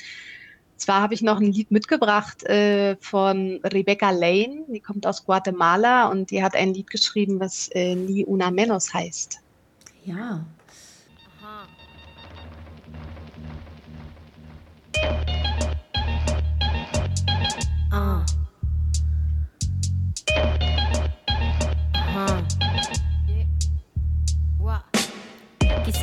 zwar 0.77 1.01
habe 1.01 1.13
ich 1.13 1.21
noch 1.21 1.39
ein 1.39 1.51
Lied 1.51 1.71
mitgebracht 1.71 2.43
äh, 2.43 2.97
von 2.99 3.61
Rebecca 3.63 4.11
Lane, 4.11 4.65
die 4.67 4.81
kommt 4.81 5.07
aus 5.07 5.25
Guatemala 5.25 6.09
und 6.09 6.29
die 6.29 6.43
hat 6.43 6.55
ein 6.55 6.73
Lied 6.73 6.89
geschrieben, 6.89 7.39
was 7.39 7.69
äh, 7.73 7.95
Ni 7.95 8.25
Una 8.25 8.51
Menos 8.51 8.93
heißt. 8.93 9.39
Ja. 10.05 10.45
Aha. 11.41 11.67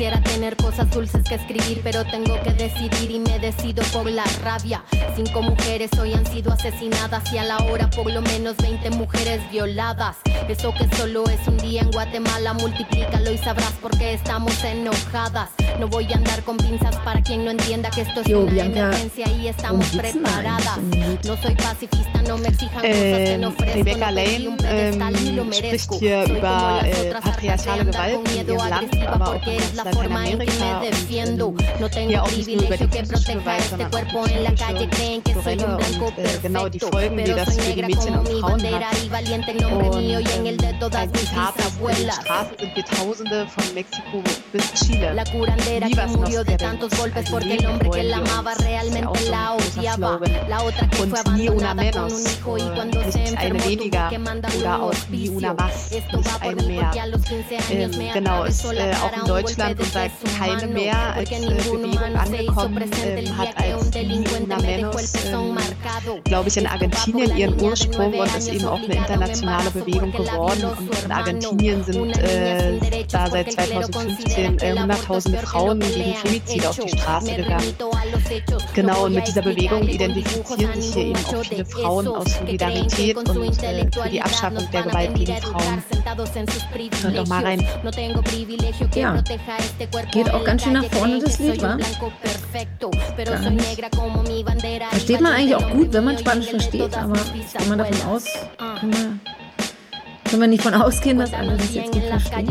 Quisiera 0.01 0.23
tener 0.23 0.57
cosas 0.57 0.89
dulces 0.89 1.23
que 1.23 1.35
escribir, 1.35 1.81
pero 1.83 2.03
tengo 2.03 2.33
que 2.41 2.49
decidir 2.53 3.11
y 3.11 3.19
me 3.19 3.37
decido 3.37 3.83
por 3.93 4.09
la 4.09 4.23
rabia. 4.43 4.83
Cinco 5.15 5.43
mujeres 5.43 5.91
hoy 5.99 6.13
han 6.13 6.25
sido 6.25 6.51
asesinadas 6.51 7.31
y 7.31 7.37
a 7.37 7.43
la 7.43 7.57
hora 7.59 7.87
por 7.87 8.11
lo 8.11 8.19
menos 8.23 8.57
20 8.57 8.89
mujeres 8.89 9.39
violadas. 9.51 10.17
Eso 10.49 10.73
que 10.73 10.89
solo 10.97 11.23
es 11.29 11.47
un 11.47 11.57
día 11.57 11.81
en 11.81 11.91
Guatemala, 11.91 12.53
multiplícalo 12.53 13.31
y 13.31 13.37
sabrás 13.37 13.73
por 13.73 13.95
qué 13.95 14.15
estamos 14.15 14.63
enojadas. 14.63 15.51
No 15.79 15.87
voy 15.87 16.11
a 16.11 16.15
andar 16.15 16.41
con 16.45 16.57
pinzas 16.57 16.95
para 17.05 17.21
quien 17.21 17.45
no 17.45 17.51
entienda 17.51 17.91
que 17.91 18.01
esto 18.01 18.21
es 18.21 18.27
una 18.33 18.63
emergencia 18.63 19.27
y 19.27 19.49
estamos 19.49 19.85
preparadas. 19.89 20.79
No 21.27 21.37
soy 21.37 21.53
pacifista, 21.53 22.23
no 22.27 22.39
me 22.39 22.47
exijan 22.47 22.81
cosas 22.81 22.91
que 22.91 23.37
no 23.39 23.49
ofrezco. 23.49 23.75
Rebecca 23.75 24.09
Lane 24.11 24.57
ähm, 24.65 25.53
spricht 25.53 25.93
hier 25.99 26.23
über 26.23 26.81
äh, 26.85 27.11
patriarchale 27.11 27.85
Gewalt 27.85 28.29
in 28.31 28.47
ihrem 28.47 28.57
Land, 28.67 29.07
aber 29.07 29.35
auch 29.35 29.47
in 29.47 29.90
Lateinamerika 29.91 30.81
und 31.79 31.95
hier 31.95 32.23
auch 32.23 32.31
nicht 32.31 32.47
nur 32.47 32.63
über 32.63 32.77
die 32.77 32.87
physische 32.97 33.33
Gewalt, 33.33 33.63
sondern 33.69 33.93
auch 33.93 33.99
die 33.99 34.87
psychische, 34.87 35.21
kulturelle 35.23 35.77
und 35.77 36.17
äh, 36.17 36.37
genau 36.41 36.69
die 36.69 36.79
Folgen, 36.79 37.17
die 37.17 37.31
das 37.31 37.55
für 37.57 37.73
die 37.73 37.83
Mädchen 37.83 38.17
und 38.19 38.27
Frauen 38.29 38.61
hat. 38.63 38.83
Und 40.81 40.95
ein 40.95 41.13
Zitat 41.13 41.53
auf 41.59 41.95
den 41.95 42.11
Straßen 42.11 42.57
sind 42.59 42.75
wir 42.75 42.85
Tausende 42.85 43.47
von 43.47 43.73
Mexiko 43.73 44.23
bis 44.51 44.73
Chile. 44.73 45.15
Vivas 45.81 46.17
nos 46.17 46.43
queremos. 46.45 46.91
Also 47.15 47.37
leben 47.39 47.85
wollen 47.85 48.11
wir 48.11 48.23
uns. 48.23 48.55
Das 48.55 48.63
ist 48.63 48.63
ja 48.63 48.77
auch 48.77 49.17
so 49.17 49.21
ein 49.21 49.59
großer 49.59 49.91
Slogan. 49.93 50.19
Und 51.01 51.37
nie 51.37 51.49
una 51.49 51.73
menos. 51.73 52.23
Nicht 52.23 53.37
eine 53.37 53.65
weniger 53.65 54.11
oder 54.59 54.83
auch 54.83 55.09
nie 55.09 55.29
una 55.29 55.53
más. 55.53 55.91
Nicht 55.91 56.05
eine 56.41 56.63
mehr. 56.63 56.91
Ähm, 57.69 57.91
genau, 58.13 58.43
ist 58.43 58.63
äh, 58.65 58.93
auch 59.01 59.15
in 59.17 59.25
Deutschland 59.25 59.79
unter 59.81 60.07
keine 60.37 60.67
mehr 60.67 61.13
als 61.15 61.29
Bewegung 61.29 62.15
angekommen, 62.15 62.91
ähm, 63.03 63.37
hat 63.37 63.49
als 63.57 63.91
nie 63.91 64.23
una 64.39 64.57
menos, 64.61 65.13
ähm, 65.25 65.57
glaube 66.23 66.49
ich, 66.49 66.57
in 66.57 66.67
Argentinien 66.67 67.35
ihren 67.37 67.61
Ursprung 67.61 68.13
und 68.13 68.37
ist 68.37 68.49
eben 68.49 68.65
auch 68.65 68.81
eine 68.81 68.95
internationale 68.95 69.71
Bewegung 69.71 70.11
geworden 70.11 70.63
und 70.65 71.03
in 71.05 71.11
Argentinien 71.11 71.83
sind 71.83 72.17
äh, 72.19 72.79
da 73.11 73.29
seit 73.29 73.51
2015 73.51 74.59
äh, 74.59 74.77
hunderttausende 74.77 75.39
Frauen 75.39 75.79
gegen 75.79 76.13
Femizid 76.15 76.65
auf 76.65 76.77
die 76.79 76.89
Straße 76.97 77.35
gegangen. 77.35 77.73
Genau, 78.73 79.05
und 79.05 79.13
mit 79.15 79.27
dieser 79.27 79.41
Bewegung 79.41 79.87
identifizieren 79.87 80.81
sich 80.81 80.93
hier 80.93 81.05
eben 81.07 81.25
auch 81.25 81.43
viele 81.43 81.65
Frauen 81.65 82.07
aus 82.07 82.37
Solidarität 82.37 83.17
und 83.17 83.63
äh, 83.63 83.87
für 83.91 84.09
die 84.09 84.21
Abschaffung 84.21 84.67
der 84.71 84.83
Gewalt 84.83 85.13
gegen 85.15 85.35
Frauen. 85.37 85.83
Hört 87.01 87.17
doch 87.17 87.27
mal 87.27 87.43
rein. 87.43 87.67
Ja, 88.95 89.21
geht 90.11 90.29
auch 90.31 90.43
ganz 90.43 90.63
schön 90.63 90.73
nach 90.73 90.85
vorne 90.85 91.19
das 91.19 91.39
Lied, 91.39 91.61
wa? 91.61 91.77
Versteht 94.89 95.21
man 95.21 95.33
eigentlich 95.33 95.55
auch 95.55 95.69
gut, 95.69 95.93
wenn 95.93 96.03
man 96.03 96.17
Spanisch 96.17 96.47
versteht, 96.47 96.97
aber 96.97 97.13
wenn 97.13 97.69
man 97.69 97.77
davon 97.77 98.01
aus, 98.09 98.25
kann 98.57 98.89
man 98.89 99.19
Können 100.31 100.43
wir 100.43 100.47
nicht 100.47 100.63
von 100.63 100.73
ausgehen, 100.73 101.19
dass 101.19 101.33
alle 101.33 101.57
das 101.57 101.73
jetzt 101.73 101.91
gut 101.91 102.03
verstehen? 102.03 102.41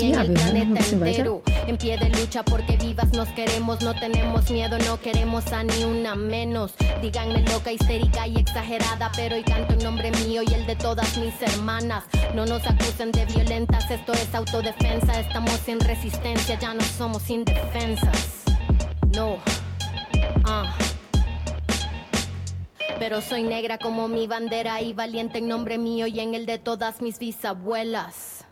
Ja, 0.00 0.26
wir 0.26 0.44
hören 0.44 0.56
ein 0.56 0.72
bisschen 0.72 0.98
weiter. 0.98 1.42
En 1.66 1.76
pie 1.76 1.94
de 1.98 2.08
lucha 2.08 2.42
porque 2.42 2.78
vivas 2.78 3.12
nos 3.12 3.28
queremos, 3.34 3.82
no 3.82 3.92
tenemos 3.92 4.48
miedo, 4.48 4.78
no 4.78 4.98
queremos 4.98 5.44
a 5.52 5.62
ni 5.62 5.84
una 5.84 6.14
menos. 6.14 6.72
Díganme 7.02 7.42
loca, 7.52 7.70
histérica 7.70 8.26
y 8.26 8.38
exagerada, 8.38 9.12
pero 9.14 9.36
hoy 9.36 9.42
canto 9.42 9.74
en 9.74 9.80
nombre 9.80 10.10
mío 10.26 10.40
y 10.42 10.54
el 10.54 10.64
de 10.64 10.74
todas 10.76 11.18
mis 11.18 11.34
hermanas. 11.42 12.04
No 12.34 12.46
nos 12.46 12.66
acusen 12.66 13.12
de 13.12 13.26
violentas, 13.26 13.90
esto 13.90 14.14
es 14.14 14.34
autodefensa. 14.34 15.20
Estamos 15.20 15.60
sin 15.66 15.78
resistencia, 15.80 16.58
ya 16.58 16.72
no 16.72 16.82
somos 16.96 17.28
indefensas. 17.28 18.44
No. 19.14 19.36
Ah. 20.46 20.74
Pero 23.02 23.20
soy 23.20 23.42
negra 23.42 23.78
como 23.78 24.06
mi 24.06 24.28
bandera 24.28 24.80
y 24.80 24.92
valiente 24.92 25.38
en 25.38 25.48
nombre 25.48 25.76
mío 25.76 26.06
y 26.06 26.20
en 26.20 26.36
el 26.36 26.46
de 26.46 26.58
todas 26.58 27.02
mis 27.02 27.18
bisabuelas. 27.18 28.44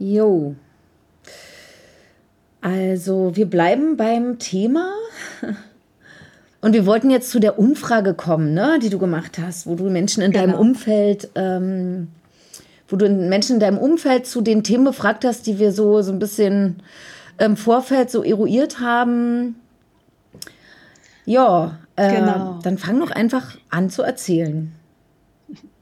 Jo. 0.00 0.56
Also, 2.60 3.36
wir 3.36 3.46
bleiben 3.48 3.96
beim 3.96 4.40
Thema. 4.40 4.94
Und 6.60 6.72
wir 6.72 6.86
wollten 6.86 7.08
jetzt 7.10 7.30
zu 7.30 7.38
der 7.38 7.56
Umfrage 7.56 8.14
kommen, 8.14 8.52
ne, 8.52 8.80
die 8.82 8.90
du 8.90 8.98
gemacht 8.98 9.38
hast, 9.38 9.68
wo 9.68 9.76
du 9.76 9.88
Menschen 9.88 10.20
in 10.24 10.32
genau. 10.32 10.44
deinem 10.44 10.58
Umfeld 10.58 11.28
ähm, 11.36 12.08
wo 12.88 12.96
du 12.96 13.08
Menschen 13.08 13.54
in 13.54 13.60
deinem 13.60 13.78
Umfeld 13.78 14.26
zu 14.26 14.40
den 14.40 14.64
Themen 14.64 14.82
befragt 14.82 15.24
hast, 15.24 15.46
die 15.46 15.60
wir 15.60 15.70
so, 15.70 16.02
so 16.02 16.10
ein 16.10 16.18
bisschen 16.18 16.82
im 17.38 17.56
Vorfeld 17.56 18.10
so 18.10 18.24
eruiert 18.24 18.80
haben. 18.80 19.54
Ja, 21.24 21.78
äh, 21.98 22.16
genau. 22.16 22.58
dann 22.62 22.78
fang 22.78 22.98
doch 23.00 23.10
einfach 23.10 23.58
an 23.70 23.90
zu 23.90 24.02
erzählen. 24.02 24.72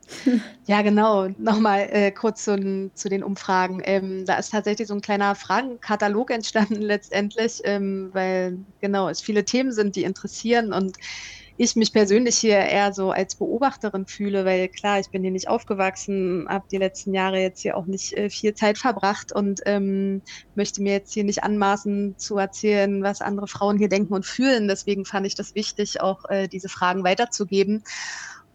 Ja, 0.66 0.82
genau. 0.82 1.28
Nochmal 1.38 1.88
äh, 1.90 2.10
kurz 2.10 2.44
zu, 2.44 2.90
zu, 2.94 3.08
den 3.08 3.22
Umfragen. 3.22 3.82
Ähm, 3.84 4.24
da 4.24 4.36
ist 4.36 4.50
tatsächlich 4.50 4.88
so 4.88 4.94
ein 4.94 5.00
kleiner 5.00 5.34
Fragenkatalog 5.34 6.30
entstanden 6.30 6.74
letztendlich, 6.80 7.60
ähm, 7.64 8.10
weil 8.12 8.58
genau 8.80 9.08
es 9.08 9.20
viele 9.20 9.44
Themen 9.44 9.72
sind, 9.72 9.96
die 9.96 10.04
interessieren 10.04 10.72
und 10.72 10.96
ich 11.58 11.76
mich 11.76 11.92
persönlich 11.92 12.36
hier 12.36 12.58
eher 12.58 12.92
so 12.92 13.10
als 13.10 13.36
Beobachterin 13.36 14.06
fühle, 14.06 14.44
weil 14.44 14.68
klar, 14.68 15.00
ich 15.00 15.10
bin 15.10 15.22
hier 15.22 15.30
nicht 15.30 15.48
aufgewachsen, 15.48 16.46
habe 16.48 16.66
die 16.70 16.76
letzten 16.76 17.14
Jahre 17.14 17.40
jetzt 17.40 17.60
hier 17.62 17.76
auch 17.76 17.86
nicht 17.86 18.12
äh, 18.12 18.30
viel 18.30 18.54
Zeit 18.54 18.78
verbracht 18.78 19.32
und 19.32 19.60
ähm, 19.66 20.22
möchte 20.54 20.82
mir 20.82 20.92
jetzt 20.92 21.14
hier 21.14 21.24
nicht 21.24 21.44
anmaßen 21.44 22.16
zu 22.18 22.36
erzählen, 22.36 23.02
was 23.02 23.20
andere 23.20 23.48
Frauen 23.48 23.78
hier 23.78 23.88
denken 23.88 24.14
und 24.14 24.26
fühlen. 24.26 24.68
Deswegen 24.68 25.04
fand 25.04 25.26
ich 25.26 25.34
das 25.34 25.54
wichtig, 25.54 26.00
auch 26.00 26.24
äh, 26.28 26.48
diese 26.48 26.68
Fragen 26.68 27.04
weiterzugeben. 27.04 27.82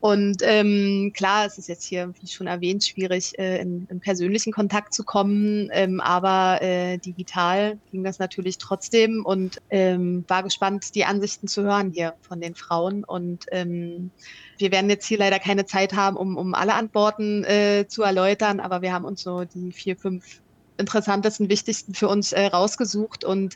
Und 0.01 0.41
ähm, 0.41 1.11
klar, 1.15 1.45
es 1.45 1.59
ist 1.59 1.69
jetzt 1.69 1.83
hier, 1.83 2.11
wie 2.19 2.27
schon 2.27 2.47
erwähnt, 2.47 2.83
schwierig, 2.83 3.37
äh, 3.37 3.61
in, 3.61 3.85
in 3.87 3.99
persönlichen 3.99 4.51
Kontakt 4.51 4.95
zu 4.95 5.03
kommen, 5.03 5.69
ähm, 5.71 6.01
aber 6.01 6.59
äh, 6.63 6.97
digital 6.97 7.77
ging 7.91 8.03
das 8.03 8.17
natürlich 8.17 8.57
trotzdem 8.57 9.23
und 9.23 9.61
ähm, 9.69 10.25
war 10.27 10.41
gespannt, 10.41 10.95
die 10.95 11.05
Ansichten 11.05 11.47
zu 11.47 11.61
hören 11.61 11.91
hier 11.91 12.15
von 12.27 12.41
den 12.41 12.55
Frauen. 12.55 13.03
Und 13.03 13.45
ähm, 13.51 14.09
wir 14.57 14.71
werden 14.71 14.89
jetzt 14.89 15.05
hier 15.05 15.19
leider 15.19 15.37
keine 15.37 15.65
Zeit 15.65 15.93
haben, 15.93 16.17
um, 16.17 16.35
um 16.35 16.55
alle 16.55 16.73
Antworten 16.73 17.43
äh, 17.43 17.85
zu 17.87 18.01
erläutern, 18.01 18.59
aber 18.59 18.81
wir 18.81 18.93
haben 18.93 19.05
uns 19.05 19.21
so 19.21 19.43
die 19.43 19.71
vier, 19.71 19.95
fünf 19.95 20.41
interessantesten, 20.77 21.47
wichtigsten 21.47 21.93
für 21.93 22.07
uns 22.07 22.31
äh, 22.31 22.47
rausgesucht. 22.47 23.23
Und 23.23 23.55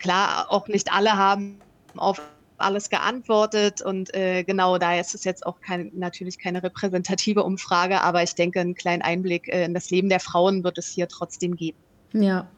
klar, 0.00 0.50
auch 0.50 0.66
nicht 0.66 0.92
alle 0.92 1.12
haben 1.16 1.60
auf 1.96 2.20
alles 2.58 2.90
geantwortet 2.90 3.82
und 3.82 4.14
äh, 4.14 4.44
genau 4.44 4.78
da 4.78 4.98
ist 4.98 5.14
es 5.14 5.24
jetzt 5.24 5.46
auch 5.46 5.60
kein, 5.60 5.90
natürlich 5.94 6.38
keine 6.38 6.62
repräsentative 6.62 7.42
Umfrage, 7.42 8.00
aber 8.00 8.22
ich 8.22 8.34
denke, 8.34 8.60
einen 8.60 8.74
kleinen 8.74 9.02
Einblick 9.02 9.48
äh, 9.48 9.64
in 9.64 9.74
das 9.74 9.90
Leben 9.90 10.08
der 10.08 10.20
Frauen 10.20 10.64
wird 10.64 10.78
es 10.78 10.88
hier 10.88 11.08
trotzdem 11.08 11.56
geben. 11.56 11.78
Ja, 12.12 12.48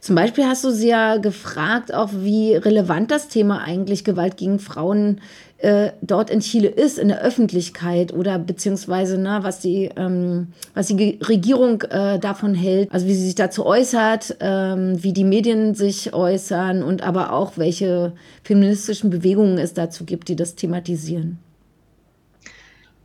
zum 0.00 0.14
Beispiel 0.14 0.46
hast 0.46 0.64
du 0.64 0.70
sie 0.70 0.88
ja 0.88 1.18
gefragt, 1.18 1.92
auch 1.92 2.10
wie 2.12 2.54
relevant 2.54 3.10
das 3.10 3.28
Thema 3.28 3.62
eigentlich 3.62 4.04
Gewalt 4.04 4.36
gegen 4.36 4.58
Frauen 4.58 5.20
äh, 5.62 5.92
dort 6.02 6.30
in 6.30 6.40
Chile 6.40 6.68
ist, 6.68 6.98
in 6.98 7.08
der 7.08 7.20
Öffentlichkeit 7.20 8.12
oder 8.12 8.38
beziehungsweise 8.38 9.18
ne, 9.18 9.40
was, 9.42 9.60
die, 9.60 9.90
ähm, 9.96 10.48
was 10.74 10.88
die 10.88 11.18
Regierung 11.22 11.82
äh, 11.82 12.18
davon 12.18 12.54
hält, 12.54 12.92
also 12.92 13.06
wie 13.06 13.14
sie 13.14 13.26
sich 13.26 13.34
dazu 13.34 13.66
äußert, 13.66 14.36
ähm, 14.40 15.02
wie 15.02 15.12
die 15.12 15.24
Medien 15.24 15.74
sich 15.74 16.12
äußern 16.12 16.82
und 16.82 17.02
aber 17.02 17.32
auch 17.32 17.56
welche 17.56 18.12
feministischen 18.42 19.10
Bewegungen 19.10 19.58
es 19.58 19.74
dazu 19.74 20.04
gibt, 20.04 20.28
die 20.28 20.36
das 20.36 20.54
thematisieren. 20.54 21.38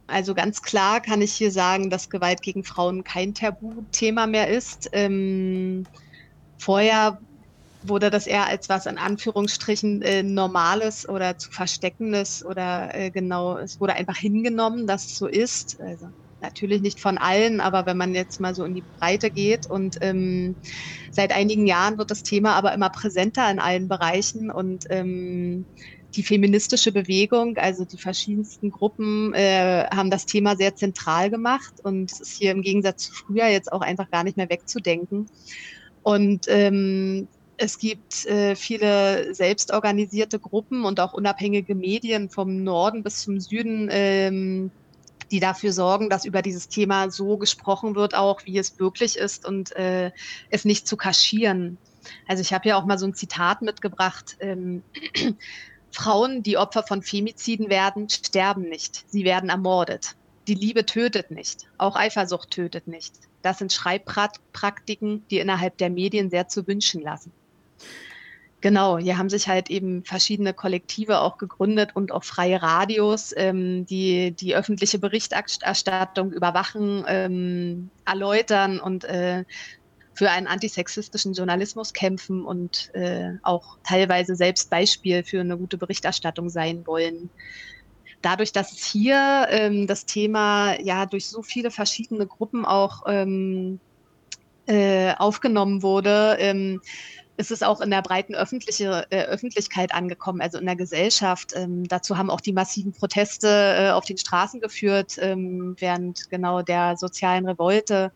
Also 0.07 0.35
ganz 0.35 0.61
klar 0.61 1.01
kann 1.01 1.21
ich 1.21 1.33
hier 1.33 1.51
sagen, 1.51 1.89
dass 1.89 2.09
Gewalt 2.09 2.41
gegen 2.41 2.63
Frauen 2.63 3.03
kein 3.03 3.33
Tabuthema 3.33 4.27
mehr 4.27 4.49
ist. 4.49 4.89
Ähm 4.91 5.85
Vorher 6.57 7.19
wurde 7.88 8.09
das 8.09 8.27
eher 8.27 8.47
als 8.47 8.69
was 8.69 8.86
in 8.86 8.97
Anführungsstrichen 8.97 10.01
äh, 10.01 10.23
Normales 10.23 11.07
oder 11.07 11.38
zu 11.38 11.51
Versteckendes 11.51 12.43
oder 12.45 12.93
äh, 12.95 13.11
genau, 13.11 13.57
es 13.57 13.79
wurde 13.79 13.93
einfach 13.93 14.17
hingenommen, 14.17 14.88
dass 14.88 15.07
es 15.07 15.17
so 15.17 15.27
ist. 15.27 15.79
Also 15.79 16.07
natürlich 16.41 16.81
nicht 16.81 16.99
von 16.99 17.17
allen, 17.17 17.59
aber 17.61 17.86
wenn 17.86 17.97
man 17.97 18.13
jetzt 18.13 18.39
mal 18.39 18.53
so 18.55 18.65
in 18.65 18.75
die 18.75 18.86
Breite 18.99 19.31
geht 19.31 19.65
und 19.69 19.97
ähm, 20.01 20.57
seit 21.11 21.31
einigen 21.33 21.67
Jahren 21.67 21.97
wird 21.97 22.11
das 22.11 22.23
Thema 22.23 22.53
aber 22.55 22.73
immer 22.73 22.89
präsenter 22.89 23.49
in 23.49 23.59
allen 23.59 23.88
Bereichen 23.88 24.51
und 24.51 24.86
ähm, 24.89 25.65
die 26.15 26.23
feministische 26.23 26.91
Bewegung, 26.91 27.57
also 27.57 27.86
die 27.86 27.97
verschiedensten 27.97 28.71
Gruppen, 28.71 29.33
äh, 29.33 29.86
haben 29.93 30.09
das 30.09 30.25
Thema 30.25 30.55
sehr 30.55 30.75
zentral 30.75 31.29
gemacht 31.29 31.73
und 31.83 32.11
es 32.11 32.19
ist 32.21 32.38
hier 32.38 32.51
im 32.51 32.61
Gegensatz 32.61 33.07
zu 33.07 33.13
früher 33.13 33.47
jetzt 33.47 33.71
auch 33.71 33.81
einfach 33.81 34.09
gar 34.09 34.23
nicht 34.23 34.38
mehr 34.38 34.49
wegzudenken. 34.49 35.27
Und 36.01 36.45
ähm, 36.47 37.27
es 37.57 37.79
gibt 37.79 38.25
äh, 38.25 38.55
viele 38.55 39.33
selbstorganisierte 39.33 40.39
Gruppen 40.39 40.85
und 40.85 40.99
auch 40.99 41.13
unabhängige 41.13 41.75
Medien 41.75 42.29
vom 42.29 42.63
Norden 42.63 43.03
bis 43.03 43.21
zum 43.23 43.39
Süden, 43.39 43.89
ähm, 43.91 44.71
die 45.31 45.39
dafür 45.39 45.71
sorgen, 45.71 46.09
dass 46.09 46.25
über 46.25 46.41
dieses 46.41 46.67
Thema 46.67 47.09
so 47.09 47.37
gesprochen 47.37 47.95
wird, 47.95 48.15
auch 48.15 48.45
wie 48.45 48.57
es 48.57 48.79
wirklich 48.79 49.17
ist 49.17 49.45
und 49.45 49.75
äh, 49.75 50.11
es 50.49 50.65
nicht 50.65 50.87
zu 50.87 50.97
kaschieren. 50.97 51.77
Also 52.27 52.41
ich 52.41 52.53
habe 52.53 52.69
ja 52.69 52.77
auch 52.77 52.85
mal 52.85 52.99
so 52.99 53.07
ein 53.07 53.15
Zitat 53.15 53.61
mitgebracht. 53.61 54.37
Ähm, 54.39 54.83
Frauen, 55.91 56.43
die 56.43 56.57
Opfer 56.57 56.83
von 56.83 57.01
Femiziden 57.01 57.69
werden, 57.69 58.09
sterben 58.09 58.63
nicht. 58.63 59.05
Sie 59.07 59.23
werden 59.23 59.49
ermordet. 59.49 60.15
Die 60.47 60.53
Liebe 60.53 60.85
tötet 60.85 61.31
nicht. 61.31 61.67
Auch 61.77 61.95
Eifersucht 61.95 62.51
tötet 62.51 62.87
nicht. 62.87 63.13
Das 63.41 63.59
sind 63.59 63.71
Schreibpraktiken, 63.71 65.25
die 65.29 65.39
innerhalb 65.39 65.77
der 65.77 65.89
Medien 65.89 66.29
sehr 66.29 66.47
zu 66.47 66.67
wünschen 66.67 67.01
lassen. 67.01 67.31
Genau, 68.61 68.97
hier 68.97 69.19
haben 69.19 69.30
sich 69.30 69.47
halt 69.47 69.69
eben 69.69 70.03
verschiedene 70.03 70.53
Kollektive 70.53 71.19
auch 71.21 71.38
gegründet 71.38 71.91
und 71.95 72.11
auch 72.11 72.23
freie 72.23 72.63
Radios, 72.63 73.32
ähm, 73.38 73.86
die 73.86 74.32
die 74.32 74.55
öffentliche 74.55 74.97
Berichterstattung 74.97 76.32
überwachen, 76.32 77.05
ähm, 77.07 77.91
erläutern 78.05 78.80
und 78.80 79.03
äh, 79.03 79.43
für 80.15 80.32
einen 80.32 80.47
antisexistischen 80.47 81.34
Journalismus 81.34 81.93
kämpfen 81.93 82.43
und 82.43 82.89
äh, 82.95 83.34
auch 83.43 83.78
teilweise 83.84 84.36
selbst 84.36 84.69
Beispiel 84.69 85.23
für 85.23 85.41
eine 85.41 85.57
gute 85.57 85.78
Berichterstattung 85.78 86.49
sein 86.49 86.88
wollen. 86.88 87.30
Dadurch, 88.21 88.51
dass 88.51 88.71
hier 88.71 89.45
ähm, 89.49 89.86
das 89.86 90.05
Thema 90.05 90.82
ja 90.82 91.05
durch 91.05 91.30
so 91.30 91.43
viele 91.43 91.69
verschiedene 91.69 92.26
Gruppen 92.26 92.65
auch 92.65 93.03
ähm, 93.05 93.80
äh, 94.67 95.13
aufgenommen 95.17 95.84
wurde, 95.84 96.38
ähm, 96.39 96.82
ist 97.38 97.51
es 97.51 97.63
auch 97.63 97.81
in 97.81 97.89
der 97.89 98.01
breiten 98.01 98.36
öffentliche, 98.36 99.05
äh, 99.09 99.23
Öffentlichkeit 99.25 99.93
angekommen, 99.93 100.41
also 100.41 100.57
in 100.57 100.65
der 100.65 100.75
Gesellschaft. 100.75 101.53
Ähm, 101.55 101.88
dazu 101.88 102.17
haben 102.17 102.29
auch 102.29 102.41
die 102.41 102.53
massiven 102.53 102.93
Proteste 102.93 103.47
äh, 103.47 103.89
auf 103.91 104.05
den 104.05 104.17
Straßen 104.17 104.61
geführt, 104.61 105.17
ähm, 105.19 105.75
während 105.79 106.29
genau 106.29 106.61
der 106.61 106.97
sozialen 106.97 107.47
Revolte. 107.47 108.11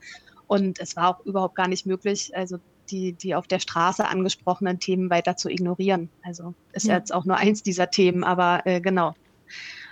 Und 0.48 0.80
es 0.80 0.96
war 0.96 1.10
auch 1.10 1.26
überhaupt 1.26 1.56
gar 1.56 1.68
nicht 1.68 1.86
möglich, 1.86 2.36
also 2.36 2.60
die, 2.90 3.14
die 3.14 3.36
auf 3.36 3.48
der 3.48 3.60
Straße 3.60 4.08
angesprochenen 4.08 4.80
Themen 4.80 5.10
weiter 5.10 5.38
zu 5.38 5.50
ignorieren. 5.50 6.10
Also 6.24 6.54
ist 6.74 6.88
ja. 6.88 6.98
jetzt 6.98 7.14
auch 7.14 7.26
nur 7.26 7.38
eins 7.38 7.62
dieser 7.62 7.90
Themen, 7.92 8.24
aber 8.24 8.62
äh, 8.66 8.82
genau. 8.82 9.14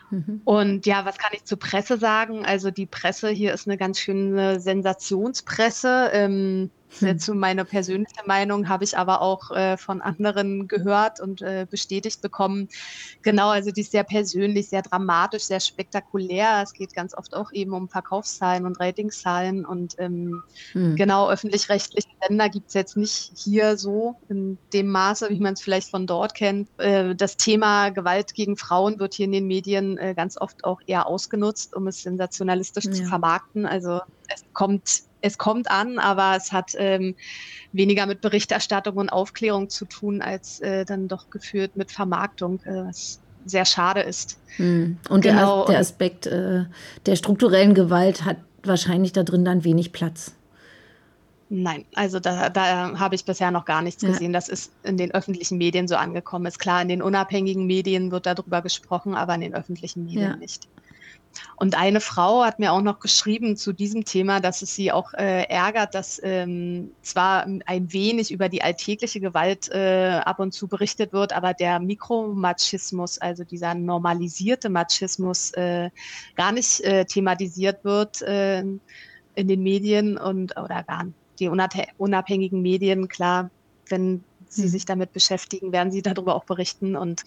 Mhm. 0.10 0.42
Und 0.46 0.86
ja, 0.86 1.06
was 1.06 1.18
kann 1.18 1.32
ich 1.34 1.44
zur 1.44 1.60
Presse 1.60 1.98
sagen? 1.98 2.46
Also 2.46 2.72
die 2.72 2.86
Presse 2.86 3.30
hier 3.30 3.54
ist 3.54 3.68
eine 3.68 3.78
ganz 3.78 4.00
schöne 4.00 4.60
Sensationspresse. 4.60 6.10
Ähm, 6.14 6.72
hm. 7.00 7.20
Zu 7.20 7.34
meiner 7.34 7.64
persönlichen 7.64 8.26
Meinung 8.26 8.70
habe 8.70 8.84
ich 8.84 8.98
aber 8.98 9.22
auch 9.22 9.52
äh, 9.52 9.78
von 9.78 10.02
anderen 10.02 10.68
gehört 10.68 11.20
und 11.20 11.42
äh, 11.42 11.68
bestätigt 11.70 12.22
bekommen. 12.22 12.70
Genau, 13.22 13.50
also 13.50 13.72
die 13.72 13.82
ist 13.82 13.92
sehr 13.92 14.04
persönlich, 14.04 14.70
sehr 14.70 14.82
dramatisch, 14.82 15.44
sehr 15.44 15.60
spektakulär. 15.60 16.62
Es 16.64 16.74
geht 16.74 16.94
ganz 16.94 17.14
oft 17.16 17.36
auch 17.36 17.52
eben 17.52 17.74
um 17.74 17.90
Verkaufszahlen 17.90 18.66
und 18.66 18.80
Ratingzahlen 18.80 19.66
und 19.66 19.96
ähm, 20.00 20.44
hm. 20.72 20.96
genau 20.96 21.30
öffentlich-rechtliche 21.30 22.10
Sender 22.26 22.50
gibt 22.50 22.70
es 22.70 22.74
jetzt 22.74 22.98
nicht 22.98 23.34
hier 23.36 23.78
so 23.78 24.16
in 24.30 24.58
dem 24.74 24.88
Maße, 24.88 25.30
wie 25.30 25.40
man 25.40 25.54
es 25.54 25.62
vielleicht 25.62 25.90
von 25.90 26.08
dort 26.08 26.34
kennt. 26.34 26.70
Äh, 26.80 27.16
das 27.16 27.38
Thema 27.38 27.90
Gewalt 27.90 28.34
gegen 28.34 28.58
Frauen 28.58 29.00
wird 29.00 29.14
hier 29.14 29.26
in 29.26 29.34
den 29.34 29.48
Medien 29.48 29.98
äh, 29.98 30.14
ganz 30.16 30.38
oft 30.38 30.64
auch 30.64 30.82
eher 30.88 31.06
ausgenutzt, 31.08 31.76
um 31.76 31.88
es 31.88 32.02
sensationalistisch 32.02 32.86
ja. 32.86 32.92
zu 32.92 33.06
vermarkten. 33.06 33.66
Also 33.66 34.00
es 34.30 34.44
kommt 34.54 35.07
es 35.22 35.38
kommt 35.38 35.70
an, 35.70 36.00
aber 36.00 36.36
es 36.36 36.52
hat 36.52 36.74
ähm, 36.78 37.16
weniger 37.72 38.06
mit 38.06 38.22
Berichterstattung 38.22 38.98
und 38.98 39.10
Aufklärung 39.10 39.70
zu 39.70 39.86
tun, 39.86 40.22
als 40.22 40.60
äh, 40.62 40.86
dann 40.86 41.08
doch 41.08 41.30
geführt 41.30 41.76
mit 41.76 41.92
Vermarktung, 41.92 42.60
äh, 42.64 42.86
was 42.86 43.20
sehr 43.46 43.66
schade 43.66 44.02
ist. 44.02 44.40
Hm. 44.58 44.98
Und 45.10 45.22
genau. 45.22 45.66
der, 45.66 45.74
der 45.74 45.80
Aspekt 45.80 46.28
äh, 46.28 46.66
der 47.06 47.16
strukturellen 47.16 47.74
Gewalt 47.74 48.26
hat 48.26 48.38
wahrscheinlich 48.64 49.14
da 49.14 49.24
drin 49.24 49.46
dann 49.46 49.64
wenig 49.64 49.92
Platz. 49.92 50.34
Nein, 51.50 51.86
also 51.96 52.20
da, 52.20 52.50
da 52.50 53.00
habe 53.00 53.16
ich 53.16 53.24
bisher 53.24 53.52
noch 53.52 53.64
gar 53.64 53.82
nichts 53.82 54.04
ja. 54.04 54.10
gesehen. 54.10 54.34
Das 54.34 54.50
ist 54.50 54.74
in 54.84 54.98
den 54.98 55.12
öffentlichen 55.14 55.58
Medien 55.58 55.88
so 55.88 55.96
angekommen. 55.96 56.46
Ist 56.46 56.60
klar, 56.60 56.82
in 56.82 56.90
den 56.90 57.02
unabhängigen 57.02 57.66
Medien 57.66 58.12
wird 58.12 58.26
darüber 58.26 58.62
gesprochen, 58.62 59.16
aber 59.16 59.36
in 59.36 59.42
den 59.42 59.54
öffentlichen 59.54 60.04
Medien 60.04 60.32
ja. 60.32 60.36
nicht. 60.36 60.68
Und 61.56 61.78
eine 61.78 62.02
Frau 62.02 62.44
hat 62.44 62.60
mir 62.60 62.72
auch 62.72 62.82
noch 62.82 63.00
geschrieben 63.00 63.58
zu 63.58 63.74
diesem 63.74 64.06
Thema, 64.06 64.40
dass 64.40 64.62
es 64.62 64.76
sie 64.76 64.92
auch 64.92 65.14
äh, 65.14 65.44
ärgert, 65.44 65.96
dass 65.96 66.20
ähm, 66.24 66.92
zwar 67.02 67.46
ein 67.66 67.94
wenig 67.94 68.32
über 68.32 68.50
die 68.50 68.62
alltägliche 68.62 69.20
Gewalt 69.20 69.70
äh, 69.70 70.22
ab 70.24 70.40
und 70.40 70.54
zu 70.54 70.68
berichtet 70.68 71.14
wird, 71.14 71.34
aber 71.34 71.54
der 71.54 71.80
Mikromachismus, 71.80 73.18
also 73.20 73.44
dieser 73.44 73.74
normalisierte 73.74 74.70
Machismus, 74.70 75.52
äh, 75.52 75.90
gar 76.36 76.52
nicht 76.52 76.82
äh, 76.82 77.06
thematisiert 77.06 77.84
wird. 77.84 78.22
Äh, 78.22 78.64
in 79.38 79.48
den 79.48 79.62
Medien 79.62 80.18
und 80.18 80.58
oder 80.58 80.82
gar 80.82 81.06
die 81.40 81.50
unabhängigen 81.98 82.62
Medien, 82.62 83.08
klar, 83.08 83.50
wenn 83.90 84.24
sie 84.50 84.68
sich 84.68 84.86
damit 84.86 85.14
beschäftigen, 85.14 85.72
werden 85.72 85.92
sie 85.92 86.02
darüber 86.02 86.36
auch 86.36 86.46
berichten. 86.46 86.96
Und, 86.96 87.24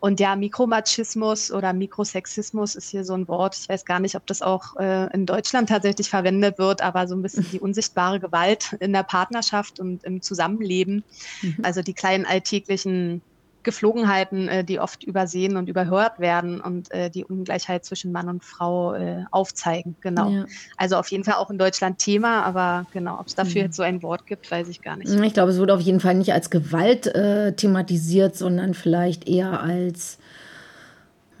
und 0.00 0.20
ja, 0.20 0.36
Mikromachismus 0.36 1.50
oder 1.50 1.72
Mikrosexismus 1.72 2.74
ist 2.74 2.90
hier 2.90 3.04
so 3.04 3.14
ein 3.14 3.28
Wort. 3.28 3.56
Ich 3.56 3.68
weiß 3.68 3.84
gar 3.84 4.00
nicht, 4.00 4.16
ob 4.16 4.26
das 4.26 4.42
auch 4.42 4.76
äh, 4.76 5.12
in 5.12 5.26
Deutschland 5.26 5.68
tatsächlich 5.68 6.10
verwendet 6.10 6.58
wird, 6.58 6.82
aber 6.82 7.06
so 7.08 7.14
ein 7.14 7.22
bisschen 7.22 7.46
die 7.50 7.60
unsichtbare 7.60 8.20
Gewalt 8.20 8.76
in 8.80 8.92
der 8.92 9.02
Partnerschaft 9.02 9.80
und 9.80 10.04
im 10.04 10.22
Zusammenleben. 10.22 11.04
Mhm. 11.42 11.58
Also 11.62 11.82
die 11.82 11.94
kleinen 11.94 12.26
alltäglichen 12.26 13.22
Geflogenheiten, 13.68 14.48
äh, 14.48 14.64
die 14.64 14.80
oft 14.80 15.04
übersehen 15.04 15.58
und 15.58 15.68
überhört 15.68 16.20
werden 16.20 16.62
und 16.62 16.90
äh, 16.90 17.10
die 17.10 17.22
Ungleichheit 17.22 17.84
zwischen 17.84 18.12
Mann 18.12 18.30
und 18.30 18.42
Frau 18.42 18.94
äh, 18.94 19.24
aufzeigen. 19.30 19.94
Genau. 20.00 20.30
Ja. 20.30 20.46
Also 20.78 20.96
auf 20.96 21.08
jeden 21.08 21.22
Fall 21.22 21.34
auch 21.34 21.50
in 21.50 21.58
Deutschland 21.58 21.98
Thema, 21.98 22.44
aber 22.44 22.86
genau, 22.94 23.20
ob 23.20 23.26
es 23.26 23.34
dafür 23.34 23.60
mhm. 23.60 23.66
jetzt 23.66 23.76
so 23.76 23.82
ein 23.82 24.02
Wort 24.02 24.26
gibt, 24.26 24.50
weiß 24.50 24.68
ich 24.68 24.80
gar 24.80 24.96
nicht. 24.96 25.12
Ich 25.12 25.34
glaube, 25.34 25.50
es 25.50 25.58
wurde 25.58 25.74
auf 25.74 25.82
jeden 25.82 26.00
Fall 26.00 26.14
nicht 26.14 26.32
als 26.32 26.48
Gewalt 26.48 27.06
äh, 27.08 27.52
thematisiert, 27.52 28.36
sondern 28.36 28.72
vielleicht 28.72 29.28
eher 29.28 29.60
als 29.60 30.18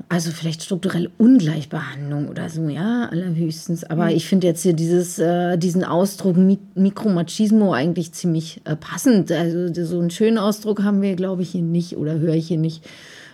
also 0.08 0.30
vielleicht 0.30 0.62
strukturelle 0.62 1.10
Ungleichbehandlung 1.18 2.28
oder 2.28 2.48
so, 2.48 2.68
ja, 2.68 3.08
allerhöchstens. 3.10 3.84
Aber 3.84 4.04
mhm. 4.04 4.10
ich 4.16 4.26
finde 4.26 4.46
jetzt 4.46 4.62
hier 4.62 4.72
dieses, 4.72 5.18
äh, 5.18 5.58
diesen 5.58 5.84
Ausdruck 5.84 6.36
Mik 6.36 6.60
Mikromachismo 6.74 7.72
eigentlich 7.74 8.12
ziemlich 8.12 8.60
äh, 8.64 8.74
passend. 8.74 9.30
Also 9.30 9.84
so 9.84 10.00
einen 10.00 10.10
schönen 10.10 10.38
Ausdruck 10.38 10.82
haben 10.82 11.02
wir, 11.02 11.14
glaube 11.14 11.42
ich, 11.42 11.50
hier 11.50 11.62
nicht 11.62 11.96
oder 11.96 12.18
höre 12.18 12.34
ich 12.34 12.48
hier 12.48 12.58
nicht. 12.58 12.84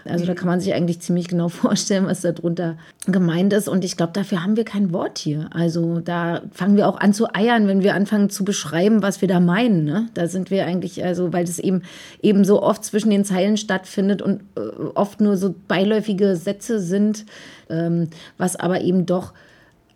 Also 0.05 0.27
da 0.27 0.35
kann 0.35 0.47
man 0.47 0.61
sich 0.61 0.75
eigentlich 0.75 1.01
ziemlich 1.01 1.29
genau 1.29 1.49
vorstellen, 1.49 2.07
was 2.07 2.21
darunter 2.21 2.77
gemeint 3.07 3.53
ist. 3.53 3.69
Und 3.69 3.85
ich 3.85 3.97
glaube, 3.97 4.13
dafür 4.13 4.43
haben 4.43 4.57
wir 4.57 4.65
kein 4.65 4.93
Wort 4.93 5.19
hier. 5.19 5.49
Also 5.53 6.01
da 6.01 6.43
fangen 6.53 6.77
wir 6.77 6.89
auch 6.89 6.99
an 6.99 7.13
zu 7.13 7.35
eiern, 7.35 7.67
wenn 7.69 7.83
wir 7.83 7.95
anfangen 7.95 8.31
zu 8.31 8.45
beschreiben, 8.45 9.03
was 9.03 9.21
wir 9.21 9.29
da 9.29 9.41
meinen. 9.41 9.85
Ne? 9.85 10.09
Da 10.15 10.29
sind 10.29 10.51
wir 10.51 10.67
eigentlich, 10.67 11.05
also 11.05 11.33
weil 11.33 11.45
das 11.45 11.59
eben, 11.59 11.83
eben 12.23 12.45
so 12.45 12.63
oft 12.63 12.85
zwischen 12.85 13.11
den 13.11 13.25
Zeilen 13.25 13.57
stattfindet 13.57 14.23
und 14.23 14.43
äh, 14.57 14.61
oft 14.95 15.21
nur 15.21 15.37
so 15.37 15.55
beiläufige 15.69 16.37
Sätze 16.37 16.81
sind, 16.81 17.25
ähm, 17.69 18.09
was 18.39 18.57
aber 18.57 18.81
eben 18.81 19.07
doch 19.07 19.33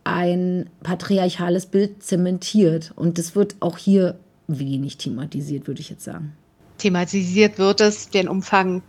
ein 0.05 0.71
patriarchales 0.83 1.67
Bild 1.67 2.03
zementiert. 2.03 2.93
Und 2.97 3.19
das 3.19 3.37
wird 3.37 3.57
auch 3.61 3.77
hier 3.77 4.19
wenig 4.47 4.97
thematisiert, 4.97 5.67
würde 5.67 5.81
ich 5.81 5.91
jetzt 5.91 6.05
sagen. 6.05 6.33
Thematisiert 6.79 7.59
wird 7.59 7.81
es, 7.81 8.09
den 8.09 8.29
Umfang 8.29 8.83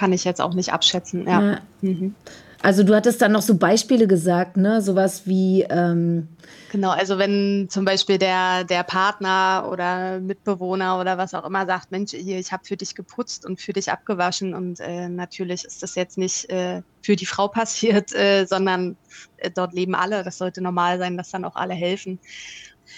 kann 0.00 0.14
ich 0.14 0.24
jetzt 0.24 0.40
auch 0.40 0.54
nicht 0.54 0.72
abschätzen. 0.72 1.28
Ja. 1.28 1.42
ja. 1.42 1.58
Mhm. 1.82 2.14
Also 2.62 2.84
du 2.84 2.94
hattest 2.94 3.20
dann 3.20 3.32
noch 3.32 3.42
so 3.42 3.56
Beispiele 3.56 4.06
gesagt, 4.06 4.56
ne? 4.56 4.80
Sowas 4.80 5.26
wie 5.26 5.62
ähm 5.68 6.28
Genau, 6.72 6.90
also 6.90 7.18
wenn 7.18 7.68
zum 7.68 7.84
Beispiel 7.84 8.16
der, 8.16 8.64
der 8.64 8.82
Partner 8.82 9.68
oder 9.70 10.20
Mitbewohner 10.20 10.98
oder 10.98 11.18
was 11.18 11.34
auch 11.34 11.44
immer 11.44 11.66
sagt, 11.66 11.90
Mensch, 11.90 12.12
hier, 12.12 12.38
ich 12.38 12.50
habe 12.50 12.64
für 12.64 12.76
dich 12.76 12.94
geputzt 12.94 13.44
und 13.44 13.60
für 13.60 13.72
dich 13.72 13.90
abgewaschen 13.90 14.54
und 14.54 14.80
äh, 14.80 15.08
natürlich 15.08 15.64
ist 15.64 15.82
das 15.82 15.96
jetzt 15.96 16.16
nicht 16.16 16.48
äh, 16.48 16.82
für 17.02 17.16
die 17.16 17.26
Frau 17.26 17.48
passiert, 17.60 18.14
äh, 18.14 18.46
sondern 18.46 18.96
äh, 19.36 19.50
dort 19.50 19.74
leben 19.74 19.94
alle. 19.94 20.22
Das 20.22 20.38
sollte 20.38 20.62
normal 20.62 20.98
sein, 20.98 21.18
dass 21.18 21.30
dann 21.30 21.44
auch 21.44 21.56
alle 21.56 21.74
helfen. 21.74 22.18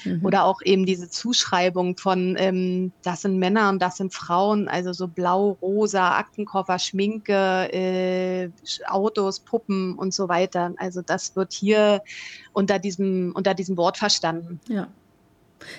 Mhm. 0.05 0.25
Oder 0.25 0.45
auch 0.45 0.61
eben 0.65 0.87
diese 0.87 1.09
Zuschreibung 1.09 1.97
von, 1.97 2.37
ähm, 2.39 2.93
das 3.03 3.23
sind 3.23 3.39
Männer 3.39 3.69
und 3.69 3.81
das 3.81 3.97
sind 3.97 4.13
Frauen, 4.13 4.69
also 4.69 4.93
so 4.93 5.09
blau, 5.09 5.57
rosa, 5.63 6.17
Aktenkoffer, 6.17 6.79
Schminke, 6.79 7.73
äh, 7.73 8.51
Autos, 8.87 9.41
Puppen 9.41 9.95
und 9.95 10.15
so 10.15 10.29
weiter. 10.29 10.73
Also 10.79 11.03
das 11.03 11.37
wird 11.37 11.53
hier 11.53 12.03
unter 12.53 12.79
diesem, 12.79 13.33
unter 13.35 13.55
diesem 13.55 13.77
Wort 13.77 13.97
verstanden. 13.97 14.61
Ja. 14.69 14.89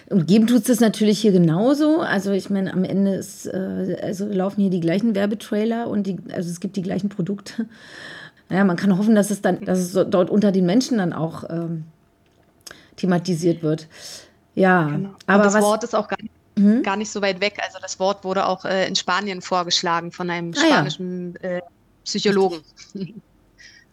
Und 0.09 0.27
geben 0.27 0.47
tut 0.47 0.67
es 0.69 0.79
natürlich 0.79 1.19
hier 1.19 1.31
genauso. 1.31 1.99
Also 1.99 2.31
ich 2.31 2.49
meine, 2.49 2.73
am 2.73 2.83
Ende 2.83 3.15
ist, 3.15 3.45
äh, 3.45 3.97
also 4.01 4.25
laufen 4.27 4.61
hier 4.61 4.69
die 4.69 4.79
gleichen 4.79 5.15
Werbetrailer 5.15 5.87
und 5.87 6.07
die, 6.07 6.17
also 6.33 6.49
es 6.49 6.59
gibt 6.59 6.75
die 6.75 6.81
gleichen 6.81 7.09
Produkte. 7.09 7.67
Naja, 8.49 8.63
man 8.65 8.77
kann 8.77 8.97
hoffen, 8.97 9.15
dass 9.15 9.31
es 9.31 9.41
dann, 9.41 9.61
dass 9.65 9.79
es 9.79 9.93
dort 9.93 10.29
unter 10.29 10.51
den 10.51 10.65
Menschen 10.65 10.97
dann 10.97 11.13
auch 11.13 11.43
ähm, 11.49 11.85
thematisiert 12.95 13.63
wird. 13.63 13.87
Ja, 14.55 14.87
genau. 14.87 15.15
aber 15.25 15.43
das 15.43 15.53
was, 15.55 15.63
Wort 15.63 15.83
ist 15.83 15.95
auch 15.95 16.07
gar, 16.07 16.19
hm? 16.57 16.83
gar, 16.83 16.95
nicht 16.95 17.09
so 17.09 17.21
weit 17.21 17.41
weg. 17.41 17.59
Also 17.65 17.79
das 17.81 17.99
Wort 17.99 18.23
wurde 18.23 18.45
auch 18.45 18.65
äh, 18.65 18.87
in 18.87 18.95
Spanien 18.95 19.41
vorgeschlagen 19.41 20.11
von 20.11 20.29
einem 20.29 20.53
spanischen 20.53 21.35
ah, 21.41 21.47
ja. 21.47 21.57
äh, 21.57 21.61
Psychologen. 22.03 22.61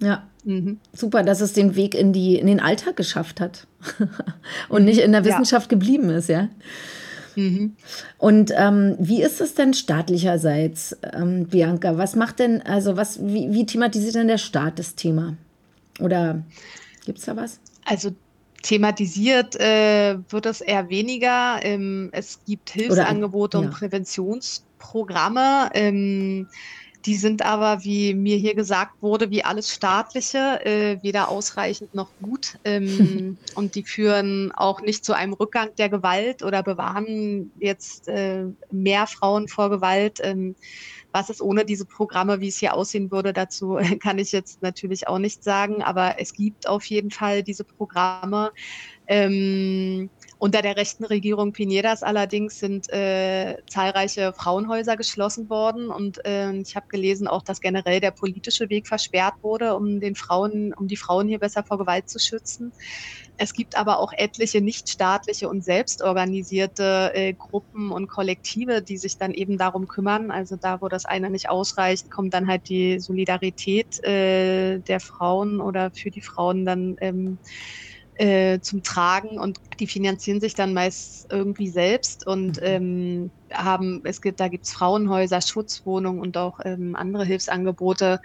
Ja, 0.03 0.27
mhm. 0.45 0.79
super, 0.95 1.23
dass 1.23 1.43
es 1.43 1.53
den 1.53 1.77
Weg 1.77 1.95
in, 1.95 2.15
die, 2.15 2.37
in 2.37 2.47
den 2.47 2.59
Alltag 2.59 2.97
geschafft 2.97 3.39
hat 3.39 3.67
und 4.71 4.87
nicht 4.87 5.01
in 5.01 5.13
der 5.13 5.27
Wissenschaft 5.27 5.71
ja. 5.71 5.77
geblieben 5.77 6.09
ist, 6.09 6.31
ja. 6.31 6.49
Mhm. 7.37 7.77
Und 8.17 8.51
ähm, 8.57 8.97
wie 8.99 9.23
ist 9.23 9.43
es 9.43 9.55
denn 9.55 9.75
staatlicherseits, 9.75 10.97
ähm, 11.13 11.47
Bianca? 11.47 11.99
Was 11.99 12.17
macht 12.17 12.39
denn, 12.39 12.63
also 12.63 12.97
was, 12.97 13.23
wie, 13.23 13.53
wie 13.53 13.67
thematisiert 13.67 14.15
denn 14.15 14.29
der 14.29 14.39
Staat 14.39 14.79
das 14.79 14.95
Thema? 14.95 15.37
Oder 16.01 16.43
gibt 17.05 17.19
es 17.19 17.27
da 17.27 17.37
was? 17.37 17.61
Also 17.85 18.11
Thematisiert 18.63 19.57
äh, 19.57 20.19
wird 20.29 20.47
es 20.47 20.61
eher 20.61 20.89
weniger. 20.89 21.61
Ähm, 21.63 22.11
es 22.13 22.45
gibt 22.45 22.71
Hilfsangebote 22.71 23.59
Oder, 23.59 23.65
ja. 23.65 23.71
und 23.71 23.79
Präventionsprogramme. 23.79 25.71
Ähm, 25.75 26.49
die 27.07 27.15
sind 27.15 27.43
aber, 27.43 27.83
wie 27.83 28.15
mir 28.15 28.37
hier 28.37 28.55
gesagt 28.55 28.93
wurde, 29.01 29.31
wie 29.31 29.43
alles 29.43 29.73
staatliche, 29.73 30.65
äh, 30.67 30.99
weder 31.03 31.31
ausreichend 31.31 31.95
noch 31.95 32.11
gut. 32.21 32.59
Ähm, 32.65 33.39
und 33.55 33.75
die 33.75 33.85
führen 33.85 34.53
auch 34.53 34.83
nicht 34.83 35.05
zu 35.05 35.15
einem 35.15 35.33
Rückgang 35.33 35.71
der 35.79 35.89
Gewalt 35.89 36.43
oder 36.43 36.63
bewahren 36.63 37.53
jetzt 37.59 38.07
äh, 38.09 38.45
mehr 38.71 39.07
Frauen 39.07 39.49
vor 39.49 39.71
Gewalt. 39.71 40.19
Ähm, 40.23 40.57
was 41.13 41.31
ist 41.31 41.43
ohne 41.43 41.65
diese 41.65 41.87
Programme, 41.87 42.41
wie 42.41 42.49
es 42.49 42.59
hier 42.59 42.75
aussehen 42.75 43.11
würde, 43.11 43.33
dazu 43.33 43.79
kann 44.03 44.19
ich 44.19 44.33
jetzt 44.33 44.63
natürlich 44.63 45.09
auch 45.09 45.19
nicht 45.19 45.43
sagen, 45.43 45.83
aber 45.83 46.17
es 46.19 46.33
gibt 46.33 46.69
auf 46.69 46.85
jeden 46.87 47.11
Fall 47.11 47.43
diese 47.43 47.65
Programme. 47.65 48.53
Ähm, 49.07 50.09
unter 50.39 50.63
der 50.63 50.77
rechten 50.77 51.05
Regierung 51.05 51.53
Pinedas 51.53 52.03
allerdings 52.03 52.61
sind 52.61 52.89
äh, 52.93 53.57
zahlreiche 53.69 54.33
Frauenhäuser 54.33 54.97
geschlossen 54.97 55.51
worden 55.51 55.91
und 55.91 56.25
äh, 56.25 56.53
ich 56.53 56.77
habe 56.77 56.87
gelesen 56.89 57.27
auch, 57.27 57.43
dass 57.43 57.61
generell 57.61 58.01
der 58.01 58.13
politische 58.13 58.71
Weg 58.71 58.87
versperrt 58.87 59.35
wurde, 59.43 59.75
um 59.75 60.01
den 60.01 60.15
Frauen, 60.15 60.73
um 60.75 60.87
die 60.87 60.97
Frauen 60.97 61.29
hier 61.29 61.41
besser 61.41 61.65
vor 61.65 61.79
Gewalt 61.79 62.09
zu 62.09 62.19
schützen. 62.21 62.73
Es 63.43 63.55
gibt 63.55 63.75
aber 63.75 64.01
auch 64.01 64.13
etliche 64.15 64.61
nichtstaatliche 64.61 65.49
und 65.49 65.65
selbstorganisierte 65.65 67.13
äh, 67.15 67.33
Gruppen 67.33 67.91
und 67.91 68.07
Kollektive, 68.07 68.83
die 68.83 68.99
sich 68.99 69.17
dann 69.17 69.33
eben 69.33 69.57
darum 69.57 69.89
kümmern. 69.89 70.31
Also 70.31 70.57
da, 70.57 70.83
wo 70.83 70.89
das 70.89 71.07
eine 71.07 71.31
nicht 71.31 71.49
ausreicht, 71.49 72.11
kommt 72.11 72.35
dann 72.35 72.49
halt 72.49 72.69
die 72.69 73.01
Solidarität 73.01 74.05
äh, 74.05 74.81
der 74.81 75.01
Frauen 75.01 75.63
oder 75.63 75.91
für 75.91 76.11
die 76.11 76.21
Frauen 76.21 76.67
dann 76.67 76.97
ähm, 77.01 77.39
äh, 78.17 78.61
zum 78.61 78.83
Tragen 78.83 79.39
und 79.39 79.59
die 79.79 79.87
finanzieren 79.87 80.43
sich 80.43 80.53
dann 80.53 80.75
meist 80.75 81.27
irgendwie 81.33 81.69
selbst 81.69 82.27
und 82.27 82.61
mhm. 82.61 82.67
ähm, 82.67 83.31
haben, 83.51 84.03
es 84.05 84.21
gibt, 84.21 84.41
da 84.41 84.49
gibt 84.49 84.67
es 84.67 84.73
Frauenhäuser, 84.73 85.41
Schutzwohnungen 85.41 86.21
und 86.21 86.37
auch 86.37 86.61
ähm, 86.63 86.95
andere 86.95 87.25
Hilfsangebote. 87.25 88.21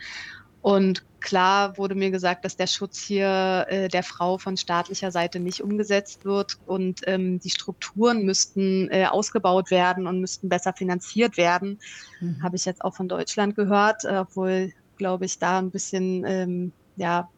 Und 0.65 1.05
klar 1.19 1.77
wurde 1.77 1.93
mir 1.93 2.09
gesagt, 2.09 2.43
dass 2.43 2.55
der 2.55 2.65
Schutz 2.65 2.99
hier 2.99 3.67
äh, 3.69 3.87
der 3.87 4.01
Frau 4.01 4.39
von 4.39 4.57
staatlicher 4.57 5.11
Seite 5.11 5.39
nicht 5.39 5.61
umgesetzt 5.61 6.25
wird 6.25 6.57
und 6.65 7.01
ähm, 7.05 7.39
die 7.39 7.51
Strukturen 7.51 8.25
müssten 8.25 8.89
äh, 8.89 9.05
ausgebaut 9.05 9.69
werden 9.69 10.07
und 10.07 10.21
müssten 10.21 10.49
besser 10.49 10.73
finanziert 10.73 11.37
werden. 11.37 11.77
Mhm. 12.19 12.41
Habe 12.41 12.55
ich 12.55 12.65
jetzt 12.65 12.83
auch 12.83 12.95
von 12.95 13.07
Deutschland 13.07 13.55
gehört, 13.55 14.05
äh, 14.05 14.17
obwohl, 14.17 14.71
glaube 14.97 15.25
ich, 15.25 15.37
da 15.37 15.59
ein 15.59 15.69
bisschen 15.69 16.25
ähm, 16.25 16.71
ja, 16.95 17.29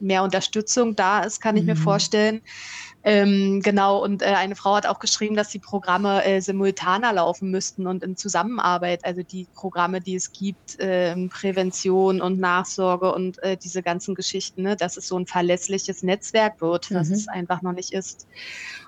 mehr 0.00 0.22
Unterstützung 0.22 0.96
da 0.96 1.20
ist, 1.20 1.40
kann 1.40 1.56
ich 1.56 1.62
mhm. 1.62 1.70
mir 1.70 1.76
vorstellen. 1.76 2.42
Ähm, 3.02 3.62
genau, 3.62 4.02
und 4.04 4.20
äh, 4.20 4.26
eine 4.26 4.54
Frau 4.54 4.74
hat 4.74 4.84
auch 4.84 4.98
geschrieben, 4.98 5.34
dass 5.34 5.48
die 5.48 5.58
Programme 5.58 6.22
äh, 6.24 6.40
simultaner 6.40 7.14
laufen 7.14 7.50
müssten 7.50 7.86
und 7.86 8.04
in 8.04 8.14
Zusammenarbeit, 8.14 9.06
also 9.06 9.22
die 9.22 9.46
Programme, 9.54 10.02
die 10.02 10.16
es 10.16 10.32
gibt, 10.32 10.78
äh, 10.80 11.16
Prävention 11.28 12.20
und 12.20 12.38
Nachsorge 12.38 13.14
und 13.14 13.42
äh, 13.42 13.56
diese 13.56 13.82
ganzen 13.82 14.14
Geschichten, 14.14 14.62
ne, 14.62 14.76
dass 14.76 14.98
es 14.98 15.08
so 15.08 15.18
ein 15.18 15.26
verlässliches 15.26 16.02
Netzwerk 16.02 16.60
wird, 16.60 16.92
was 16.92 17.08
mhm. 17.08 17.14
es 17.14 17.28
einfach 17.28 17.62
noch 17.62 17.72
nicht 17.72 17.92
ist. 17.92 18.26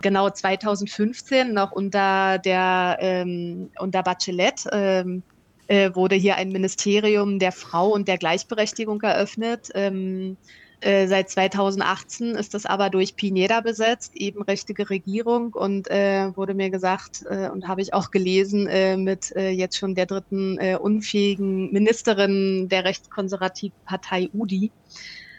Genau 0.02 0.28
2015 0.28 1.54
noch 1.54 1.72
unter 1.72 2.38
der 2.38 2.98
ähm, 3.00 3.70
unter 3.78 4.02
Bachelet 4.02 4.66
ähm, 4.72 5.22
äh, 5.68 5.94
wurde 5.94 6.16
hier 6.16 6.36
ein 6.36 6.50
Ministerium 6.50 7.38
der 7.38 7.52
Frau 7.52 7.88
und 7.88 8.08
der 8.08 8.18
Gleichberechtigung 8.18 9.00
eröffnet. 9.00 9.70
Ähm, 9.74 10.36
äh, 10.82 11.06
seit 11.06 11.30
2018 11.30 12.34
ist 12.34 12.54
das 12.54 12.66
aber 12.66 12.90
durch 12.90 13.16
Pineda 13.16 13.60
besetzt, 13.60 14.14
eben 14.16 14.42
rechtige 14.42 14.90
Regierung 14.90 15.52
und 15.54 15.90
äh, 15.90 16.36
wurde 16.36 16.54
mir 16.54 16.70
gesagt 16.70 17.24
äh, 17.28 17.48
und 17.48 17.68
habe 17.68 17.82
ich 17.82 17.94
auch 17.94 18.10
gelesen 18.10 18.66
äh, 18.66 18.96
mit 18.96 19.34
äh, 19.36 19.50
jetzt 19.50 19.76
schon 19.76 19.94
der 19.94 20.06
dritten 20.06 20.58
äh, 20.58 20.76
unfähigen 20.76 21.72
Ministerin 21.72 22.68
der 22.68 22.84
rechtskonservativen 22.84 23.78
Partei 23.84 24.28
UDI. 24.32 24.70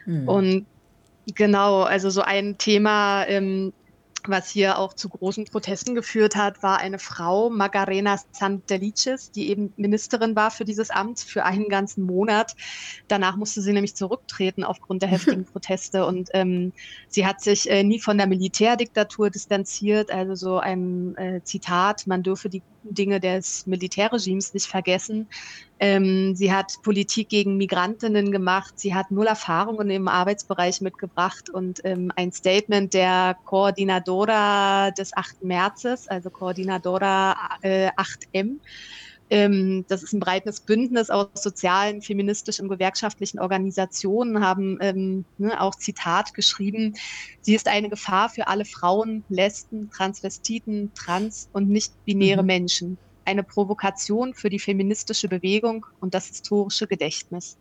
Mhm. 0.06 0.28
Und 0.28 0.66
genau, 1.34 1.82
also 1.82 2.10
so 2.10 2.22
ein 2.22 2.58
Thema, 2.58 3.26
ähm, 3.26 3.72
was 4.28 4.48
hier 4.48 4.78
auch 4.78 4.94
zu 4.94 5.08
großen 5.08 5.44
Protesten 5.46 5.94
geführt 5.94 6.36
hat, 6.36 6.62
war 6.62 6.78
eine 6.78 6.98
Frau, 6.98 7.50
Magarena 7.50 8.18
Santelices, 8.32 9.30
die 9.30 9.50
eben 9.50 9.72
Ministerin 9.76 10.36
war 10.36 10.50
für 10.50 10.64
dieses 10.64 10.90
Amt 10.90 11.20
für 11.20 11.44
einen 11.44 11.68
ganzen 11.68 12.04
Monat. 12.04 12.54
Danach 13.08 13.36
musste 13.36 13.60
sie 13.60 13.72
nämlich 13.72 13.96
zurücktreten 13.96 14.64
aufgrund 14.64 15.02
der 15.02 15.10
heftigen 15.10 15.44
Proteste 15.52 16.06
und 16.06 16.30
ähm, 16.34 16.72
sie 17.08 17.26
hat 17.26 17.40
sich 17.40 17.70
äh, 17.70 17.82
nie 17.82 18.00
von 18.00 18.18
der 18.18 18.26
Militärdiktatur 18.26 19.30
distanziert. 19.30 20.10
Also 20.10 20.34
so 20.34 20.58
ein 20.58 21.16
äh, 21.16 21.42
Zitat, 21.44 22.06
man 22.06 22.22
dürfe 22.22 22.48
die 22.48 22.62
Dinge 22.84 23.20
des 23.20 23.66
Militärregimes 23.66 24.54
nicht 24.54 24.66
vergessen. 24.66 25.28
Ähm, 25.80 26.34
sie 26.36 26.52
hat 26.52 26.72
Politik 26.82 27.28
gegen 27.28 27.56
Migrantinnen 27.56 28.30
gemacht. 28.30 28.74
Sie 28.76 28.94
hat 28.94 29.10
null 29.10 29.26
Erfahrungen 29.26 29.90
im 29.90 30.08
Arbeitsbereich 30.08 30.80
mitgebracht 30.80 31.50
und 31.50 31.80
ähm, 31.84 32.12
ein 32.16 32.32
Statement 32.32 32.94
der 32.94 33.36
Koordinadora 33.44 34.90
des 34.92 35.16
8. 35.16 35.42
Märzes, 35.42 36.08
also 36.08 36.30
Koordinadora 36.30 37.36
äh, 37.62 37.90
8M. 37.90 38.60
Ähm, 39.30 39.84
das 39.88 40.02
ist 40.02 40.12
ein 40.12 40.20
breites 40.20 40.60
Bündnis 40.60 41.10
aus 41.10 41.28
sozialen, 41.34 42.02
feministischen 42.02 42.66
und 42.66 42.70
gewerkschaftlichen 42.70 43.40
Organisationen, 43.40 44.44
haben 44.44 44.78
ähm, 44.80 45.24
ne, 45.38 45.60
auch 45.60 45.74
Zitat 45.74 46.34
geschrieben. 46.34 46.94
Sie 47.40 47.54
ist 47.54 47.68
eine 47.68 47.88
Gefahr 47.88 48.28
für 48.28 48.48
alle 48.48 48.64
Frauen, 48.64 49.24
Lesben, 49.28 49.90
Transvestiten, 49.90 50.92
Trans- 50.94 51.48
und 51.52 51.68
nicht-binäre 51.68 52.42
mhm. 52.42 52.46
Menschen 52.46 52.98
eine 53.24 53.42
Provokation 53.42 54.34
für 54.34 54.50
die 54.50 54.58
feministische 54.58 55.28
Bewegung 55.28 55.86
und 56.00 56.14
das 56.14 56.26
historische 56.26 56.86
Gedächtnis. 56.86 57.56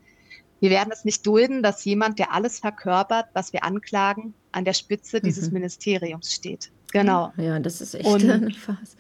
Wir 0.60 0.70
werden 0.70 0.92
es 0.94 1.04
nicht 1.04 1.26
dulden, 1.26 1.62
dass 1.62 1.84
jemand, 1.84 2.20
der 2.20 2.34
alles 2.34 2.60
verkörpert, 2.60 3.28
was 3.34 3.52
wir 3.54 3.64
anklagen, 3.64 4.34
an 4.52 4.66
der 4.66 4.74
Spitze 4.74 5.18
mhm. 5.18 5.24
dieses 5.24 5.52
Ministeriums 5.52 6.34
steht. 6.34 6.72
Genau. 6.92 7.34
Ja, 7.38 7.60
das 7.60 7.82
ist 7.82 7.96
echt 7.96 8.06
und, 8.06 8.24
eine 8.30 8.52
Phase. 8.52 8.96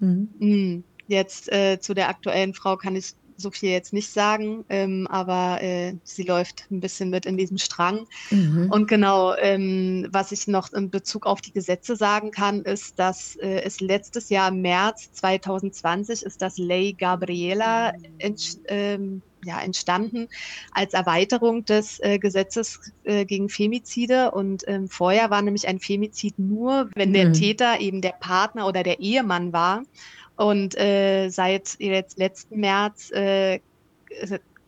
Mhm. 0.00 0.84
Jetzt 1.06 1.52
äh, 1.52 1.78
zu 1.80 1.94
der 1.94 2.08
aktuellen 2.08 2.54
Frau 2.54 2.76
kann 2.76 2.96
ich 2.96 3.14
so 3.36 3.50
viel 3.50 3.70
jetzt 3.70 3.92
nicht 3.92 4.10
sagen, 4.10 4.64
ähm, 4.68 5.06
aber 5.10 5.62
äh, 5.62 5.94
sie 6.04 6.22
läuft 6.22 6.66
ein 6.70 6.80
bisschen 6.80 7.10
mit 7.10 7.26
in 7.26 7.36
diesem 7.36 7.58
Strang. 7.58 8.06
Mhm. 8.30 8.68
Und 8.70 8.88
genau, 8.88 9.34
ähm, 9.34 10.06
was 10.10 10.32
ich 10.32 10.46
noch 10.46 10.72
in 10.72 10.90
Bezug 10.90 11.26
auf 11.26 11.40
die 11.40 11.52
Gesetze 11.52 11.96
sagen 11.96 12.30
kann, 12.30 12.62
ist, 12.62 12.98
dass 12.98 13.36
äh, 13.36 13.62
es 13.62 13.80
letztes 13.80 14.28
Jahr 14.28 14.48
im 14.48 14.62
März 14.62 15.12
2020 15.12 16.22
ist 16.22 16.42
das 16.42 16.58
Ley 16.58 16.92
Gabriela 16.92 17.92
ent, 18.18 18.58
ähm, 18.68 19.22
ja, 19.44 19.60
entstanden 19.60 20.28
als 20.72 20.94
Erweiterung 20.94 21.64
des 21.64 22.00
äh, 22.00 22.18
Gesetzes 22.18 22.92
äh, 23.04 23.24
gegen 23.24 23.48
Femizide. 23.48 24.30
Und 24.30 24.64
ähm, 24.66 24.88
vorher 24.88 25.30
war 25.30 25.42
nämlich 25.42 25.68
ein 25.68 25.80
Femizid 25.80 26.38
nur, 26.38 26.88
wenn 26.94 27.12
der 27.12 27.26
mhm. 27.28 27.32
Täter 27.34 27.80
eben 27.80 28.00
der 28.00 28.14
Partner 28.20 28.66
oder 28.66 28.82
der 28.82 29.00
Ehemann 29.00 29.52
war. 29.52 29.82
Und 30.36 30.76
äh, 30.78 31.28
seit 31.28 31.76
jetzt 31.78 32.18
letzten 32.18 32.60
März, 32.60 33.10
äh, 33.12 33.60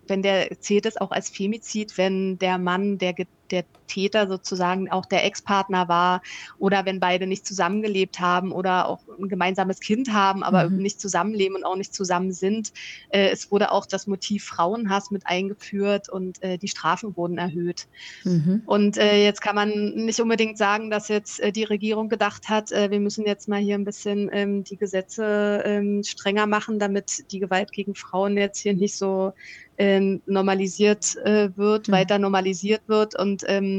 wenn 0.07 0.23
der 0.23 0.61
zählt 0.61 0.87
es 0.87 0.97
auch 0.97 1.11
als 1.11 1.29
Femizid, 1.29 1.99
wenn 1.99 2.39
der 2.39 2.59
Mann, 2.59 2.99
der 2.99 3.15
der 3.51 3.65
Täter 3.87 4.29
sozusagen 4.29 4.91
auch 4.91 5.07
der 5.07 5.25
Ex-Partner 5.25 5.89
war 5.89 6.23
oder 6.59 6.85
wenn 6.85 7.01
beide 7.01 7.27
nicht 7.27 7.47
zusammengelebt 7.47 8.21
haben 8.21 8.53
oder 8.53 8.89
auch 8.89 9.01
ein 9.19 9.29
gemeinsames 9.29 9.81
Kind 9.81 10.13
haben, 10.13 10.43
aber 10.43 10.69
mhm. 10.69 10.79
nicht 10.79 11.01
zusammenleben 11.01 11.57
und 11.57 11.65
auch 11.65 11.77
nicht 11.77 11.95
zusammen 11.95 12.33
sind. 12.33 12.73
Äh, 13.09 13.29
es 13.31 13.51
wurde 13.51 13.73
auch 13.73 13.87
das 13.87 14.07
Motiv 14.07 14.45
Frauenhass 14.45 15.11
mit 15.11 15.27
eingeführt 15.27 16.09
und 16.09 16.43
äh, 16.43 16.59
die 16.59 16.69
Strafen 16.69 17.17
wurden 17.17 17.39
erhöht. 17.39 17.87
Mhm. 18.25 18.63
Und 18.67 18.97
äh, 18.99 19.23
jetzt 19.25 19.41
kann 19.41 19.55
man 19.55 19.95
nicht 19.95 20.21
unbedingt 20.21 20.59
sagen, 20.59 20.91
dass 20.91 21.09
jetzt 21.09 21.41
äh, 21.41 21.53
die 21.53 21.65
Regierung 21.65 22.09
gedacht 22.09 22.49
hat, 22.49 22.73
äh, 22.73 22.91
wir 22.91 23.01
müssen 23.01 23.27
jetzt 23.27 23.49
mal 23.49 23.61
hier 23.61 23.75
ein 23.75 23.85
bisschen 23.85 24.31
ähm, 24.33 24.65
die 24.65 24.77
Gesetze 24.77 25.63
ähm, 25.65 26.03
strenger 26.03 26.47
machen, 26.47 26.79
damit 26.79 27.31
die 27.33 27.41
Gewalt 27.41 27.73
gegen 27.73 27.95
Frauen 27.95 28.37
jetzt 28.37 28.59
hier 28.59 28.75
nicht 28.75 28.97
so 28.97 29.33
ähm, 29.79 30.23
normalisiert 30.27 31.17
äh, 31.25 31.51
wird, 31.57 31.89
mhm. 31.89 31.93
weiter 31.93 32.19
normalisiert 32.19 32.83
wird 32.87 33.19
und 33.19 33.45
ähm, 33.47 33.76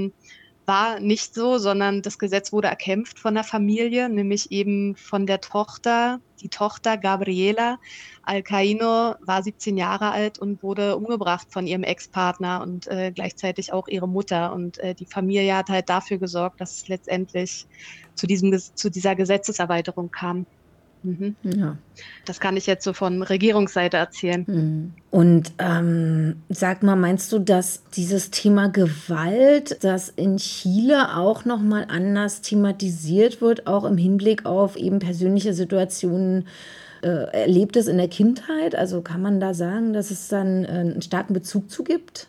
war 0.68 1.00
nicht 1.00 1.34
so, 1.34 1.58
sondern 1.58 2.02
das 2.02 2.20
Gesetz 2.20 2.52
wurde 2.52 2.68
erkämpft 2.68 3.20
von 3.20 3.34
der 3.34 3.45
Familie, 3.45 4.10
nämlich 4.10 4.52
eben 4.52 4.98
von 4.98 5.26
der 5.26 5.39
Tochter. 5.39 6.20
Die 6.41 6.50
Tochter 6.50 6.98
Gabriela 6.98 7.80
Alcaino 8.24 9.16
war 9.22 9.41
17 9.41 9.78
Jahre 9.78 10.12
alt 10.12 10.38
und 10.39 10.62
wurde 10.62 10.98
umgebracht 10.98 11.48
von 11.50 11.66
ihrem 11.66 11.84
Ex-Partner 11.84 12.62
und 12.62 12.86
äh, 12.88 13.14
gleichzeitig 13.16 13.72
auch 13.72 13.88
ihre 13.88 14.10
Mutter. 14.10 14.54
Und 14.54 14.78
äh, 14.80 14.93
die 14.93 15.06
Familie 15.06 15.56
hat 15.56 15.70
halt 15.70 15.89
dafür 15.89 16.18
gesorgt, 16.18 16.60
dass 16.60 16.76
es 16.76 16.88
letztendlich 16.89 17.66
zu, 18.16 18.28
diesem, 18.28 18.60
zu 18.60 18.91
dieser 18.91 19.16
Gesetzeserweiterung 19.16 20.12
kam. 20.12 20.45
Mhm. 21.08 21.36
Ja. 21.43 21.78
Das 22.26 22.39
kann 22.39 22.58
ich 22.58 22.68
jetzt 22.68 22.84
so 22.84 22.93
von 22.93 23.24
Regierungsseite 23.24 23.97
erzählen. 23.97 24.43
Mhm. 24.45 24.93
Und 25.10 25.53
ähm, 25.58 26.43
sag 26.49 26.84
mal, 26.84 26.95
meinst 26.95 27.32
du, 27.32 27.39
dass 27.39 27.84
dieses 27.95 28.30
Thema 28.30 28.68
Gewalt, 28.68 29.84
das 29.84 30.10
in 30.10 30.38
Chile 30.38 31.16
auch 31.16 31.45
noch 31.45 31.62
mal 31.62 31.86
anders 31.89 32.41
thematisiert 32.41 33.41
wird, 33.41 33.68
auch 33.68 33.86
im 33.86 33.97
Hinblick 33.97 34.45
auf 34.45 34.76
eben 34.76 34.99
persönliche 34.99 35.53
Situationen, 35.53 36.47
äh, 37.01 37.08
erlebt 37.08 37.78
es 37.78 37.88
in 37.88 37.97
der 37.97 38.10
Kindheit? 38.10 38.76
Also 38.76 39.01
kann 39.01 39.22
man 39.22 39.39
da 39.39 39.53
sagen, 39.53 39.93
dass 39.93 40.12
es 40.12 40.28
dann 40.28 40.66
äh, 40.66 40.68
einen 40.68 41.01
starken 41.01 41.34
Bezug 41.34 41.70
zu 41.72 41.84
gibt? 41.84 42.28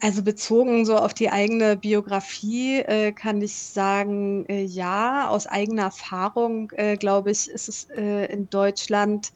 Also 0.00 0.22
bezogen 0.22 0.84
so 0.84 0.96
auf 0.96 1.14
die 1.14 1.30
eigene 1.30 1.76
Biografie 1.76 2.80
äh, 2.80 3.12
kann 3.12 3.40
ich 3.40 3.54
sagen, 3.54 4.44
äh, 4.46 4.62
ja, 4.64 5.28
aus 5.28 5.46
eigener 5.46 5.84
Erfahrung, 5.84 6.70
äh, 6.72 6.96
glaube 6.96 7.30
ich, 7.30 7.48
ist 7.48 7.68
es 7.68 7.88
äh, 7.96 8.26
in 8.26 8.50
Deutschland, 8.50 9.32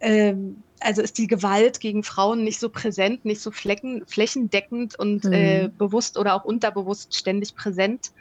ähm, 0.00 0.62
also 0.80 1.02
ist 1.02 1.18
die 1.18 1.26
Gewalt 1.26 1.80
gegen 1.80 2.04
Frauen 2.04 2.44
nicht 2.44 2.60
so 2.60 2.68
präsent, 2.68 3.24
nicht 3.24 3.40
so 3.40 3.50
flecken, 3.50 4.04
flächendeckend 4.06 4.96
und 4.98 5.24
äh, 5.32 5.64
mhm. 5.64 5.76
bewusst 5.76 6.16
oder 6.16 6.34
auch 6.34 6.44
unterbewusst 6.44 7.16
ständig 7.16 7.56
präsent. 7.56 8.12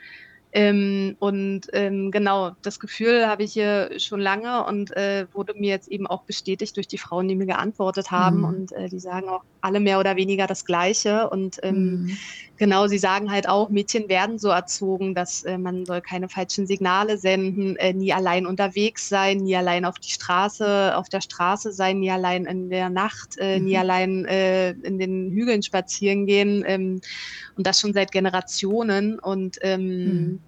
Ähm, 0.53 1.15
und 1.19 1.67
ähm, 1.73 2.09
genau, 2.09 2.51
das 2.61 2.79
Gefühl 2.79 3.27
habe 3.27 3.43
ich 3.43 3.53
hier 3.53 3.91
schon 3.99 4.19
lange 4.19 4.65
und 4.65 4.95
äh, 4.95 5.27
wurde 5.33 5.53
mir 5.53 5.69
jetzt 5.69 5.89
eben 5.89 6.07
auch 6.07 6.23
bestätigt 6.23 6.75
durch 6.77 6.87
die 6.87 6.97
Frauen, 6.97 7.27
die 7.27 7.35
mir 7.35 7.45
geantwortet 7.45 8.11
haben. 8.11 8.39
Mhm. 8.39 8.45
Und 8.45 8.71
äh, 8.71 8.89
die 8.89 8.99
sagen 8.99 9.29
auch 9.29 9.43
alle 9.61 9.79
mehr 9.79 9.99
oder 9.99 10.15
weniger 10.15 10.47
das 10.47 10.65
Gleiche. 10.65 11.29
Und 11.29 11.59
ähm, 11.63 12.03
mhm. 12.03 12.17
genau, 12.57 12.87
sie 12.87 12.97
sagen 12.97 13.31
halt 13.31 13.47
auch, 13.47 13.69
Mädchen 13.69 14.09
werden 14.09 14.39
so 14.39 14.49
erzogen, 14.49 15.15
dass 15.15 15.43
äh, 15.43 15.57
man 15.57 15.85
soll 15.85 16.01
keine 16.01 16.29
falschen 16.29 16.67
Signale 16.67 17.17
senden, 17.17 17.75
äh, 17.77 17.93
nie 17.93 18.13
allein 18.13 18.45
unterwegs 18.45 19.09
sein, 19.09 19.37
nie 19.37 19.55
allein 19.55 19.85
auf 19.85 19.99
die 19.99 20.11
Straße, 20.11 20.95
auf 20.95 21.09
der 21.09 21.21
Straße 21.21 21.71
sein, 21.71 21.99
nie 21.99 22.11
allein 22.11 22.45
in 22.45 22.69
der 22.69 22.89
Nacht, 22.89 23.37
äh, 23.37 23.59
mhm. 23.59 23.65
nie 23.65 23.77
allein 23.77 24.25
äh, 24.25 24.71
in 24.71 24.99
den 24.99 25.31
Hügeln 25.31 25.63
spazieren 25.63 26.25
gehen. 26.25 26.63
Ähm, 26.65 27.01
und 27.55 27.65
das 27.65 27.79
schon 27.79 27.93
seit 27.93 28.11
Generationen. 28.11 29.19
Und 29.19 29.57
ähm, 29.61 30.05
mhm 30.05 30.39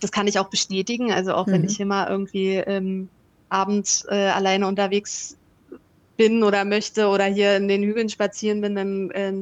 das 0.00 0.12
kann 0.12 0.26
ich 0.26 0.38
auch 0.38 0.50
bestätigen. 0.50 1.12
Also 1.12 1.34
auch 1.34 1.46
mhm. 1.46 1.52
wenn 1.52 1.64
ich 1.64 1.80
immer 1.80 2.08
irgendwie 2.08 2.56
ähm, 2.56 3.08
abends 3.48 4.04
äh, 4.08 4.14
alleine 4.14 4.66
unterwegs 4.66 5.36
bin 6.22 6.44
oder 6.44 6.64
möchte 6.64 7.08
oder 7.08 7.24
hier 7.24 7.56
in 7.56 7.66
den 7.66 7.82
Hügeln 7.82 8.08
spazieren 8.08 8.60
bin, 8.60 8.76
dann, 8.76 9.10
äh, 9.10 9.32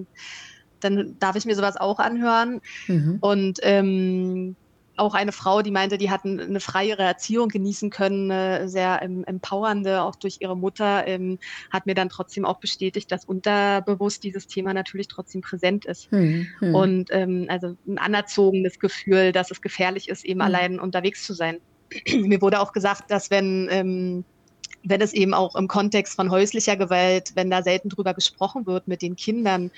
dann 0.81 1.17
darf 1.19 1.37
ich 1.37 1.45
mir 1.45 1.55
sowas 1.55 1.77
auch 1.77 1.99
anhören. 1.99 2.63
Mhm. 2.87 3.19
Und 3.21 3.59
ähm, 3.63 4.57
auch 4.97 5.13
eine 5.13 5.33
Frau, 5.33 5.61
die 5.61 5.71
meinte, 5.71 5.99
die 5.99 6.11
hatten 6.11 6.41
eine 6.41 6.61
freiere 6.61 7.03
Erziehung 7.03 7.49
genießen 7.49 7.91
können, 7.91 8.31
eine 8.31 8.69
sehr 8.69 9.01
ähm, 9.03 9.25
empowernde, 9.27 10.03
auch 10.03 10.17
durch 10.17 10.39
ihre 10.41 10.57
Mutter, 10.57 11.07
ähm, 11.07 11.39
hat 11.71 11.85
mir 11.85 11.95
dann 11.95 12.09
trotzdem 12.09 12.47
auch 12.47 12.61
bestätigt, 12.61 13.13
dass 13.13 13.27
unterbewusst 13.27 14.23
dieses 14.23 14.47
Thema 14.47 14.73
natürlich 14.73 15.09
trotzdem 15.09 15.43
präsent 15.43 15.85
ist. 15.85 16.11
Hm, 16.11 16.47
hm. 16.61 16.75
Und 16.75 17.09
ähm, 17.11 17.45
also 17.49 17.77
ein 17.87 17.99
anerzogenes 17.99 18.79
Gefühl, 18.79 19.33
dass 19.33 19.51
es 19.51 19.61
gefährlich 19.61 20.09
ist, 20.09 20.25
eben 20.25 20.41
hm. 20.41 20.47
allein 20.47 20.81
unterwegs 20.81 21.27
zu 21.27 21.35
sein. 21.35 21.59
mir 22.21 22.41
wurde 22.41 22.61
auch 22.61 22.73
gesagt, 22.73 23.11
dass 23.11 23.31
wenn 23.31 23.69
ähm, 23.71 24.25
wenn 24.83 25.01
es 25.01 25.13
eben 25.13 25.35
auch 25.35 25.57
im 25.57 25.69
Kontext 25.69 26.15
von 26.15 26.31
häuslicher 26.31 26.77
Gewalt, 26.77 27.33
wenn 27.35 27.51
da 27.51 27.63
selten 27.63 27.89
drüber 27.89 28.15
gesprochen 28.15 28.67
wird 28.67 28.89
mit 28.89 29.03
den 29.03 29.17
Kindern, 29.17 29.71